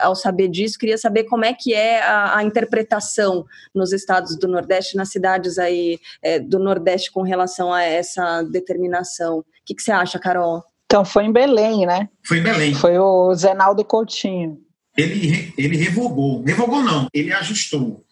Ao 0.00 0.14
saber 0.14 0.46
disso, 0.46 0.78
queria 0.78 0.96
saber 0.96 1.24
como 1.24 1.44
é 1.44 1.52
que 1.52 1.74
é 1.74 2.00
a, 2.00 2.38
a 2.38 2.44
interpretação 2.44 3.44
nos 3.74 3.92
estados 3.92 4.38
do 4.38 4.46
Nordeste, 4.46 4.96
nas 4.96 5.10
cidades 5.10 5.58
aí 5.58 5.98
é, 6.22 6.38
do 6.38 6.58
Nordeste 6.58 7.10
com 7.10 7.22
relação 7.22 7.72
a 7.72 7.82
essa 7.82 8.42
determinação. 8.42 9.38
O 9.38 9.44
que, 9.64 9.74
que 9.74 9.82
você 9.82 9.92
acha, 9.92 10.18
Carol? 10.18 10.62
Então, 10.86 11.04
foi 11.04 11.24
em 11.24 11.32
Belém, 11.32 11.86
né? 11.86 12.08
Foi 12.26 12.38
em 12.38 12.42
Belém. 12.42 12.74
Foi 12.74 12.98
o 12.98 13.34
Zenaldo 13.34 13.84
Coutinho. 13.84 14.58
Ele, 14.96 15.52
ele 15.58 15.76
revogou. 15.76 16.42
Revogou 16.44 16.82
não, 16.82 17.08
ele 17.12 17.32
ajustou. 17.32 18.04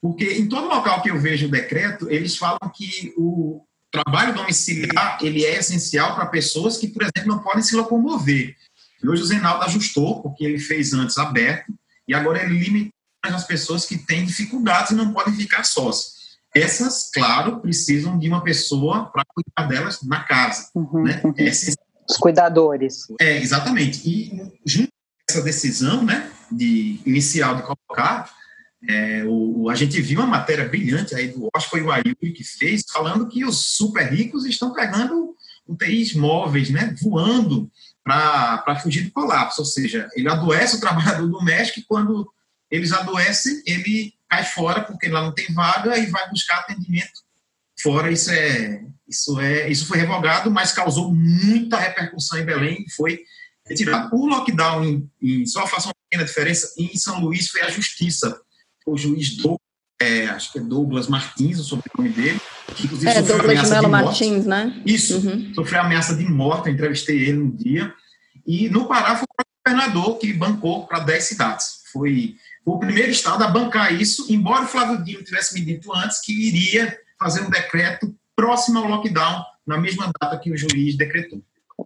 Porque 0.00 0.34
em 0.34 0.48
todo 0.48 0.68
local 0.68 1.02
que 1.02 1.10
eu 1.10 1.18
vejo 1.18 1.46
o 1.46 1.50
decreto, 1.50 2.10
eles 2.10 2.36
falam 2.36 2.58
que 2.74 3.14
o 3.16 3.62
trabalho 3.90 4.34
domiciliar 4.34 5.18
ele 5.22 5.44
é 5.44 5.56
essencial 5.56 6.14
para 6.14 6.26
pessoas 6.26 6.76
que, 6.76 6.88
por 6.88 7.02
exemplo, 7.02 7.34
não 7.34 7.42
podem 7.42 7.62
se 7.62 7.74
locomover. 7.74 8.54
E 9.02 9.08
hoje 9.08 9.22
o 9.22 9.26
Zenaldo 9.26 9.64
ajustou, 9.64 10.22
porque 10.22 10.44
ele 10.44 10.58
fez 10.58 10.92
antes 10.92 11.16
aberto, 11.18 11.72
e 12.06 12.14
agora 12.14 12.42
ele 12.42 12.58
limita 12.58 12.92
as 13.22 13.46
pessoas 13.46 13.84
que 13.84 13.98
têm 13.98 14.24
dificuldades 14.24 14.92
e 14.92 14.94
não 14.94 15.12
podem 15.12 15.34
ficar 15.34 15.64
sós. 15.64 16.15
Essas, 16.56 17.10
claro, 17.12 17.60
precisam 17.60 18.18
de 18.18 18.28
uma 18.28 18.42
pessoa 18.42 19.06
para 19.06 19.24
cuidar 19.24 19.68
delas 19.68 20.02
na 20.02 20.22
casa. 20.24 20.68
Uhum, 20.74 21.02
né? 21.04 21.20
uhum. 21.24 21.34
Os 22.08 22.16
cuidadores. 22.18 23.06
É, 23.20 23.38
exatamente. 23.38 24.08
E 24.08 24.52
junto 24.64 24.88
com 24.88 25.30
essa 25.30 25.42
decisão 25.42 26.04
né, 26.04 26.30
de 26.50 27.00
inicial 27.04 27.56
de 27.56 27.62
colocar, 27.62 28.30
é, 28.88 29.24
o, 29.26 29.68
a 29.68 29.74
gente 29.74 30.00
viu 30.00 30.20
uma 30.20 30.26
matéria 30.26 30.68
brilhante 30.68 31.14
aí 31.14 31.28
do, 31.28 31.48
acho 31.54 31.66
que 31.66 31.70
foi 31.70 31.82
o 31.82 31.90
Ayuri 31.90 32.32
que 32.32 32.44
fez, 32.44 32.84
falando 32.92 33.28
que 33.28 33.44
os 33.44 33.58
super 33.76 34.06
ricos 34.12 34.44
estão 34.44 34.72
pegando 34.72 35.34
UTIs 35.66 36.14
móveis, 36.14 36.70
né, 36.70 36.94
voando 37.02 37.70
para 38.04 38.78
fugir 38.80 39.02
do 39.02 39.10
colapso. 39.10 39.62
Ou 39.62 39.66
seja, 39.66 40.08
ele 40.14 40.28
adoece 40.28 40.76
o 40.76 40.80
trabalhador 40.80 41.26
doméstico 41.28 41.80
e 41.80 41.84
quando 41.84 42.30
eles 42.70 42.92
adoecem, 42.92 43.62
ele 43.66 44.15
cai 44.28 44.44
fora 44.44 44.82
porque 44.82 45.08
lá 45.08 45.22
não 45.22 45.32
tem 45.32 45.52
vaga 45.52 45.96
e 45.98 46.06
vai 46.06 46.28
buscar 46.30 46.58
atendimento 46.60 47.22
fora. 47.80 48.10
Isso 48.10 48.30
é 48.30 48.82
isso 49.08 49.40
é 49.40 49.70
isso 49.70 49.86
foi 49.86 49.98
revogado, 49.98 50.50
mas 50.50 50.72
causou 50.72 51.12
muita 51.12 51.78
repercussão 51.78 52.38
em 52.38 52.44
Belém 52.44 52.84
e 52.86 52.92
foi 52.92 53.20
retirado. 53.66 54.14
O 54.14 54.26
lockdown 54.26 54.84
em, 54.84 55.10
em, 55.22 55.46
só 55.46 55.66
faça 55.66 55.88
uma 55.88 55.94
pequena 56.08 56.26
diferença 56.26 56.72
em 56.78 56.96
São 56.96 57.20
Luís 57.20 57.48
foi 57.48 57.62
a 57.62 57.70
justiça. 57.70 58.40
O 58.86 58.96
juiz 58.96 59.36
Douglas, 59.36 59.60
é, 60.00 60.26
acho 60.26 60.52
que 60.52 60.58
é 60.58 60.62
Douglas 60.62 61.08
Martins, 61.08 61.58
o 61.58 61.64
sobrenome 61.64 62.10
dele, 62.10 62.40
que 62.76 62.84
inclusive 62.84 63.10
é, 63.10 63.14
sofreu 63.14 63.36
Douglas 63.38 63.50
ameaça 63.50 63.74
Melo 63.74 63.84
de 63.84 63.90
morte. 63.90 64.04
Martins, 64.04 64.46
né? 64.46 64.82
Isso, 64.86 65.16
Uhum. 65.18 65.52
sofreu 65.54 65.80
ameaça 65.80 66.14
de 66.14 66.24
morte, 66.24 66.68
eu 66.68 66.74
entrevistei 66.74 67.16
ele 67.22 67.38
no 67.38 67.50
dia. 67.52 67.92
E 68.46 68.68
no 68.68 68.86
Pará 68.86 69.16
foi 69.16 69.24
o 69.24 69.44
governador 69.68 70.18
que 70.18 70.32
bancou 70.32 70.86
para 70.86 71.00
10 71.00 71.24
cidades. 71.24 71.80
Foi 71.92 72.36
o 72.66 72.80
primeiro 72.80 73.12
estado 73.12 73.44
a 73.44 73.48
bancar 73.48 73.94
isso, 73.94 74.26
embora 74.28 74.64
o 74.64 74.66
Flávio 74.66 75.02
Dino 75.04 75.22
tivesse 75.22 75.54
me 75.54 75.64
dito 75.64 75.94
antes 75.94 76.20
que 76.20 76.32
iria 76.32 76.98
fazer 77.18 77.42
um 77.42 77.48
decreto 77.48 78.12
próximo 78.34 78.80
ao 78.80 78.86
lockdown, 78.86 79.42
na 79.64 79.78
mesma 79.78 80.10
data 80.20 80.36
que 80.38 80.50
o 80.50 80.56
juiz 80.56 80.96
decretou. 80.96 81.40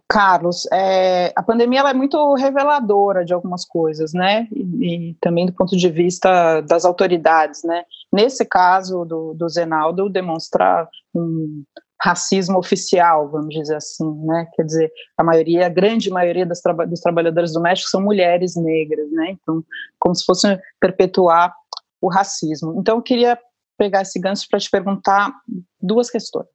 Carlos, 0.08 0.66
é, 0.72 1.32
a 1.36 1.42
pandemia 1.42 1.80
é 1.80 1.94
muito 1.94 2.34
reveladora 2.34 3.24
de 3.24 3.34
algumas 3.34 3.64
coisas, 3.64 4.12
né? 4.12 4.48
E, 4.52 5.10
e, 5.10 5.14
também 5.20 5.46
do 5.46 5.52
ponto 5.52 5.76
de 5.76 5.90
vista 5.90 6.60
das 6.62 6.84
autoridades, 6.84 7.62
né? 7.64 7.84
Nesse 8.12 8.44
caso 8.44 9.04
do, 9.04 9.34
do 9.34 9.48
Zenaldo, 9.48 10.08
demonstra 10.08 10.88
um 11.14 11.64
racismo 12.02 12.58
oficial, 12.58 13.30
vamos 13.30 13.54
dizer 13.54 13.76
assim, 13.76 14.10
né? 14.24 14.46
Quer 14.54 14.64
dizer, 14.64 14.92
a 15.18 15.22
maioria, 15.22 15.66
a 15.66 15.68
grande 15.68 16.10
maioria 16.10 16.46
das 16.46 16.60
traba 16.60 16.86
dos 16.86 17.00
trabalhadores 17.00 17.52
domésticos 17.52 17.90
são 17.90 18.00
mulheres 18.00 18.56
negras, 18.56 19.10
né? 19.12 19.32
Então, 19.32 19.62
como 19.98 20.14
se 20.14 20.24
fosse 20.24 20.58
perpetuar 20.80 21.54
o 22.00 22.08
racismo. 22.08 22.74
Então, 22.78 22.96
eu 22.96 23.02
queria 23.02 23.38
pegar 23.76 24.02
esse 24.02 24.18
gancho 24.18 24.46
para 24.50 24.58
te 24.58 24.70
perguntar 24.70 25.32
duas 25.80 26.10
questões. 26.10 26.48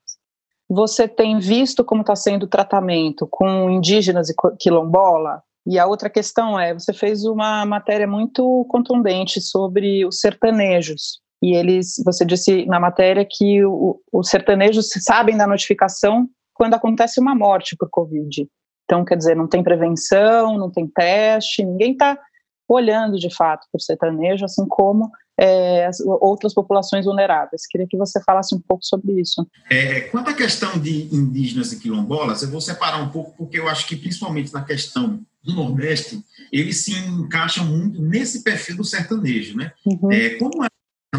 Você 0.67 1.07
tem 1.07 1.37
visto 1.37 1.83
como 1.83 2.01
está 2.01 2.15
sendo 2.15 2.43
o 2.43 2.49
tratamento 2.49 3.27
com 3.29 3.69
indígenas 3.69 4.29
e 4.29 4.35
quilombola? 4.59 5.43
E 5.67 5.77
a 5.77 5.85
outra 5.85 6.09
questão 6.09 6.59
é, 6.59 6.73
você 6.73 6.93
fez 6.93 7.23
uma 7.23 7.65
matéria 7.65 8.07
muito 8.07 8.65
contundente 8.69 9.41
sobre 9.41 10.05
os 10.05 10.19
sertanejos. 10.19 11.19
E 11.45 11.55
eles, 11.55 12.01
você 12.03 12.25
disse 12.25 12.65
na 12.65 12.79
matéria 12.79 13.23
que 13.29 13.63
o, 13.63 14.01
os 14.11 14.29
sertanejos 14.29 14.89
sabem 14.99 15.37
da 15.37 15.45
notificação 15.45 16.27
quando 16.55 16.73
acontece 16.73 17.19
uma 17.19 17.35
morte 17.35 17.75
por 17.77 17.87
Covid. 17.87 18.47
Então, 18.85 19.05
quer 19.05 19.15
dizer, 19.15 19.35
não 19.35 19.47
tem 19.47 19.61
prevenção, 19.61 20.57
não 20.57 20.71
tem 20.71 20.87
teste, 20.87 21.63
ninguém 21.63 21.91
está 21.91 22.17
olhando 22.67 23.17
de 23.17 23.31
fato 23.31 23.67
para 23.71 23.77
o 23.77 23.79
sertanejo, 23.79 24.43
assim 24.43 24.65
como 24.67 25.11
é, 25.39 25.85
as 25.85 25.99
outras 25.99 26.51
populações 26.51 27.05
vulneráveis. 27.05 27.67
Queria 27.69 27.85
que 27.87 27.95
você 27.95 28.19
falasse 28.23 28.55
um 28.55 28.59
pouco 28.59 28.83
sobre 28.83 29.21
isso. 29.21 29.47
É, 29.69 30.01
quanto 30.01 30.31
à 30.31 30.33
questão 30.33 30.79
de 30.79 31.13
indígenas 31.15 31.71
e 31.73 31.79
quilombolas, 31.79 32.41
eu 32.41 32.49
vou 32.49 32.61
separar 32.61 33.03
um 33.03 33.09
pouco, 33.09 33.35
porque 33.37 33.59
eu 33.59 33.67
acho 33.67 33.87
que, 33.87 33.95
principalmente 33.95 34.51
na 34.51 34.63
questão 34.63 35.19
do 35.43 35.53
Nordeste, 35.53 36.23
eles 36.51 36.83
se 36.83 36.91
encaixam 36.91 37.65
muito 37.65 38.01
nesse 38.01 38.43
perfil 38.43 38.77
do 38.77 38.83
sertanejo. 38.83 39.55
Né? 39.55 39.71
Uhum. 39.85 40.11
É, 40.11 40.29
como 40.39 40.63
é, 40.63 40.67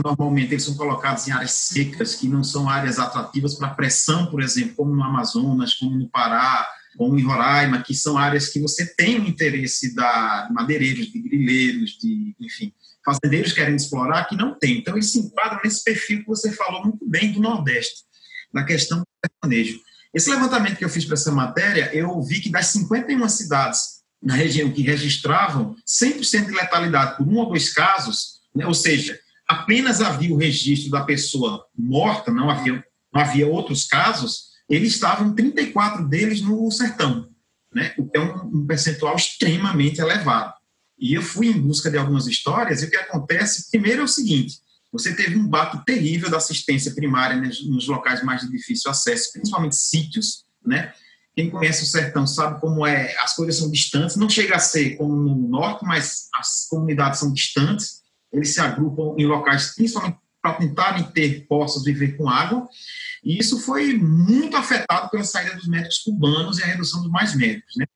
normalmente 0.03 0.53
eles 0.53 0.65
são 0.65 0.77
colocados 0.77 1.27
em 1.27 1.33
áreas 1.33 1.53
secas, 1.53 2.15
que 2.15 2.29
não 2.29 2.43
são 2.43 2.69
áreas 2.69 2.99
atrativas 2.99 3.55
para 3.55 3.71
pressão, 3.71 4.27
por 4.27 4.43
exemplo, 4.43 4.75
como 4.77 4.95
no 4.95 5.03
Amazonas, 5.03 5.75
como 5.75 5.97
no 5.97 6.09
Pará, 6.09 6.67
como 6.97 7.19
em 7.19 7.23
Roraima, 7.23 7.83
que 7.83 7.95
são 7.95 8.17
áreas 8.17 8.49
que 8.49 8.61
você 8.61 8.87
tem 8.95 9.21
o 9.21 9.27
interesse 9.27 9.95
da 9.95 10.49
madeireiros, 10.51 11.07
de 11.07 11.19
grileiros, 11.21 11.99
de, 11.99 12.35
enfim, 12.41 12.73
fazendeiros 13.05 13.53
querem 13.53 13.77
explorar, 13.77 14.25
que 14.25 14.37
não 14.37 14.59
tem. 14.59 14.79
Então, 14.79 14.95
eles 14.95 15.13
se 15.13 15.19
enquadram 15.19 15.61
nesse 15.63 15.85
perfil 15.85 16.21
que 16.21 16.27
você 16.27 16.51
falou 16.53 16.83
muito 16.83 17.09
bem 17.09 17.33
do 17.33 17.41
Nordeste, 17.41 18.05
na 18.53 18.65
questão 18.65 18.99
do 18.99 19.07
sertanejo. 19.25 19.81
Esse 20.13 20.31
levantamento 20.31 20.77
que 20.77 20.85
eu 20.85 20.89
fiz 20.89 21.05
para 21.05 21.15
essa 21.15 21.31
matéria, 21.31 21.91
eu 21.95 22.21
vi 22.23 22.41
que 22.41 22.51
das 22.51 22.67
51 22.69 23.29
cidades 23.29 23.97
na 24.23 24.35
região 24.35 24.73
que 24.73 24.83
registravam 24.83 25.77
100% 25.87 26.47
de 26.47 26.53
letalidade 26.53 27.17
por 27.17 27.29
um 27.29 27.37
ou 27.37 27.49
dois 27.49 27.73
casos, 27.73 28.41
né, 28.55 28.67
ou 28.67 28.75
seja, 28.75 29.19
apenas 29.47 30.01
havia 30.01 30.35
o 30.35 30.39
registro 30.39 30.91
da 30.91 31.05
pessoa 31.05 31.65
morta, 31.77 32.33
não 32.33 32.51
havia, 32.51 32.85
não 33.13 33.21
havia 33.21 33.47
outros 33.47 33.85
casos, 33.85 34.47
eles 34.69 34.95
estavam, 34.95 35.35
34 35.35 36.09
deles, 36.09 36.41
no 36.41 36.71
sertão, 36.71 37.29
né, 37.73 37.95
o 37.97 38.09
que 38.09 38.19
é 38.19 38.21
um, 38.21 38.61
um 38.61 38.67
percentual 38.67 39.15
extremamente 39.15 40.01
elevado. 40.01 40.55
E 40.99 41.15
eu 41.15 41.23
fui 41.23 41.49
em 41.49 41.61
busca 41.61 41.91
de 41.91 41.97
algumas 41.97 42.27
histórias, 42.27 42.83
e 42.83 42.87
o 42.87 42.91
que 42.91 42.97
acontece, 42.97 43.71
primeiro 43.71 44.01
é 44.01 44.05
o 44.05 44.09
seguinte, 44.09 44.57
você 44.93 45.15
teve 45.15 45.37
um 45.37 45.47
bato 45.47 45.85
terrível 45.85 46.31
da 46.31 46.39
assistência 46.39 46.95
primária 46.95 47.37
nos 47.37 47.87
locais 47.87 48.23
mais 48.23 48.41
de 48.41 48.51
difícil 48.51 48.91
acesso, 48.91 49.33
principalmente 49.33 49.77
sítios, 49.77 50.45
né? 50.65 50.93
Quem 51.35 51.51
conhece 51.51 51.83
o 51.83 51.87
sertão 51.87 52.27
sabe 52.27 52.59
como 52.63 52.87
é, 52.87 53.15
as 53.19 53.37
coisas 53.37 53.57
são 53.57 53.71
distantes, 53.71 54.17
não 54.17 54.29
chega 54.29 54.57
a 54.57 54.59
ser 54.59 54.97
como 54.97 55.15
no 55.15 55.49
norte, 55.49 55.85
mas 55.85 56.29
as 56.35 56.67
comunidades 56.67 57.21
são 57.21 57.31
distantes, 57.31 58.01
eles 58.37 58.55
se 58.55 58.61
agrupam 58.61 59.15
em 59.19 59.27
locais 59.27 59.75
principalmente 59.75 60.19
para 60.41 60.55
tentarem 60.55 61.05
ter 61.11 61.47
poços 61.49 61.83
viver 61.83 62.17
com 62.17 62.29
água, 62.29 62.69
e 63.25 63.39
isso 63.39 63.59
foi 63.61 63.95
muito 63.99 64.57
afetado 64.57 65.11
pela 65.11 65.25
saída 65.25 65.57
dos 65.57 65.67
médicos 65.67 65.99
cubanos 65.99 66.59
e 66.59 66.63
a 66.63 66.67
redução 66.67 67.03
dos 67.03 67.11
mais 67.11 67.35
médicos, 67.35 67.75
né? 67.77 67.87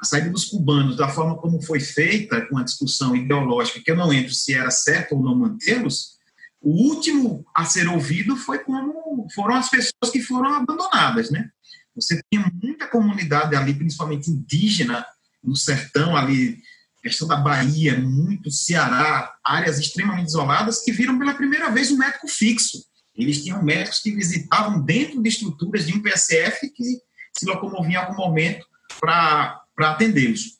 A 0.00 0.04
saída 0.04 0.28
dos 0.28 0.46
cubanos, 0.46 0.96
da 0.96 1.08
forma 1.08 1.36
como 1.36 1.62
foi 1.62 1.78
feita, 1.78 2.44
com 2.46 2.58
a 2.58 2.64
discussão 2.64 3.14
ideológica, 3.14 3.80
que 3.80 3.90
eu 3.90 3.96
não 3.96 4.12
entro 4.12 4.34
se 4.34 4.52
era 4.52 4.70
certo 4.70 5.14
ou 5.14 5.22
não 5.22 5.36
mantê-los, 5.36 6.14
o 6.60 6.70
último 6.70 7.46
a 7.54 7.64
ser 7.64 7.86
ouvido 7.88 8.36
foi 8.36 8.58
como 8.58 9.28
foram 9.34 9.54
as 9.54 9.68
pessoas 9.68 10.10
que 10.10 10.20
foram 10.20 10.52
abandonadas, 10.52 11.30
né? 11.30 11.48
Você 11.94 12.20
tinha 12.30 12.50
muita 12.60 12.88
comunidade 12.88 13.54
ali, 13.54 13.72
principalmente 13.72 14.30
indígena, 14.30 15.06
no 15.42 15.54
sertão 15.54 16.16
ali, 16.16 16.58
questão 17.04 17.28
da 17.28 17.36
Bahia, 17.36 18.00
muito 18.00 18.50
Ceará, 18.50 19.36
áreas 19.44 19.78
extremamente 19.78 20.28
isoladas, 20.28 20.82
que 20.82 20.90
viram 20.90 21.18
pela 21.18 21.34
primeira 21.34 21.70
vez 21.70 21.92
um 21.92 21.98
médico 21.98 22.26
fixo. 22.26 22.82
Eles 23.14 23.44
tinham 23.44 23.62
médicos 23.62 24.00
que 24.00 24.10
visitavam 24.10 24.80
dentro 24.80 25.22
de 25.22 25.28
estruturas 25.28 25.86
de 25.86 25.92
um 25.92 26.00
PSF 26.00 26.70
que 26.70 26.98
se 27.36 27.44
locomoviam 27.44 27.90
em 27.90 27.96
algum 27.96 28.16
momento 28.16 28.66
para 28.98 29.60
atendê-los. 29.78 30.58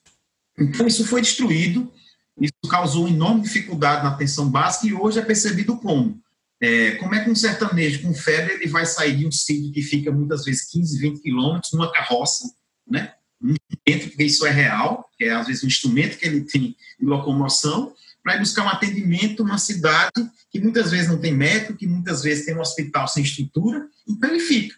Então, 0.59 0.86
isso 0.86 1.07
foi 1.07 1.22
destruído, 1.22 1.90
isso 2.38 2.53
causou 2.68 3.09
enorme 3.09 3.42
dificuldade 3.42 4.05
na 4.05 4.11
atenção 4.11 4.49
básica 4.49 4.86
e 4.86 4.92
hoje 4.92 5.18
é 5.18 5.22
percebido 5.22 5.78
como 5.78 6.22
é, 6.61 6.92
como 6.92 7.14
é 7.14 7.24
que 7.24 7.30
um 7.30 7.34
sertanejo 7.34 8.03
com 8.03 8.14
febre 8.14 8.55
ele 8.55 8.68
vai 8.68 8.86
sair 8.86 9.16
de 9.16 9.26
um 9.26 9.32
sítio 9.32 9.72
que 9.72 9.82
fica 9.82 10.12
muitas 10.12 10.45
vezes 10.45 10.70
15, 10.70 10.99
20 10.99 11.20
quilômetros 11.20 11.72
numa 11.72 11.90
carroça, 11.90 12.45
né? 12.86 13.14
Instrumento, 13.42 14.09
porque 14.11 14.24
isso 14.24 14.47
é 14.47 14.51
real, 14.51 15.03
é 15.24 15.34
às 15.34 15.46
vezes 15.46 15.64
um 15.64 15.66
instrumento 15.66 16.18
que 16.18 16.26
ele 16.26 16.42
tem 16.42 16.76
de 16.98 17.06
locomoção, 17.06 17.92
para 18.22 18.36
ir 18.36 18.38
buscar 18.38 18.64
um 18.64 18.68
atendimento 18.68 19.44
numa 19.44 19.58
cidade 19.58 20.12
que 20.50 20.58
muitas 20.58 20.90
vezes 20.90 21.08
não 21.08 21.18
tem 21.18 21.34
médico, 21.34 21.76
que 21.76 21.86
muitas 21.86 22.22
vezes 22.22 22.46
tem 22.46 22.56
um 22.56 22.60
hospital 22.60 23.06
sem 23.06 23.22
estrutura, 23.22 23.86
então 24.08 24.30
ele 24.30 24.40
fica. 24.40 24.74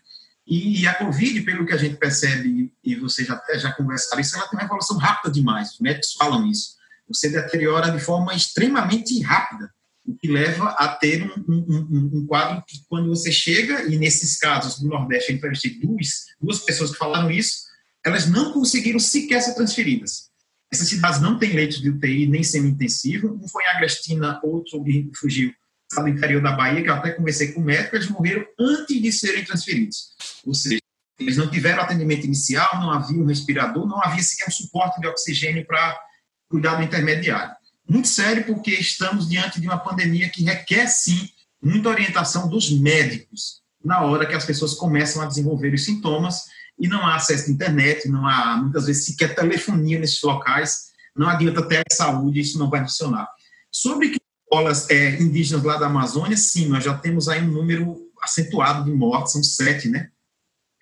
E, 0.46 0.86
a 0.86 0.94
Covid, 0.94 1.40
pelo 1.42 1.66
que 1.66 1.72
a 1.72 1.76
gente 1.76 1.96
percebe, 1.96 2.72
e 2.82 2.94
vocês 2.96 3.26
já, 3.26 3.40
já 3.56 3.72
conversaram 3.72 4.20
isso, 4.20 4.36
ela 4.36 4.46
tem 4.46 4.58
uma 4.58 4.64
evolução 4.64 4.96
rápida 4.96 5.32
demais, 5.32 5.72
os 5.72 5.80
médicos 5.80 6.12
falam 6.12 6.46
isso. 6.46 6.76
Você 7.08 7.28
deteriora 7.28 7.90
de 7.90 7.98
forma 7.98 8.34
extremamente 8.34 9.20
rápida 9.22 9.72
o 10.04 10.16
que 10.16 10.28
leva 10.28 10.68
a 10.78 10.88
ter 10.88 11.24
um, 11.48 11.54
um, 11.58 12.10
um, 12.14 12.26
quadro 12.26 12.62
que, 12.64 12.80
quando 12.88 13.08
você 13.08 13.32
chega, 13.32 13.84
e 13.84 13.98
nesses 13.98 14.38
casos 14.38 14.78
do 14.78 14.88
Nordeste, 14.88 15.32
eu 15.32 15.36
entrevistei 15.36 15.80
duas, 15.80 16.26
duas 16.40 16.60
pessoas 16.60 16.92
que 16.92 16.96
falaram 16.96 17.28
isso, 17.28 17.66
elas 18.04 18.28
não 18.28 18.52
conseguiram 18.52 19.00
sequer 19.00 19.42
ser 19.42 19.54
transferidas. 19.54 20.25
Essas 20.72 20.88
cidades 20.88 21.20
não 21.20 21.38
têm 21.38 21.52
leitos 21.52 21.80
de 21.80 21.90
UTI 21.90 22.26
nem 22.26 22.42
semi-intensivo. 22.42 23.38
Um 23.42 23.48
foi 23.48 23.64
em 23.64 23.68
Agrestina, 23.68 24.40
outro 24.42 24.82
fugiu 25.14 25.52
do 25.94 26.08
interior 26.08 26.42
da 26.42 26.52
Bahia, 26.52 26.82
que 26.82 26.90
eu 26.90 26.94
até 26.94 27.12
conversei 27.12 27.52
com 27.52 27.60
o 27.60 27.64
médico, 27.64 27.94
eles 27.94 28.08
morreram 28.08 28.44
antes 28.58 29.00
de 29.00 29.12
serem 29.12 29.44
transferidos. 29.44 30.16
Ou 30.44 30.52
seja, 30.52 30.80
eles 31.18 31.36
não 31.36 31.48
tiveram 31.48 31.82
atendimento 31.82 32.26
inicial, 32.26 32.68
não 32.80 32.90
havia 32.90 33.22
um 33.22 33.26
respirador, 33.26 33.86
não 33.86 34.02
havia 34.02 34.22
sequer 34.22 34.48
um 34.48 34.50
suporte 34.50 35.00
de 35.00 35.06
oxigênio 35.06 35.64
para 35.64 35.96
cuidar 36.48 36.74
do 36.74 36.82
intermediário 36.82 37.54
muito 37.88 38.08
sério, 38.08 38.44
porque 38.44 38.72
estamos 38.72 39.28
diante 39.28 39.60
de 39.60 39.66
uma 39.66 39.78
pandemia 39.78 40.28
que 40.28 40.42
requer, 40.42 40.88
sim, 40.88 41.28
muita 41.62 41.88
orientação 41.88 42.48
dos 42.48 42.70
médicos 42.70 43.62
na 43.84 44.02
hora 44.02 44.26
que 44.26 44.34
as 44.34 44.44
pessoas 44.44 44.74
começam 44.74 45.22
a 45.22 45.26
desenvolver 45.26 45.72
os 45.72 45.84
sintomas 45.84 46.44
e 46.78 46.88
não 46.88 47.06
há 47.06 47.16
acesso 47.16 47.48
à 47.48 47.52
internet, 47.52 48.08
não 48.08 48.26
há, 48.26 48.56
muitas 48.56 48.86
vezes, 48.86 49.06
sequer 49.06 49.34
telefonia 49.34 49.98
nesses 49.98 50.22
locais, 50.22 50.86
não 51.16 51.28
adianta 51.28 51.66
ter 51.66 51.82
saúde, 51.90 52.40
isso 52.40 52.58
não 52.58 52.68
vai 52.68 52.80
funcionar. 52.82 53.28
Sobre 53.72 54.16
escolas 54.42 54.88
é, 54.90 55.20
indígenas 55.20 55.62
lá 55.62 55.76
da 55.76 55.86
Amazônia, 55.86 56.36
sim, 56.36 56.68
nós 56.68 56.84
já 56.84 56.96
temos 56.96 57.28
aí 57.28 57.42
um 57.42 57.50
número 57.50 57.96
acentuado 58.22 58.84
de 58.84 58.92
mortes, 58.92 59.32
são 59.32 59.42
sete, 59.42 59.88
né? 59.88 60.10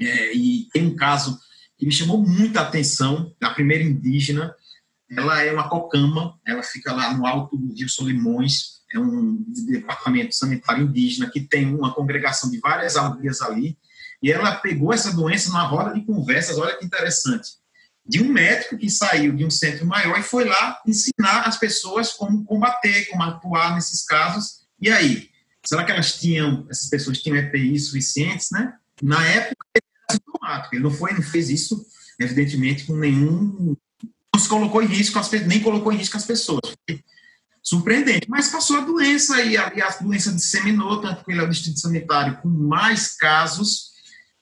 É, 0.01 0.35
e 0.35 0.69
tem 0.73 0.87
um 0.87 0.97
caso 0.97 1.39
que 1.79 1.87
me 1.87 1.93
chamou 1.93 2.21
muita 2.21 2.61
atenção, 2.61 3.33
da 3.41 3.51
primeira 3.51 3.85
indígena, 3.85 4.55
ela 5.11 5.43
é 5.43 5.53
uma 5.53 5.69
cocama, 5.69 6.39
ela 6.47 6.63
fica 6.63 6.93
lá 6.93 7.15
no 7.15 7.27
alto 7.27 7.57
do 7.57 7.75
Rio 7.75 7.89
Solimões, 7.89 8.75
é 8.93 8.99
um 8.99 9.45
departamento 9.67 10.35
sanitário 10.35 10.85
indígena 10.85 11.31
que 11.31 11.41
tem 11.41 11.75
uma 11.75 11.93
congregação 11.93 12.51
de 12.51 12.59
várias 12.59 12.97
aldeias 12.97 13.41
ali, 13.43 13.77
e 14.25 14.33
ela 14.33 14.57
pegou 14.57 14.91
essa 14.91 15.13
doença 15.13 15.51
numa 15.51 15.65
roda 15.65 15.93
de 15.93 16.01
conversas, 16.01 16.57
olha 16.57 16.79
que 16.79 16.87
interessante, 16.87 17.51
de 18.09 18.23
um 18.23 18.33
médico 18.33 18.79
que 18.79 18.89
saiu 18.89 19.37
de 19.37 19.45
um 19.45 19.51
centro 19.51 19.85
maior 19.85 20.19
e 20.19 20.23
foi 20.23 20.47
lá 20.47 20.81
ensinar 20.87 21.43
as 21.43 21.59
pessoas 21.59 22.15
como 22.15 22.43
combater, 22.43 23.05
como 23.11 23.23
atuar 23.23 23.75
nesses 23.75 24.03
casos. 24.03 24.65
E 24.81 24.91
aí, 24.91 25.29
será 25.63 25.85
que 25.85 25.93
elas 25.93 26.19
tinham, 26.19 26.67
essas 26.71 26.89
pessoas 26.89 27.21
tinham 27.21 27.37
EPI 27.37 27.79
suficientes, 27.79 28.49
né? 28.51 28.73
Na 29.03 29.23
época, 29.27 29.67
ele 29.75 29.85
era 30.09 30.19
sintomático, 30.19 30.75
ele 30.75 30.85
não 30.85 30.91
foi, 30.91 31.13
não 31.13 31.23
fez 31.23 31.51
isso, 31.51 31.87
evidentemente, 32.19 32.85
com 32.85 32.97
nenhum 32.97 33.77
não 34.35 34.41
se 34.41 34.49
colocou 34.49 34.83
em 34.83 34.87
risco, 34.87 35.19
as, 35.19 35.31
nem 35.31 35.61
colocou 35.61 35.93
em 35.93 35.99
risco 35.99 36.17
as 36.17 36.25
pessoas. 36.25 36.75
Surpreendente, 37.63 38.27
mas 38.31 38.49
passou 38.49 38.79
a 38.79 38.81
doença 38.81 39.43
e 39.43 39.55
a, 39.59 39.67
a 39.67 40.03
doença 40.03 40.33
disseminou, 40.33 41.03
tanto 41.03 41.23
que 41.23 41.31
ele 41.31 41.43
é 41.43 41.45
o 41.45 41.51
distrito 41.51 41.79
sanitário 41.79 42.39
com 42.39 42.49
mais 42.49 43.15
casos. 43.15 43.94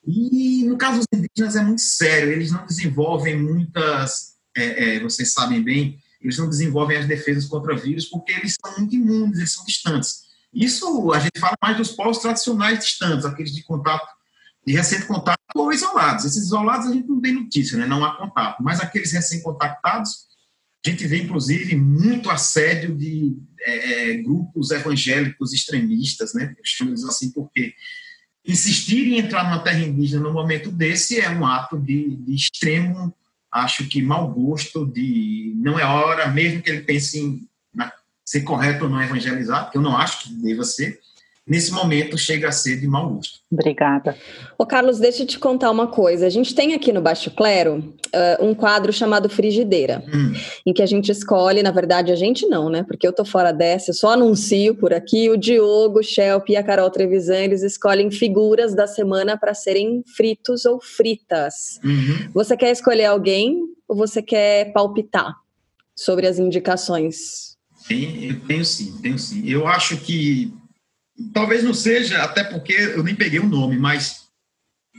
E 0.07 0.65
no 0.65 0.77
caso 0.77 0.99
dos 0.99 1.07
indígenas 1.13 1.57
é 1.57 1.63
muito 1.63 1.83
sério, 1.83 2.33
eles 2.33 2.51
não 2.51 2.67
desenvolvem 2.67 3.41
muitas, 3.41 4.35
é, 4.57 4.97
é, 4.97 5.01
vocês 5.01 5.33
sabem 5.33 5.63
bem, 5.63 5.99
eles 6.21 6.39
não 6.39 6.49
desenvolvem 6.49 6.97
as 6.97 7.07
defesas 7.07 7.47
contra 7.47 7.77
vírus 7.77 8.07
porque 8.07 8.33
eles 8.33 8.57
são 8.61 8.79
muito 8.79 8.95
imunes, 8.95 9.39
eles 9.39 9.53
são 9.53 9.65
distantes. 9.65 10.23
Isso 10.53 11.13
a 11.13 11.19
gente 11.19 11.39
fala 11.39 11.57
mais 11.63 11.77
dos 11.77 11.93
povos 11.93 12.19
tradicionais 12.19 12.81
distantes, 12.81 13.25
aqueles 13.25 13.55
de 13.55 13.63
contato 13.63 14.07
de 14.67 14.73
recém-contato 14.75 15.41
ou 15.55 15.73
isolados. 15.73 16.25
Esses 16.25 16.45
isolados 16.45 16.87
a 16.87 16.93
gente 16.93 17.09
não 17.09 17.21
tem 17.21 17.33
notícia, 17.33 17.77
né? 17.77 17.87
não 17.87 18.05
há 18.05 18.17
contato, 18.17 18.63
mas 18.63 18.81
aqueles 18.81 19.13
recém-contactados, 19.13 20.27
a 20.85 20.91
gente 20.91 21.07
vê, 21.07 21.23
inclusive, 21.23 21.77
muito 21.77 22.31
assédio 22.31 22.97
de 22.97 23.37
é, 23.61 24.11
é 24.11 24.17
grupos 24.19 24.71
evangélicos 24.71 25.53
extremistas, 25.53 26.35
né? 26.35 26.55
chamamos 26.65 27.05
assim, 27.05 27.31
porque 27.31 27.75
insistir 28.47 29.07
em 29.09 29.19
entrar 29.19 29.45
numa 29.45 29.61
terra 29.61 29.81
indígena 29.81 30.23
no 30.23 30.33
momento 30.33 30.71
desse 30.71 31.21
é 31.21 31.31
um 31.31 31.47
ato 31.47 31.79
de, 31.79 32.17
de 32.17 32.35
extremo, 32.35 33.15
acho 33.51 33.87
que 33.89 34.03
mau 34.03 34.31
gosto, 34.33 34.87
de 34.87 35.55
não 35.57 35.79
é 35.79 35.85
hora, 35.85 36.29
mesmo 36.29 36.63
que 36.63 36.71
ele 36.71 36.83
pense 36.83 37.19
em 37.19 37.49
ser 38.25 38.43
correto 38.43 38.85
ou 38.85 38.91
não 38.91 39.03
evangelizar, 39.03 39.71
que 39.71 39.77
eu 39.77 39.83
não 39.83 39.97
acho 39.97 40.23
que 40.23 40.35
deva 40.35 40.65
ser, 40.65 40.99
nesse 41.47 41.73
momento 41.73 42.17
chega 42.17 42.49
a 42.49 42.53
ser 42.53 42.81
de 42.81 42.87
mau 42.87 43.15
gosto. 43.15 43.41
Obrigada. 43.51 44.17
Ô 44.57 44.65
Carlos, 44.65 44.99
deixa 44.99 45.23
eu 45.23 45.27
te 45.27 45.39
contar 45.39 45.71
uma 45.71 45.89
coisa. 45.89 46.27
A 46.27 46.31
gente 46.31 46.55
tem 46.55 46.73
aqui 46.73 46.93
no 46.93 47.01
Baixo 47.01 47.31
Clero 47.31 47.95
uh, 48.15 48.45
um 48.45 48.55
quadro 48.55 48.93
chamado 48.93 49.29
Frigideira, 49.29 50.05
hum. 50.13 50.33
em 50.65 50.73
que 50.73 50.83
a 50.83 50.87
gente 50.87 51.11
escolhe, 51.11 51.63
na 51.63 51.71
verdade 51.71 52.13
a 52.13 52.17
gente 52.17 52.47
não, 52.47 52.69
né? 52.69 52.85
Porque 52.85 53.07
eu 53.07 53.13
tô 53.13 53.25
fora 53.25 53.53
dessa, 53.53 53.91
eu 53.91 53.95
só 53.95 54.13
anuncio 54.13 54.75
por 54.77 54.95
aqui, 54.95 55.29
o 55.29 55.37
Diogo, 55.37 55.99
o 55.99 56.03
Shelp 56.03 56.49
e 56.49 56.57
a 56.57 56.63
Carol 56.63 56.91
Trevisan, 56.91 57.39
eles 57.39 57.63
escolhem 57.63 58.11
figuras 58.11 58.75
da 58.75 58.87
semana 58.87 59.37
para 59.37 59.55
serem 59.55 60.03
fritos 60.17 60.65
ou 60.65 60.81
fritas. 60.81 61.81
Uhum. 61.85 62.31
Você 62.35 62.57
quer 62.57 62.71
escolher 62.71 63.07
alguém 63.07 63.59
ou 63.89 63.97
você 63.97 64.23
quer 64.23 64.73
palpitar 64.73 65.35
sobre 65.95 66.27
as 66.27 66.39
indicações? 66.39 67.53
Tem, 67.87 68.41
tenho 68.47 68.65
sim, 68.65 68.97
tenho 69.03 69.19
sim. 69.19 69.43
Eu 69.49 69.67
acho 69.67 69.97
que 69.97 70.53
talvez 71.33 71.63
não 71.63 71.75
seja, 71.75 72.23
até 72.23 72.45
porque 72.45 72.73
eu 72.73 73.03
nem 73.03 73.15
peguei 73.15 73.41
o 73.41 73.49
nome, 73.49 73.79
mas 73.79 74.29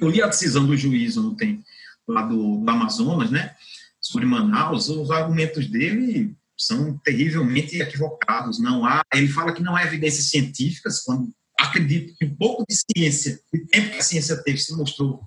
eu 0.01 0.09
li 0.09 0.21
a 0.21 0.27
decisão 0.27 0.65
do 0.65 0.77
juiz 0.77 1.17
ontem, 1.17 1.63
lá 2.07 2.23
do, 2.23 2.57
do 2.57 2.69
Amazonas, 2.69 3.31
né, 3.31 3.55
sobre 4.01 4.25
Manaus, 4.25 4.89
os 4.89 5.11
argumentos 5.11 5.67
dele 5.67 6.35
são 6.57 6.97
terrivelmente 7.03 7.81
equivocados. 7.81 8.59
Não 8.59 8.85
há, 8.85 9.01
ele 9.13 9.27
fala 9.27 9.53
que 9.53 9.63
não 9.63 9.75
há 9.75 9.83
evidências 9.83 10.29
científicas, 10.29 11.01
quando 11.01 11.33
acredito 11.57 12.15
que 12.17 12.25
um 12.25 12.35
pouco 12.35 12.65
de 12.67 12.75
ciência, 12.75 13.39
o 13.53 13.67
tempo 13.67 13.91
que 13.91 13.99
a 13.99 14.03
ciência 14.03 14.35
teve, 14.43 14.57
se 14.57 14.75
mostrou 14.75 15.21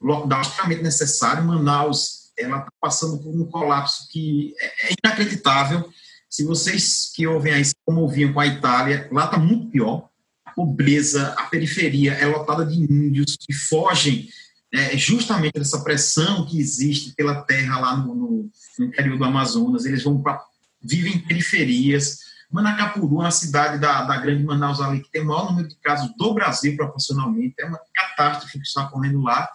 lockdown 0.00 0.42
necessário. 0.82 1.44
Manaus 1.44 2.26
ela 2.38 2.58
está 2.58 2.70
passando 2.80 3.18
por 3.18 3.34
um 3.34 3.46
colapso 3.46 4.08
que 4.10 4.54
é, 4.58 4.90
é 4.90 4.94
inacreditável. 5.04 5.88
Se 6.28 6.44
vocês 6.44 7.10
que 7.14 7.26
ouvem 7.26 7.52
aí 7.52 7.64
se 7.64 7.74
comoviam 7.84 8.32
com 8.32 8.40
a 8.40 8.46
Itália, 8.46 9.08
lá 9.10 9.24
está 9.24 9.38
muito 9.38 9.70
pior. 9.70 10.08
Pobreza, 10.56 11.34
a 11.38 11.44
periferia 11.44 12.14
é 12.14 12.26
lotada 12.26 12.64
de 12.64 12.74
índios 12.74 13.36
que 13.38 13.52
fogem 13.52 14.28
é, 14.72 14.96
justamente 14.96 15.52
dessa 15.52 15.84
pressão 15.84 16.46
que 16.46 16.58
existe 16.58 17.14
pela 17.14 17.42
terra 17.42 17.78
lá 17.78 17.96
no, 17.96 18.14
no, 18.14 18.50
no 18.78 18.86
interior 18.86 19.18
do 19.18 19.24
Amazonas. 19.24 19.84
Eles 19.84 20.02
vão 20.02 20.20
para 20.20 20.42
vivem 20.82 21.14
em 21.14 21.18
periferias. 21.18 22.20
Manacapuru, 22.50 23.16
uma 23.16 23.30
cidade 23.30 23.78
da, 23.78 24.04
da 24.04 24.16
grande 24.18 24.44
Manaus 24.44 24.80
ali, 24.80 25.02
que 25.02 25.10
tem 25.10 25.22
o 25.22 25.26
maior 25.26 25.50
número 25.50 25.68
de 25.68 25.76
casos 25.76 26.10
do 26.16 26.32
Brasil 26.32 26.76
proporcionalmente, 26.76 27.54
é 27.58 27.66
uma 27.66 27.80
catástrofe 27.94 28.58
que 28.58 28.66
está 28.66 28.86
ocorrendo 28.86 29.20
lá. 29.20 29.48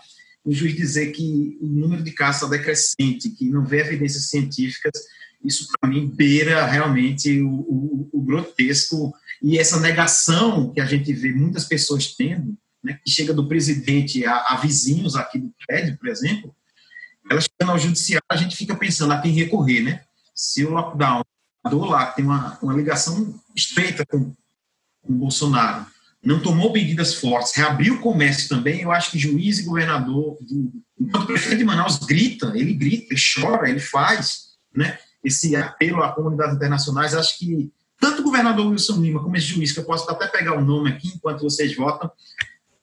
O 0.43 0.51
juiz 0.51 0.75
dizer 0.75 1.11
que 1.11 1.57
o 1.61 1.67
número 1.67 2.03
de 2.03 2.11
casos 2.11 2.41
está 2.41 2.57
decrescente, 2.57 3.29
que 3.29 3.49
não 3.49 3.63
vê 3.63 3.79
evidências 3.79 4.29
científicas, 4.29 4.91
isso 5.43 5.67
para 5.79 5.89
mim 5.89 6.07
beira 6.07 6.65
realmente 6.65 7.41
o, 7.41 7.49
o, 7.49 8.09
o, 8.11 8.21
grotesco 8.21 9.13
e 9.41 9.57
essa 9.57 9.79
negação 9.79 10.71
que 10.71 10.79
a 10.79 10.85
gente 10.85 11.11
vê 11.13 11.33
muitas 11.33 11.65
pessoas 11.65 12.13
tendo, 12.15 12.55
né, 12.83 12.99
que 13.03 13.09
chega 13.09 13.33
do 13.33 13.47
presidente 13.47 14.25
a, 14.25 14.35
a 14.49 14.55
vizinhos 14.57 15.15
aqui 15.15 15.39
do 15.39 15.53
prédio, 15.65 15.97
por 15.97 16.07
exemplo, 16.07 16.55
elas 17.29 17.45
chegando 17.45 17.71
ao 17.71 17.79
judiciário, 17.79 18.25
a 18.29 18.35
gente 18.35 18.55
fica 18.55 18.75
pensando 18.75 19.13
a 19.13 19.21
quem 19.21 19.31
recorrer, 19.31 19.81
né? 19.81 20.03
Se 20.35 20.65
o 20.65 20.71
lockdown 20.71 21.23
do 21.69 21.85
lá 21.85 22.07
tem 22.07 22.25
uma, 22.25 22.57
uma 22.61 22.73
ligação 22.73 23.39
estreita 23.55 24.05
com, 24.05 24.33
com 25.01 25.13
o 25.13 25.17
Bolsonaro, 25.17 25.85
não 26.23 26.39
tomou 26.39 26.71
medidas 26.71 27.15
fortes, 27.15 27.55
reabriu 27.55 27.95
o 27.95 27.99
comércio 27.99 28.49
também, 28.49 28.81
eu 28.81 28.91
acho 28.91 29.11
que 29.11 29.19
juiz 29.19 29.59
e 29.59 29.63
governador, 29.63 30.37
enquanto 30.99 31.23
o 31.23 31.27
prefeito 31.27 31.57
de 31.57 31.63
Manaus 31.63 31.97
grita, 31.97 32.51
ele 32.55 32.73
grita, 32.73 33.07
ele 33.11 33.21
chora, 33.33 33.69
ele 33.69 33.79
faz, 33.79 34.51
né? 34.75 34.99
Esse 35.23 35.55
apelo 35.55 36.03
à 36.03 36.11
comunidade 36.11 36.55
internacionais, 36.55 37.13
acho 37.13 37.37
que 37.37 37.71
tanto 38.01 38.21
o 38.21 38.23
governador 38.25 38.65
Wilson 38.65 38.99
Lima 38.99 39.21
como 39.21 39.37
esse 39.37 39.45
juiz, 39.45 39.71
que 39.71 39.79
eu 39.79 39.85
posso 39.85 40.09
até 40.09 40.27
pegar 40.27 40.57
o 40.57 40.65
nome 40.65 40.89
aqui 40.89 41.07
enquanto 41.15 41.43
vocês 41.43 41.73
votam, 41.75 42.11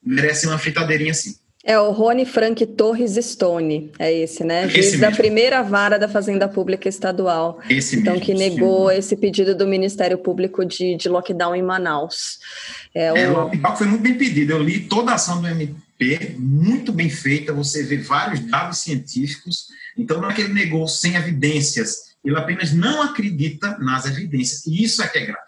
merecem 0.01 0.49
uma 0.49 0.57
fritadeirinha 0.57 1.11
assim. 1.11 1.35
É 1.61 1.77
o 1.77 1.91
Rony 1.91 2.25
Frank 2.25 2.65
Torres 2.65 3.13
Stone, 3.21 3.91
é 3.99 4.13
esse, 4.13 4.45
né? 4.45 4.69
Juiz 4.69 4.87
esse 4.87 4.97
da 4.97 5.11
primeira 5.11 5.61
vara 5.61 5.99
da 5.99 6.07
Fazenda 6.07 6.47
Pública 6.47 6.87
Estadual. 6.87 7.59
Esse 7.69 7.97
então, 7.97 8.13
mesmo, 8.13 8.25
que 8.25 8.33
negou 8.33 8.89
esse 8.89 9.13
pedido 9.17 9.53
do 9.53 9.67
Ministério 9.67 10.17
Público 10.17 10.63
de, 10.63 10.95
de 10.95 11.09
lockdown 11.09 11.53
em 11.53 11.61
Manaus. 11.61 12.39
É, 12.95 13.07
é 13.07 13.29
o... 13.29 13.33
lockdown 13.33 13.75
foi 13.75 13.87
muito 13.87 14.01
bem 14.01 14.17
pedido. 14.17 14.53
Eu 14.53 14.63
li 14.63 14.79
toda 14.79 15.11
a 15.11 15.15
ação 15.15 15.41
do 15.41 15.49
MP, 15.49 16.33
muito 16.37 16.93
bem 16.93 17.09
feita. 17.09 17.51
Você 17.51 17.83
vê 17.83 17.97
vários 17.97 18.39
dados 18.39 18.77
científicos. 18.77 19.67
Então, 19.97 20.21
não 20.21 20.31
é 20.31 20.33
que 20.33 20.41
ele 20.41 20.53
negou 20.53 20.87
sem 20.87 21.15
evidências, 21.15 22.08
ele 22.23 22.37
apenas 22.37 22.73
não 22.73 23.01
acredita 23.01 23.77
nas 23.79 24.05
evidências. 24.05 24.65
E 24.65 24.83
isso 24.83 25.01
é 25.01 25.07
que 25.07 25.17
é 25.17 25.25
grave. 25.25 25.41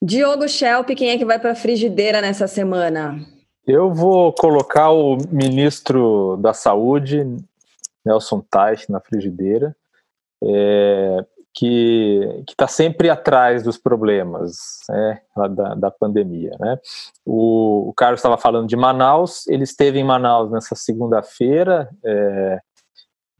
Diogo 0.00 0.48
Schelp, 0.48 0.90
quem 0.90 1.10
é 1.10 1.18
que 1.18 1.24
vai 1.24 1.38
para 1.38 1.52
a 1.52 1.56
frigideira 1.56 2.20
nessa 2.20 2.46
semana? 2.46 3.18
Eu 3.66 3.92
vou 3.92 4.32
colocar 4.32 4.90
o 4.90 5.18
ministro 5.30 6.38
da 6.40 6.54
Saúde, 6.54 7.26
Nelson 8.04 8.40
Teich, 8.40 8.90
na 8.90 9.00
frigideira, 9.00 9.76
é, 10.42 11.24
que 11.54 12.44
está 12.48 12.68
sempre 12.68 13.10
atrás 13.10 13.64
dos 13.64 13.76
problemas 13.76 14.78
né, 14.88 15.20
da, 15.50 15.74
da 15.74 15.90
pandemia. 15.90 16.56
Né? 16.60 16.78
O, 17.26 17.88
o 17.88 17.92
Carlos 17.92 18.20
estava 18.20 18.38
falando 18.38 18.68
de 18.68 18.76
Manaus, 18.76 19.46
ele 19.48 19.64
esteve 19.64 19.98
em 19.98 20.04
Manaus 20.04 20.50
nessa 20.50 20.76
segunda-feira, 20.76 21.90
é, 22.04 22.60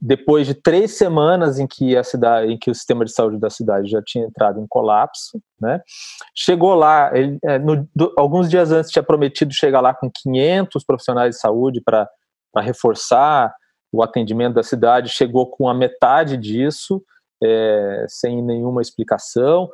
depois 0.01 0.47
de 0.47 0.55
três 0.55 0.97
semanas 0.97 1.59
em 1.59 1.67
que 1.67 1.97
a 1.97 2.05
cidade, 2.05 2.53
em 2.53 2.59
que 2.59 2.71
o 2.71 2.75
sistema 2.75 3.05
de 3.05 3.13
saúde 3.13 3.39
da 3.39 3.51
cidade 3.51 3.91
já 3.91 4.01
tinha 4.01 4.25
entrado 4.25 4.61
em 4.61 4.67
colapso, 4.69 5.41
né? 5.61 5.81
Chegou 6.35 6.75
lá, 6.75 7.11
ele, 7.13 7.37
é, 7.43 7.59
no, 7.59 7.89
do, 7.95 8.15
alguns 8.17 8.49
dias 8.49 8.71
antes 8.71 8.93
tinha 8.93 9.03
prometido 9.03 9.53
chegar 9.53 9.81
lá 9.81 9.93
com 9.93 10.09
500 10.09 10.85
profissionais 10.85 11.35
de 11.35 11.41
saúde 11.41 11.83
para 11.85 12.09
reforçar 12.59 13.53
o 13.93 14.03
atendimento 14.03 14.55
da 14.55 14.63
cidade. 14.63 15.09
Chegou 15.09 15.51
com 15.51 15.69
a 15.69 15.75
metade 15.75 16.37
disso, 16.37 17.03
é, 17.43 18.07
sem 18.09 18.41
nenhuma 18.41 18.81
explicação. 18.81 19.69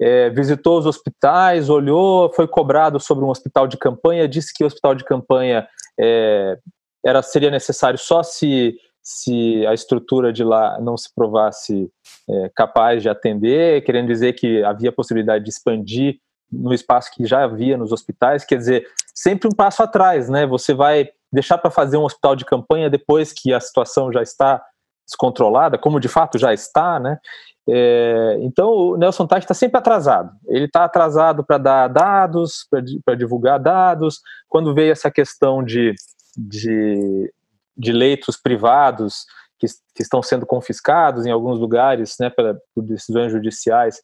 É, 0.00 0.28
visitou 0.30 0.78
os 0.78 0.86
hospitais, 0.86 1.70
olhou, 1.70 2.32
foi 2.32 2.48
cobrado 2.48 2.98
sobre 2.98 3.24
um 3.24 3.30
hospital 3.30 3.68
de 3.68 3.76
campanha, 3.76 4.28
disse 4.28 4.52
que 4.52 4.64
o 4.64 4.66
hospital 4.66 4.94
de 4.94 5.04
campanha 5.04 5.68
é, 5.98 6.58
era 7.04 7.22
seria 7.22 7.50
necessário 7.50 7.98
só 7.98 8.22
se 8.22 8.76
se 9.10 9.66
a 9.66 9.72
estrutura 9.72 10.30
de 10.30 10.44
lá 10.44 10.78
não 10.82 10.94
se 10.94 11.08
provasse 11.14 11.90
é, 12.28 12.50
capaz 12.54 13.00
de 13.00 13.08
atender, 13.08 13.82
querendo 13.82 14.08
dizer 14.08 14.34
que 14.34 14.62
havia 14.62 14.92
possibilidade 14.92 15.44
de 15.44 15.48
expandir 15.48 16.18
no 16.52 16.74
espaço 16.74 17.10
que 17.14 17.24
já 17.24 17.42
havia 17.42 17.78
nos 17.78 17.90
hospitais, 17.90 18.44
quer 18.44 18.56
dizer, 18.56 18.86
sempre 19.14 19.48
um 19.48 19.56
passo 19.56 19.82
atrás, 19.82 20.28
né? 20.28 20.46
Você 20.46 20.74
vai 20.74 21.08
deixar 21.32 21.56
para 21.56 21.70
fazer 21.70 21.96
um 21.96 22.04
hospital 22.04 22.36
de 22.36 22.44
campanha 22.44 22.90
depois 22.90 23.32
que 23.32 23.50
a 23.50 23.60
situação 23.60 24.12
já 24.12 24.22
está 24.22 24.62
descontrolada, 25.06 25.78
como 25.78 25.98
de 25.98 26.08
fato 26.08 26.36
já 26.36 26.52
está, 26.52 27.00
né? 27.00 27.18
É, 27.66 28.36
então 28.42 28.68
o 28.68 28.96
Nelson 28.98 29.26
Tati 29.26 29.44
está 29.44 29.54
sempre 29.54 29.78
atrasado. 29.78 30.32
Ele 30.48 30.66
está 30.66 30.84
atrasado 30.84 31.42
para 31.42 31.56
dar 31.56 31.88
dados, 31.88 32.66
para 33.02 33.14
divulgar 33.14 33.58
dados. 33.58 34.20
Quando 34.50 34.74
veio 34.74 34.92
essa 34.92 35.10
questão 35.10 35.64
de, 35.64 35.94
de 36.36 37.32
de 37.78 37.92
leitos 37.92 38.36
privados 38.36 39.24
que, 39.58 39.66
que 39.94 40.02
estão 40.02 40.22
sendo 40.22 40.44
confiscados 40.44 41.26
em 41.26 41.30
alguns 41.30 41.58
lugares, 41.58 42.16
né, 42.18 42.30
pela, 42.30 42.58
por 42.74 42.82
decisões 42.84 43.32
judiciais, 43.32 44.00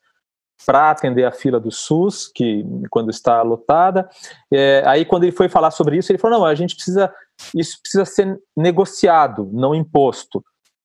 para 0.65 0.91
atender 0.91 1.25
a 1.25 1.33
fila 1.33 1.59
do 1.59 1.71
SUS, 1.71 2.31
que 2.33 2.65
quando 2.91 3.11
está 3.11 3.43
lotada. 3.43 4.09
É, 4.53 4.83
aí, 4.87 5.05
quando 5.05 5.25
ele 5.25 5.33
foi 5.33 5.49
falar 5.49 5.71
sobre 5.71 5.97
isso, 5.97 6.11
ele 6.13 6.19
falou: 6.19 6.39
não, 6.39 6.47
a 6.47 6.55
gente 6.55 6.75
precisa, 6.75 7.13
isso 7.55 7.79
precisa 7.83 8.05
ser 8.05 8.41
negociado, 8.57 9.51
não 9.53 9.75
imposto. 9.75 10.43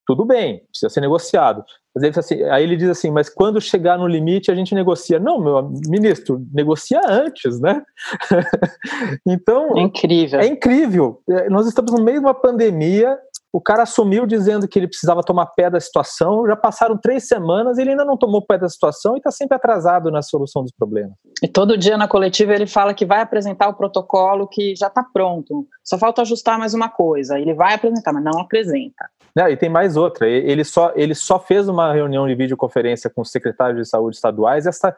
Tudo 0.09 0.25
bem, 0.25 0.63
precisa 0.71 0.89
ser 0.89 1.01
negociado. 1.01 1.63
Ele 1.95 2.11
assim, 2.17 2.41
aí 2.45 2.63
ele 2.63 2.75
diz 2.75 2.89
assim, 2.89 3.11
mas 3.11 3.29
quando 3.29 3.61
chegar 3.61 3.95
no 3.95 4.07
limite 4.07 4.49
a 4.49 4.55
gente 4.55 4.73
negocia. 4.73 5.19
Não, 5.19 5.39
meu 5.39 5.71
ministro, 5.87 6.43
negocia 6.51 6.99
antes, 7.07 7.59
né? 7.59 7.83
então. 9.23 9.77
É 9.77 9.81
incrível. 9.81 10.39
É 10.39 10.47
incrível. 10.47 11.21
É, 11.29 11.47
nós 11.47 11.67
estamos 11.67 11.91
no 11.91 12.03
meio 12.03 12.21
de 12.21 12.25
uma 12.25 12.33
pandemia. 12.33 13.19
O 13.53 13.61
cara 13.61 13.83
assumiu 13.83 14.25
dizendo 14.25 14.67
que 14.67 14.79
ele 14.79 14.87
precisava 14.87 15.21
tomar 15.21 15.45
pé 15.45 15.69
da 15.69 15.79
situação. 15.79 16.47
Já 16.47 16.55
passaram 16.55 16.97
três 16.97 17.27
semanas, 17.27 17.77
ele 17.77 17.91
ainda 17.91 18.05
não 18.05 18.17
tomou 18.17 18.43
pé 18.43 18.57
da 18.57 18.67
situação 18.67 19.13
e 19.13 19.17
está 19.17 19.29
sempre 19.29 19.57
atrasado 19.57 20.09
na 20.09 20.23
solução 20.23 20.63
dos 20.63 20.71
problemas. 20.71 21.13
E 21.43 21.47
todo 21.47 21.77
dia 21.77 21.97
na 21.97 22.07
coletiva 22.07 22.55
ele 22.55 22.65
fala 22.65 22.95
que 22.95 23.05
vai 23.05 23.21
apresentar 23.21 23.69
o 23.69 23.75
protocolo 23.75 24.47
que 24.47 24.75
já 24.75 24.87
está 24.87 25.03
pronto. 25.03 25.67
Só 25.83 25.99
falta 25.99 26.23
ajustar 26.23 26.57
mais 26.57 26.73
uma 26.73 26.89
coisa. 26.89 27.37
Ele 27.37 27.53
vai 27.53 27.75
apresentar, 27.75 28.11
mas 28.11 28.23
não 28.23 28.41
apresenta. 28.41 29.05
E 29.35 29.57
tem 29.57 29.69
mais 29.69 29.95
outra. 29.95 30.27
Ele 30.27 30.63
só, 30.63 30.91
ele 30.95 31.15
só 31.15 31.39
fez 31.39 31.67
uma 31.67 31.93
reunião 31.93 32.27
de 32.27 32.35
videoconferência 32.35 33.09
com 33.09 33.21
os 33.21 33.31
secretários 33.31 33.81
de 33.81 33.89
saúde 33.89 34.15
estaduais 34.15 34.65
esta, 34.65 34.95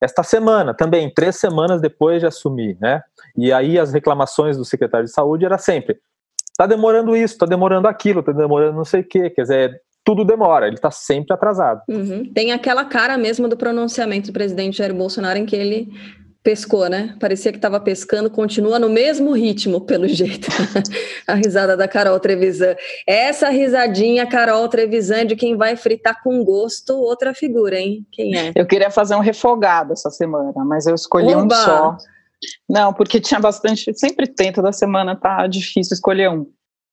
esta 0.00 0.22
semana, 0.22 0.74
também, 0.74 1.12
três 1.12 1.36
semanas 1.36 1.80
depois 1.80 2.20
de 2.20 2.26
assumir, 2.26 2.76
né? 2.80 3.02
E 3.36 3.52
aí 3.52 3.78
as 3.78 3.92
reclamações 3.92 4.56
do 4.56 4.64
secretário 4.64 5.06
de 5.06 5.12
saúde 5.12 5.44
era 5.44 5.58
sempre: 5.58 5.98
tá 6.56 6.66
demorando 6.66 7.16
isso, 7.16 7.38
tá 7.38 7.46
demorando 7.46 7.88
aquilo, 7.88 8.22
tá 8.22 8.32
demorando 8.32 8.76
não 8.76 8.84
sei 8.84 9.00
o 9.00 9.04
quê. 9.04 9.30
Quer 9.30 9.42
dizer, 9.42 9.82
tudo 10.04 10.24
demora, 10.24 10.66
ele 10.66 10.76
está 10.76 10.90
sempre 10.90 11.34
atrasado. 11.34 11.82
Uhum. 11.88 12.32
Tem 12.32 12.52
aquela 12.52 12.84
cara 12.84 13.18
mesmo 13.18 13.48
do 13.48 13.56
pronunciamento 13.56 14.28
do 14.28 14.32
presidente 14.32 14.78
Jair 14.78 14.94
Bolsonaro 14.94 15.38
em 15.38 15.46
que 15.46 15.56
ele 15.56 15.88
pescou, 16.48 16.88
né? 16.88 17.14
Parecia 17.20 17.52
que 17.52 17.58
estava 17.58 17.78
pescando, 17.78 18.30
continua 18.30 18.78
no 18.78 18.88
mesmo 18.88 19.32
ritmo, 19.32 19.82
pelo 19.84 20.08
jeito. 20.08 20.48
a 21.26 21.34
risada 21.34 21.76
da 21.76 21.86
Carol 21.86 22.18
Trevisan. 22.18 22.74
Essa 23.06 23.50
risadinha, 23.50 24.26
Carol 24.26 24.66
Trevisan, 24.66 25.26
de 25.26 25.36
quem 25.36 25.58
vai 25.58 25.76
fritar 25.76 26.22
com 26.22 26.42
gosto, 26.42 26.94
outra 26.94 27.34
figura, 27.34 27.78
hein? 27.78 28.06
Quem 28.10 28.34
é? 28.34 28.52
Eu 28.54 28.66
queria 28.66 28.90
fazer 28.90 29.14
um 29.14 29.20
refogado 29.20 29.92
essa 29.92 30.10
semana, 30.10 30.64
mas 30.64 30.86
eu 30.86 30.94
escolhi 30.94 31.34
Oba! 31.34 31.44
um 31.44 31.50
só. 31.50 31.96
Não, 32.66 32.94
porque 32.94 33.20
tinha 33.20 33.40
bastante, 33.40 33.92
sempre 33.98 34.26
tem, 34.26 34.50
toda 34.50 34.72
semana 34.72 35.14
tá 35.14 35.46
difícil 35.46 35.92
escolher 35.92 36.30
um. 36.30 36.46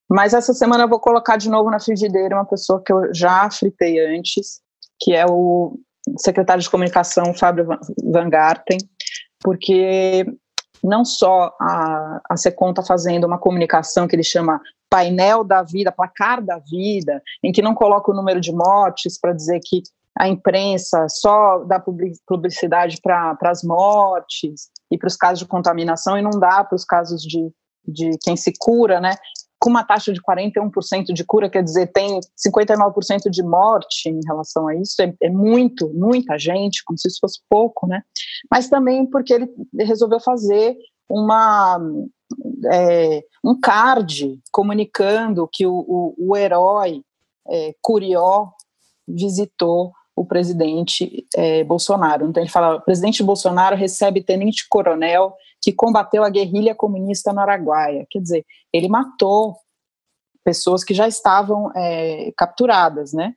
Mas 0.09 0.33
essa 0.33 0.53
semana 0.53 0.83
eu 0.83 0.89
vou 0.89 0.99
colocar 0.99 1.37
de 1.37 1.49
novo 1.49 1.71
na 1.71 1.79
frigideira 1.79 2.35
uma 2.35 2.45
pessoa 2.45 2.83
que 2.85 2.91
eu 2.91 3.13
já 3.13 3.49
fritei 3.49 4.05
antes, 4.17 4.59
que 4.99 5.13
é 5.13 5.25
o 5.25 5.79
secretário 6.17 6.61
de 6.61 6.69
comunicação 6.69 7.33
Fábio 7.33 7.65
Van 8.03 8.29
Garten, 8.29 8.77
porque 9.45 10.25
não 10.83 11.05
só 11.05 11.55
a, 11.61 12.19
a 12.27 12.35
SECOM 12.35 12.71
está 12.71 12.81
fazendo 12.81 13.25
uma 13.25 13.37
comunicação 13.37 14.07
que 14.07 14.15
ele 14.15 14.23
chama 14.23 14.59
painel 14.89 15.43
da 15.43 15.61
vida, 15.61 15.91
placar 15.91 16.43
da 16.43 16.57
vida, 16.57 17.21
em 17.43 17.51
que 17.51 17.61
não 17.61 17.75
coloca 17.75 18.11
o 18.11 18.15
número 18.15 18.41
de 18.41 18.51
mortes 18.51 19.19
para 19.19 19.33
dizer 19.33 19.59
que 19.63 19.83
a 20.17 20.27
imprensa 20.27 21.07
só 21.09 21.59
dá 21.59 21.79
publicidade 22.25 22.99
para 22.99 23.37
as 23.43 23.61
mortes 23.63 24.71
e 24.89 24.97
para 24.97 25.07
os 25.07 25.15
casos 25.15 25.39
de 25.39 25.45
contaminação 25.45 26.17
e 26.17 26.23
não 26.23 26.31
dá 26.31 26.63
para 26.63 26.75
os 26.75 26.85
casos 26.85 27.21
de, 27.21 27.51
de 27.87 28.17
quem 28.23 28.35
se 28.35 28.51
cura, 28.57 28.99
né? 28.99 29.15
Com 29.65 29.71
uma 29.71 29.83
taxa 29.83 30.13
de 30.13 30.21
41% 30.21 31.11
de 31.11 31.23
cura, 31.23 31.49
quer 31.49 31.63
dizer, 31.63 31.91
tem 31.91 32.19
59% 32.37 33.31
de 33.31 33.41
morte 33.41 34.07
em 34.07 34.19
relação 34.23 34.67
a 34.67 34.75
isso, 34.75 35.01
é, 35.01 35.11
é, 35.23 35.27
muito, 35.27 35.89
muita 35.89 36.37
gente, 36.37 36.83
como 36.85 36.99
se 36.99 37.07
isso 37.07 37.17
fosse 37.19 37.39
pouco, 37.49 37.87
né? 37.87 38.03
Mas 38.49 38.69
também 38.69 39.07
porque 39.07 39.33
ele 39.33 39.49
resolveu 39.79 40.19
fazer 40.19 40.77
uma 41.09 41.79
é, 42.71 43.23
um 43.43 43.59
card 43.59 44.39
comunicando 44.51 45.49
que 45.51 45.65
o, 45.65 45.73
o, 45.73 46.15
o 46.15 46.37
herói 46.37 47.01
é, 47.49 47.73
Curió 47.81 48.49
visitou 49.07 49.93
o 50.15 50.23
presidente 50.23 51.25
é, 51.35 51.63
Bolsonaro. 51.63 52.27
Então 52.27 52.43
ele 52.43 52.51
fala: 52.51 52.75
o 52.75 52.81
presidente 52.81 53.23
Bolsonaro 53.23 53.75
recebe 53.75 54.21
tenente-coronel 54.21 55.33
que 55.65 55.73
combateu 55.73 56.23
a 56.23 56.29
guerrilha 56.29 56.75
comunista 56.75 57.33
no 57.33 57.39
Araguaia. 57.39 58.05
Quer 58.11 58.19
dizer, 58.19 58.45
ele 58.71 58.87
matou 58.87 59.57
pessoas 60.43 60.83
que 60.83 60.93
já 60.93 61.07
estavam 61.07 61.71
é, 61.75 62.31
capturadas, 62.37 63.13
né? 63.13 63.33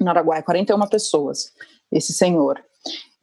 No 0.00 0.08
Araguaia, 0.08 0.42
41 0.42 0.88
pessoas, 0.88 1.52
esse 1.92 2.14
senhor. 2.14 2.64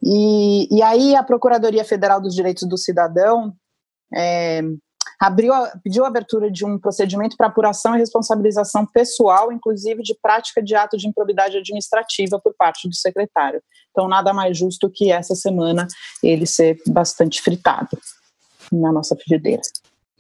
E, 0.04 0.68
e 0.70 0.84
aí 0.84 1.16
a 1.16 1.24
Procuradoria 1.24 1.84
Federal 1.84 2.22
dos 2.22 2.36
Direitos 2.36 2.70
do 2.70 2.78
Cidadão 2.78 3.56
é, 4.14 4.62
abriu, 5.22 5.54
pediu 5.84 6.04
a 6.04 6.08
abertura 6.08 6.50
de 6.50 6.66
um 6.66 6.80
procedimento 6.80 7.38
para 7.38 7.46
apuração 7.46 7.96
e 7.96 8.00
responsabilização 8.00 8.88
pessoal, 8.88 9.52
inclusive 9.52 10.02
de 10.02 10.18
prática 10.20 10.64
de 10.64 10.74
ato 10.74 10.98
de 10.98 11.08
improbidade 11.08 11.56
administrativa 11.58 12.40
por 12.40 12.56
parte 12.58 12.90
do 12.90 12.96
secretário. 12.96 13.62
Então, 13.92 14.08
nada 14.08 14.34
mais 14.34 14.58
justo 14.58 14.90
que 14.90 15.12
essa 15.12 15.36
semana 15.36 15.86
ele 16.24 16.48
ser 16.48 16.82
bastante 16.88 17.40
fritado 17.40 17.96
na 18.72 18.92
nossa 18.92 19.16
frigideira. 19.16 19.62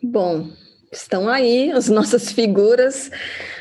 Bom, 0.03 0.47
estão 0.91 1.29
aí 1.29 1.71
as 1.71 1.87
nossas 1.87 2.31
figuras 2.31 3.09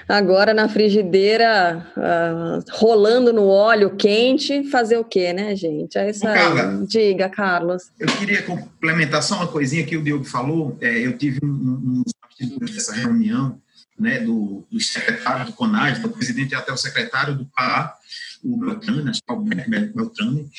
agora 0.08 0.52
na 0.52 0.68
frigideira, 0.68 1.86
uh, 1.96 2.64
rolando 2.72 3.32
no 3.32 3.46
óleo 3.46 3.94
quente, 3.96 4.64
fazer 4.64 4.96
o 4.96 5.04
quê, 5.04 5.32
né, 5.32 5.54
gente? 5.54 5.96
É 5.96 6.10
isso 6.10 6.26
aí. 6.26 6.34
Carla, 6.34 6.84
Diga, 6.86 7.28
Carlos. 7.28 7.84
Eu 7.98 8.08
queria 8.08 8.42
complementar 8.42 9.22
só 9.22 9.36
uma 9.36 9.46
coisinha 9.46 9.86
que 9.86 9.96
o 9.96 10.02
Diogo 10.02 10.24
falou. 10.24 10.76
É, 10.80 11.06
eu 11.06 11.16
tive 11.16 11.38
um, 11.44 12.02
um, 12.02 12.58
dessa 12.66 12.92
reunião 12.92 13.60
né, 13.96 14.18
do, 14.18 14.66
do 14.70 14.80
secretário 14.80 15.46
do 15.46 15.52
CONAD, 15.52 16.00
do 16.00 16.08
presidente 16.08 16.52
e 16.52 16.54
até 16.56 16.72
o 16.72 16.76
secretário 16.76 17.36
do 17.36 17.44
PA, 17.44 17.94
o 18.42 18.56
Beltrame, 18.56 19.10
acho 19.10 19.20
que 19.22 19.32
é 19.32 19.34
o 19.34 19.40
Beltrame, 19.40 20.50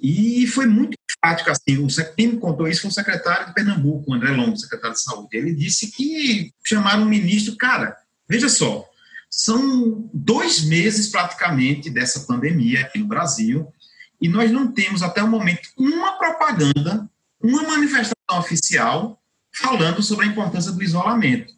e 0.00 0.46
foi 0.46 0.66
muito 0.66 0.96
prática, 1.20 1.52
assim, 1.52 1.78
o, 1.78 1.88
quem 2.14 2.28
me 2.28 2.38
contou 2.38 2.68
isso 2.68 2.82
foi 2.82 2.90
o 2.90 2.94
secretário 2.94 3.48
de 3.48 3.54
Pernambuco, 3.54 4.10
o 4.10 4.14
André 4.14 4.30
Longo, 4.30 4.56
secretário 4.56 4.94
de 4.94 5.02
saúde. 5.02 5.36
Ele 5.36 5.54
disse 5.54 5.90
que 5.90 6.52
chamaram 6.64 7.02
o 7.02 7.06
ministro, 7.06 7.56
cara, 7.56 7.96
veja 8.28 8.48
só, 8.48 8.88
são 9.30 10.08
dois 10.12 10.62
meses 10.64 11.08
praticamente 11.08 11.90
dessa 11.90 12.20
pandemia 12.20 12.82
aqui 12.82 12.98
no 12.98 13.06
Brasil 13.06 13.72
e 14.20 14.28
nós 14.28 14.50
não 14.50 14.72
temos 14.72 15.02
até 15.02 15.22
o 15.22 15.28
momento 15.28 15.68
uma 15.76 16.18
propaganda, 16.18 17.08
uma 17.40 17.62
manifestação 17.62 18.14
oficial 18.32 19.20
falando 19.52 20.02
sobre 20.02 20.26
a 20.26 20.28
importância 20.28 20.72
do 20.72 20.82
isolamento. 20.82 21.52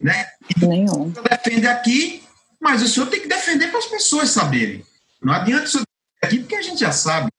Né? 0.00 0.26
Nenhum. 0.56 1.12
Defende 1.28 1.66
aqui, 1.66 2.22
mas 2.60 2.82
o 2.82 2.88
senhor 2.88 3.06
tem 3.06 3.20
que 3.20 3.28
defender 3.28 3.68
para 3.68 3.78
as 3.78 3.86
pessoas 3.86 4.30
saberem. 4.30 4.84
Não 5.22 5.32
adianta 5.32 5.64
o 5.64 5.68
senhor 5.68 5.84
aqui 6.22 6.40
porque 6.40 6.56
a 6.56 6.62
gente 6.62 6.80
já 6.80 6.92
sabe. 6.92 7.30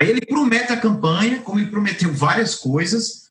Aí 0.00 0.08
ele 0.08 0.24
promete 0.24 0.72
a 0.72 0.80
campanha, 0.80 1.42
como 1.42 1.58
ele 1.58 1.70
prometeu 1.70 2.10
várias 2.10 2.54
coisas. 2.54 3.30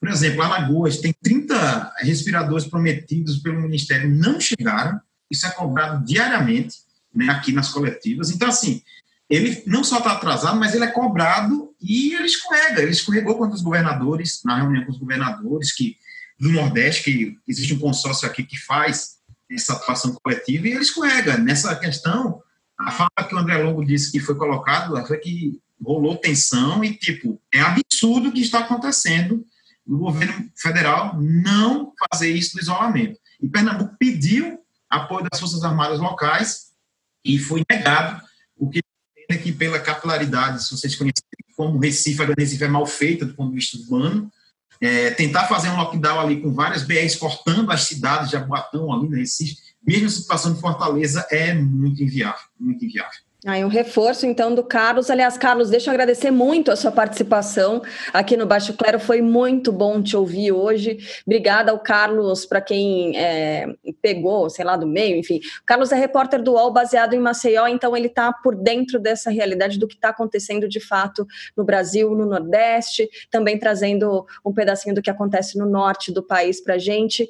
Por 0.00 0.08
exemplo, 0.08 0.42
Alagoas 0.42 0.96
tem 0.98 1.14
30 1.22 1.94
respiradores 1.98 2.66
prometidos 2.66 3.38
pelo 3.38 3.60
Ministério, 3.60 4.08
não 4.08 4.40
chegaram. 4.40 4.98
Isso 5.30 5.46
é 5.46 5.50
cobrado 5.50 6.04
diariamente 6.06 6.78
né, 7.14 7.28
aqui 7.28 7.52
nas 7.52 7.68
coletivas. 7.68 8.30
Então, 8.30 8.48
assim, 8.48 8.82
ele 9.28 9.62
não 9.66 9.84
só 9.84 9.98
está 9.98 10.12
atrasado, 10.12 10.58
mas 10.58 10.74
ele 10.74 10.84
é 10.84 10.90
cobrado 10.90 11.74
e 11.80 12.14
ele 12.14 12.26
escorrega. 12.26 12.80
Ele 12.80 12.92
escorregou 12.92 13.36
com 13.36 13.48
os 13.48 13.60
governadores, 13.60 14.40
na 14.42 14.56
reunião 14.56 14.84
com 14.84 14.92
os 14.92 14.98
governadores 14.98 15.72
que, 15.72 15.96
do 16.40 16.50
Nordeste, 16.50 17.04
que 17.04 17.38
existe 17.46 17.74
um 17.74 17.78
consórcio 17.78 18.26
aqui 18.26 18.42
que 18.42 18.58
faz 18.58 19.16
essa 19.50 19.74
atuação 19.74 20.14
coletiva, 20.22 20.66
e 20.66 20.72
ele 20.72 20.80
escorrega. 20.80 21.36
Nessa 21.36 21.76
questão, 21.76 22.40
a 22.78 22.90
fala 22.90 23.28
que 23.28 23.34
o 23.34 23.38
André 23.38 23.58
Longo 23.58 23.84
disse 23.84 24.10
que 24.10 24.18
foi 24.18 24.34
colocado 24.34 25.06
foi 25.06 25.18
que 25.18 25.60
rolou 25.82 26.16
tensão 26.16 26.82
e, 26.82 26.94
tipo, 26.94 27.40
é 27.52 27.60
absurdo 27.60 28.28
o 28.28 28.32
que 28.32 28.40
está 28.40 28.60
acontecendo 28.60 29.44
no 29.86 29.98
governo 29.98 30.50
federal 30.56 31.20
não 31.20 31.92
fazer 32.10 32.30
isso 32.30 32.56
do 32.56 32.60
isolamento. 32.60 33.18
E 33.40 33.48
Pernambuco 33.48 33.96
pediu 33.98 34.58
apoio 34.88 35.26
das 35.30 35.38
Forças 35.38 35.62
Armadas 35.62 36.00
locais 36.00 36.66
e 37.24 37.38
foi 37.38 37.62
negado, 37.70 38.22
o 38.56 38.68
que 38.68 38.80
é 39.28 39.36
que 39.36 39.52
pela 39.52 39.78
capilaridade, 39.78 40.64
se 40.64 40.70
vocês 40.70 40.94
conhecem 40.94 41.22
como 41.56 41.78
Recife, 41.78 42.22
a 42.22 42.26
Recife 42.26 42.64
é 42.64 42.68
mal 42.68 42.86
feita 42.86 43.24
do 43.24 43.34
ponto 43.34 43.50
de 43.50 43.56
vista 43.56 43.78
urbano, 43.78 44.30
é, 44.80 45.10
tentar 45.10 45.46
fazer 45.46 45.70
um 45.70 45.76
lockdown 45.76 46.20
ali 46.20 46.40
com 46.40 46.52
várias 46.52 46.82
BRs 46.82 47.16
cortando 47.16 47.70
as 47.70 47.84
cidades 47.84 48.28
de 48.28 48.36
Abuatão 48.36 48.92
ali 48.92 49.08
no 49.08 49.16
Recife, 49.16 49.56
mesmo 49.86 50.06
a 50.06 50.10
situação 50.10 50.52
de 50.52 50.60
Fortaleza, 50.60 51.26
é 51.30 51.54
muito 51.54 52.02
inviável, 52.02 52.44
muito 52.58 52.84
inviável. 52.84 53.25
Aí 53.46 53.64
um 53.64 53.68
reforço, 53.68 54.26
então, 54.26 54.52
do 54.52 54.64
Carlos. 54.64 55.08
Aliás, 55.08 55.38
Carlos, 55.38 55.70
deixa 55.70 55.88
eu 55.88 55.94
agradecer 55.94 56.32
muito 56.32 56.72
a 56.72 56.74
sua 56.74 56.90
participação 56.90 57.80
aqui 58.12 58.36
no 58.36 58.44
Baixo 58.44 58.74
Clero. 58.74 58.98
Foi 58.98 59.22
muito 59.22 59.70
bom 59.70 60.02
te 60.02 60.16
ouvir 60.16 60.50
hoje. 60.50 60.98
Obrigada 61.24 61.70
ao 61.70 61.78
Carlos, 61.78 62.44
para 62.44 62.60
quem 62.60 63.16
é, 63.16 63.68
pegou, 64.02 64.50
sei 64.50 64.64
lá, 64.64 64.76
do 64.76 64.84
meio, 64.84 65.16
enfim. 65.16 65.38
O 65.62 65.64
Carlos 65.64 65.92
é 65.92 65.94
repórter 65.94 66.42
do 66.42 66.54
UOL, 66.54 66.72
baseado 66.72 67.14
em 67.14 67.20
Maceió, 67.20 67.68
então 67.68 67.96
ele 67.96 68.08
está 68.08 68.32
por 68.32 68.56
dentro 68.56 68.98
dessa 68.98 69.30
realidade 69.30 69.78
do 69.78 69.86
que 69.86 69.94
está 69.94 70.08
acontecendo 70.08 70.68
de 70.68 70.80
fato 70.80 71.24
no 71.56 71.62
Brasil, 71.62 72.16
no 72.16 72.26
Nordeste, 72.26 73.08
também 73.30 73.56
trazendo 73.56 74.26
um 74.44 74.52
pedacinho 74.52 74.92
do 74.92 75.00
que 75.00 75.10
acontece 75.10 75.56
no 75.56 75.66
norte 75.66 76.10
do 76.10 76.20
país 76.20 76.60
para 76.60 76.78
gente. 76.78 77.28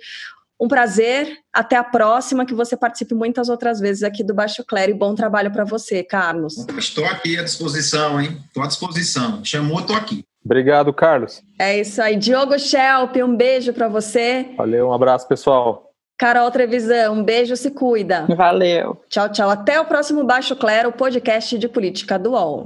Um 0.59 0.69
prazer, 0.69 1.37
até 1.53 1.77
a 1.77 1.85
próxima, 1.85 2.47
que 2.47 2.55
você 2.55 2.77
participe 2.77 3.15
muitas 3.15 3.49
outras 3.49 3.79
vezes 3.79 4.03
aqui 4.03 4.25
do 4.25 4.35
Baixo 4.35 4.65
Clero 4.65 4.91
e 4.91 4.95
bom 4.95 5.15
trabalho 5.15 5.51
para 5.51 5.65
você, 5.65 6.03
Carlos. 6.03 6.67
Estou 6.79 7.05
aqui 7.05 7.39
à 7.39 7.43
disposição, 7.43 8.21
hein? 8.21 8.39
Estou 8.47 8.63
à 8.63 8.67
disposição. 8.67 9.45
Chamou, 9.45 9.81
estou 9.81 9.95
aqui. 9.95 10.25
Obrigado, 10.43 10.93
Carlos. 10.95 11.43
É 11.59 11.79
isso 11.79 12.01
aí. 12.01 12.17
Diogo 12.17 12.59
Schelp, 12.59 13.17
um 13.17 13.37
beijo 13.37 13.73
para 13.73 13.89
você. 13.89 14.55
Valeu, 14.57 14.89
um 14.89 14.93
abraço, 14.93 15.29
pessoal. 15.29 15.91
Carol 16.19 16.51
Trevisan, 16.51 17.11
um 17.11 17.23
beijo, 17.23 17.55
se 17.57 17.71
cuida. 17.71 18.25
Valeu. 18.35 19.03
Tchau, 19.11 19.29
tchau. 19.29 19.51
Até 19.51 19.79
o 19.79 19.85
próximo 19.85 20.25
Baixo 20.25 20.57
Clero, 20.57 20.91
podcast 20.93 21.59
de 21.59 21.69
política 21.69 22.19
do 22.19 22.31
UOL. 22.31 22.65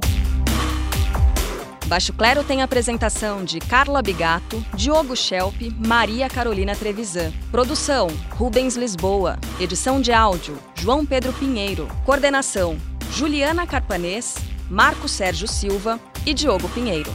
Baixo 1.91 2.13
Clero 2.13 2.45
tem 2.45 2.63
a 2.63 2.67
apresentação 2.67 3.45
de 3.45 3.59
Carla 3.59 4.01
Bigato, 4.01 4.65
Diogo 4.75 5.17
Schelp, 5.17 5.57
Maria 5.85 6.31
Carolina 6.31 6.77
Trevisan. 6.77 7.33
Produção: 7.51 8.07
Rubens 8.31 8.77
Lisboa. 8.77 9.37
Edição 9.59 10.01
de 10.01 10.13
áudio: 10.13 10.57
João 10.77 11.05
Pedro 11.05 11.33
Pinheiro. 11.33 11.89
Coordenação: 12.05 12.79
Juliana 13.11 13.67
Carpanês, 13.67 14.37
Marco 14.71 15.09
Sérgio 15.09 15.49
Silva 15.49 15.99
e 16.25 16.33
Diogo 16.33 16.69
Pinheiro. 16.69 17.13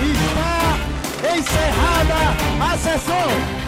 Está 0.00 1.36
encerrada 1.36 2.14
a 2.72 2.78
sessão! 2.78 3.65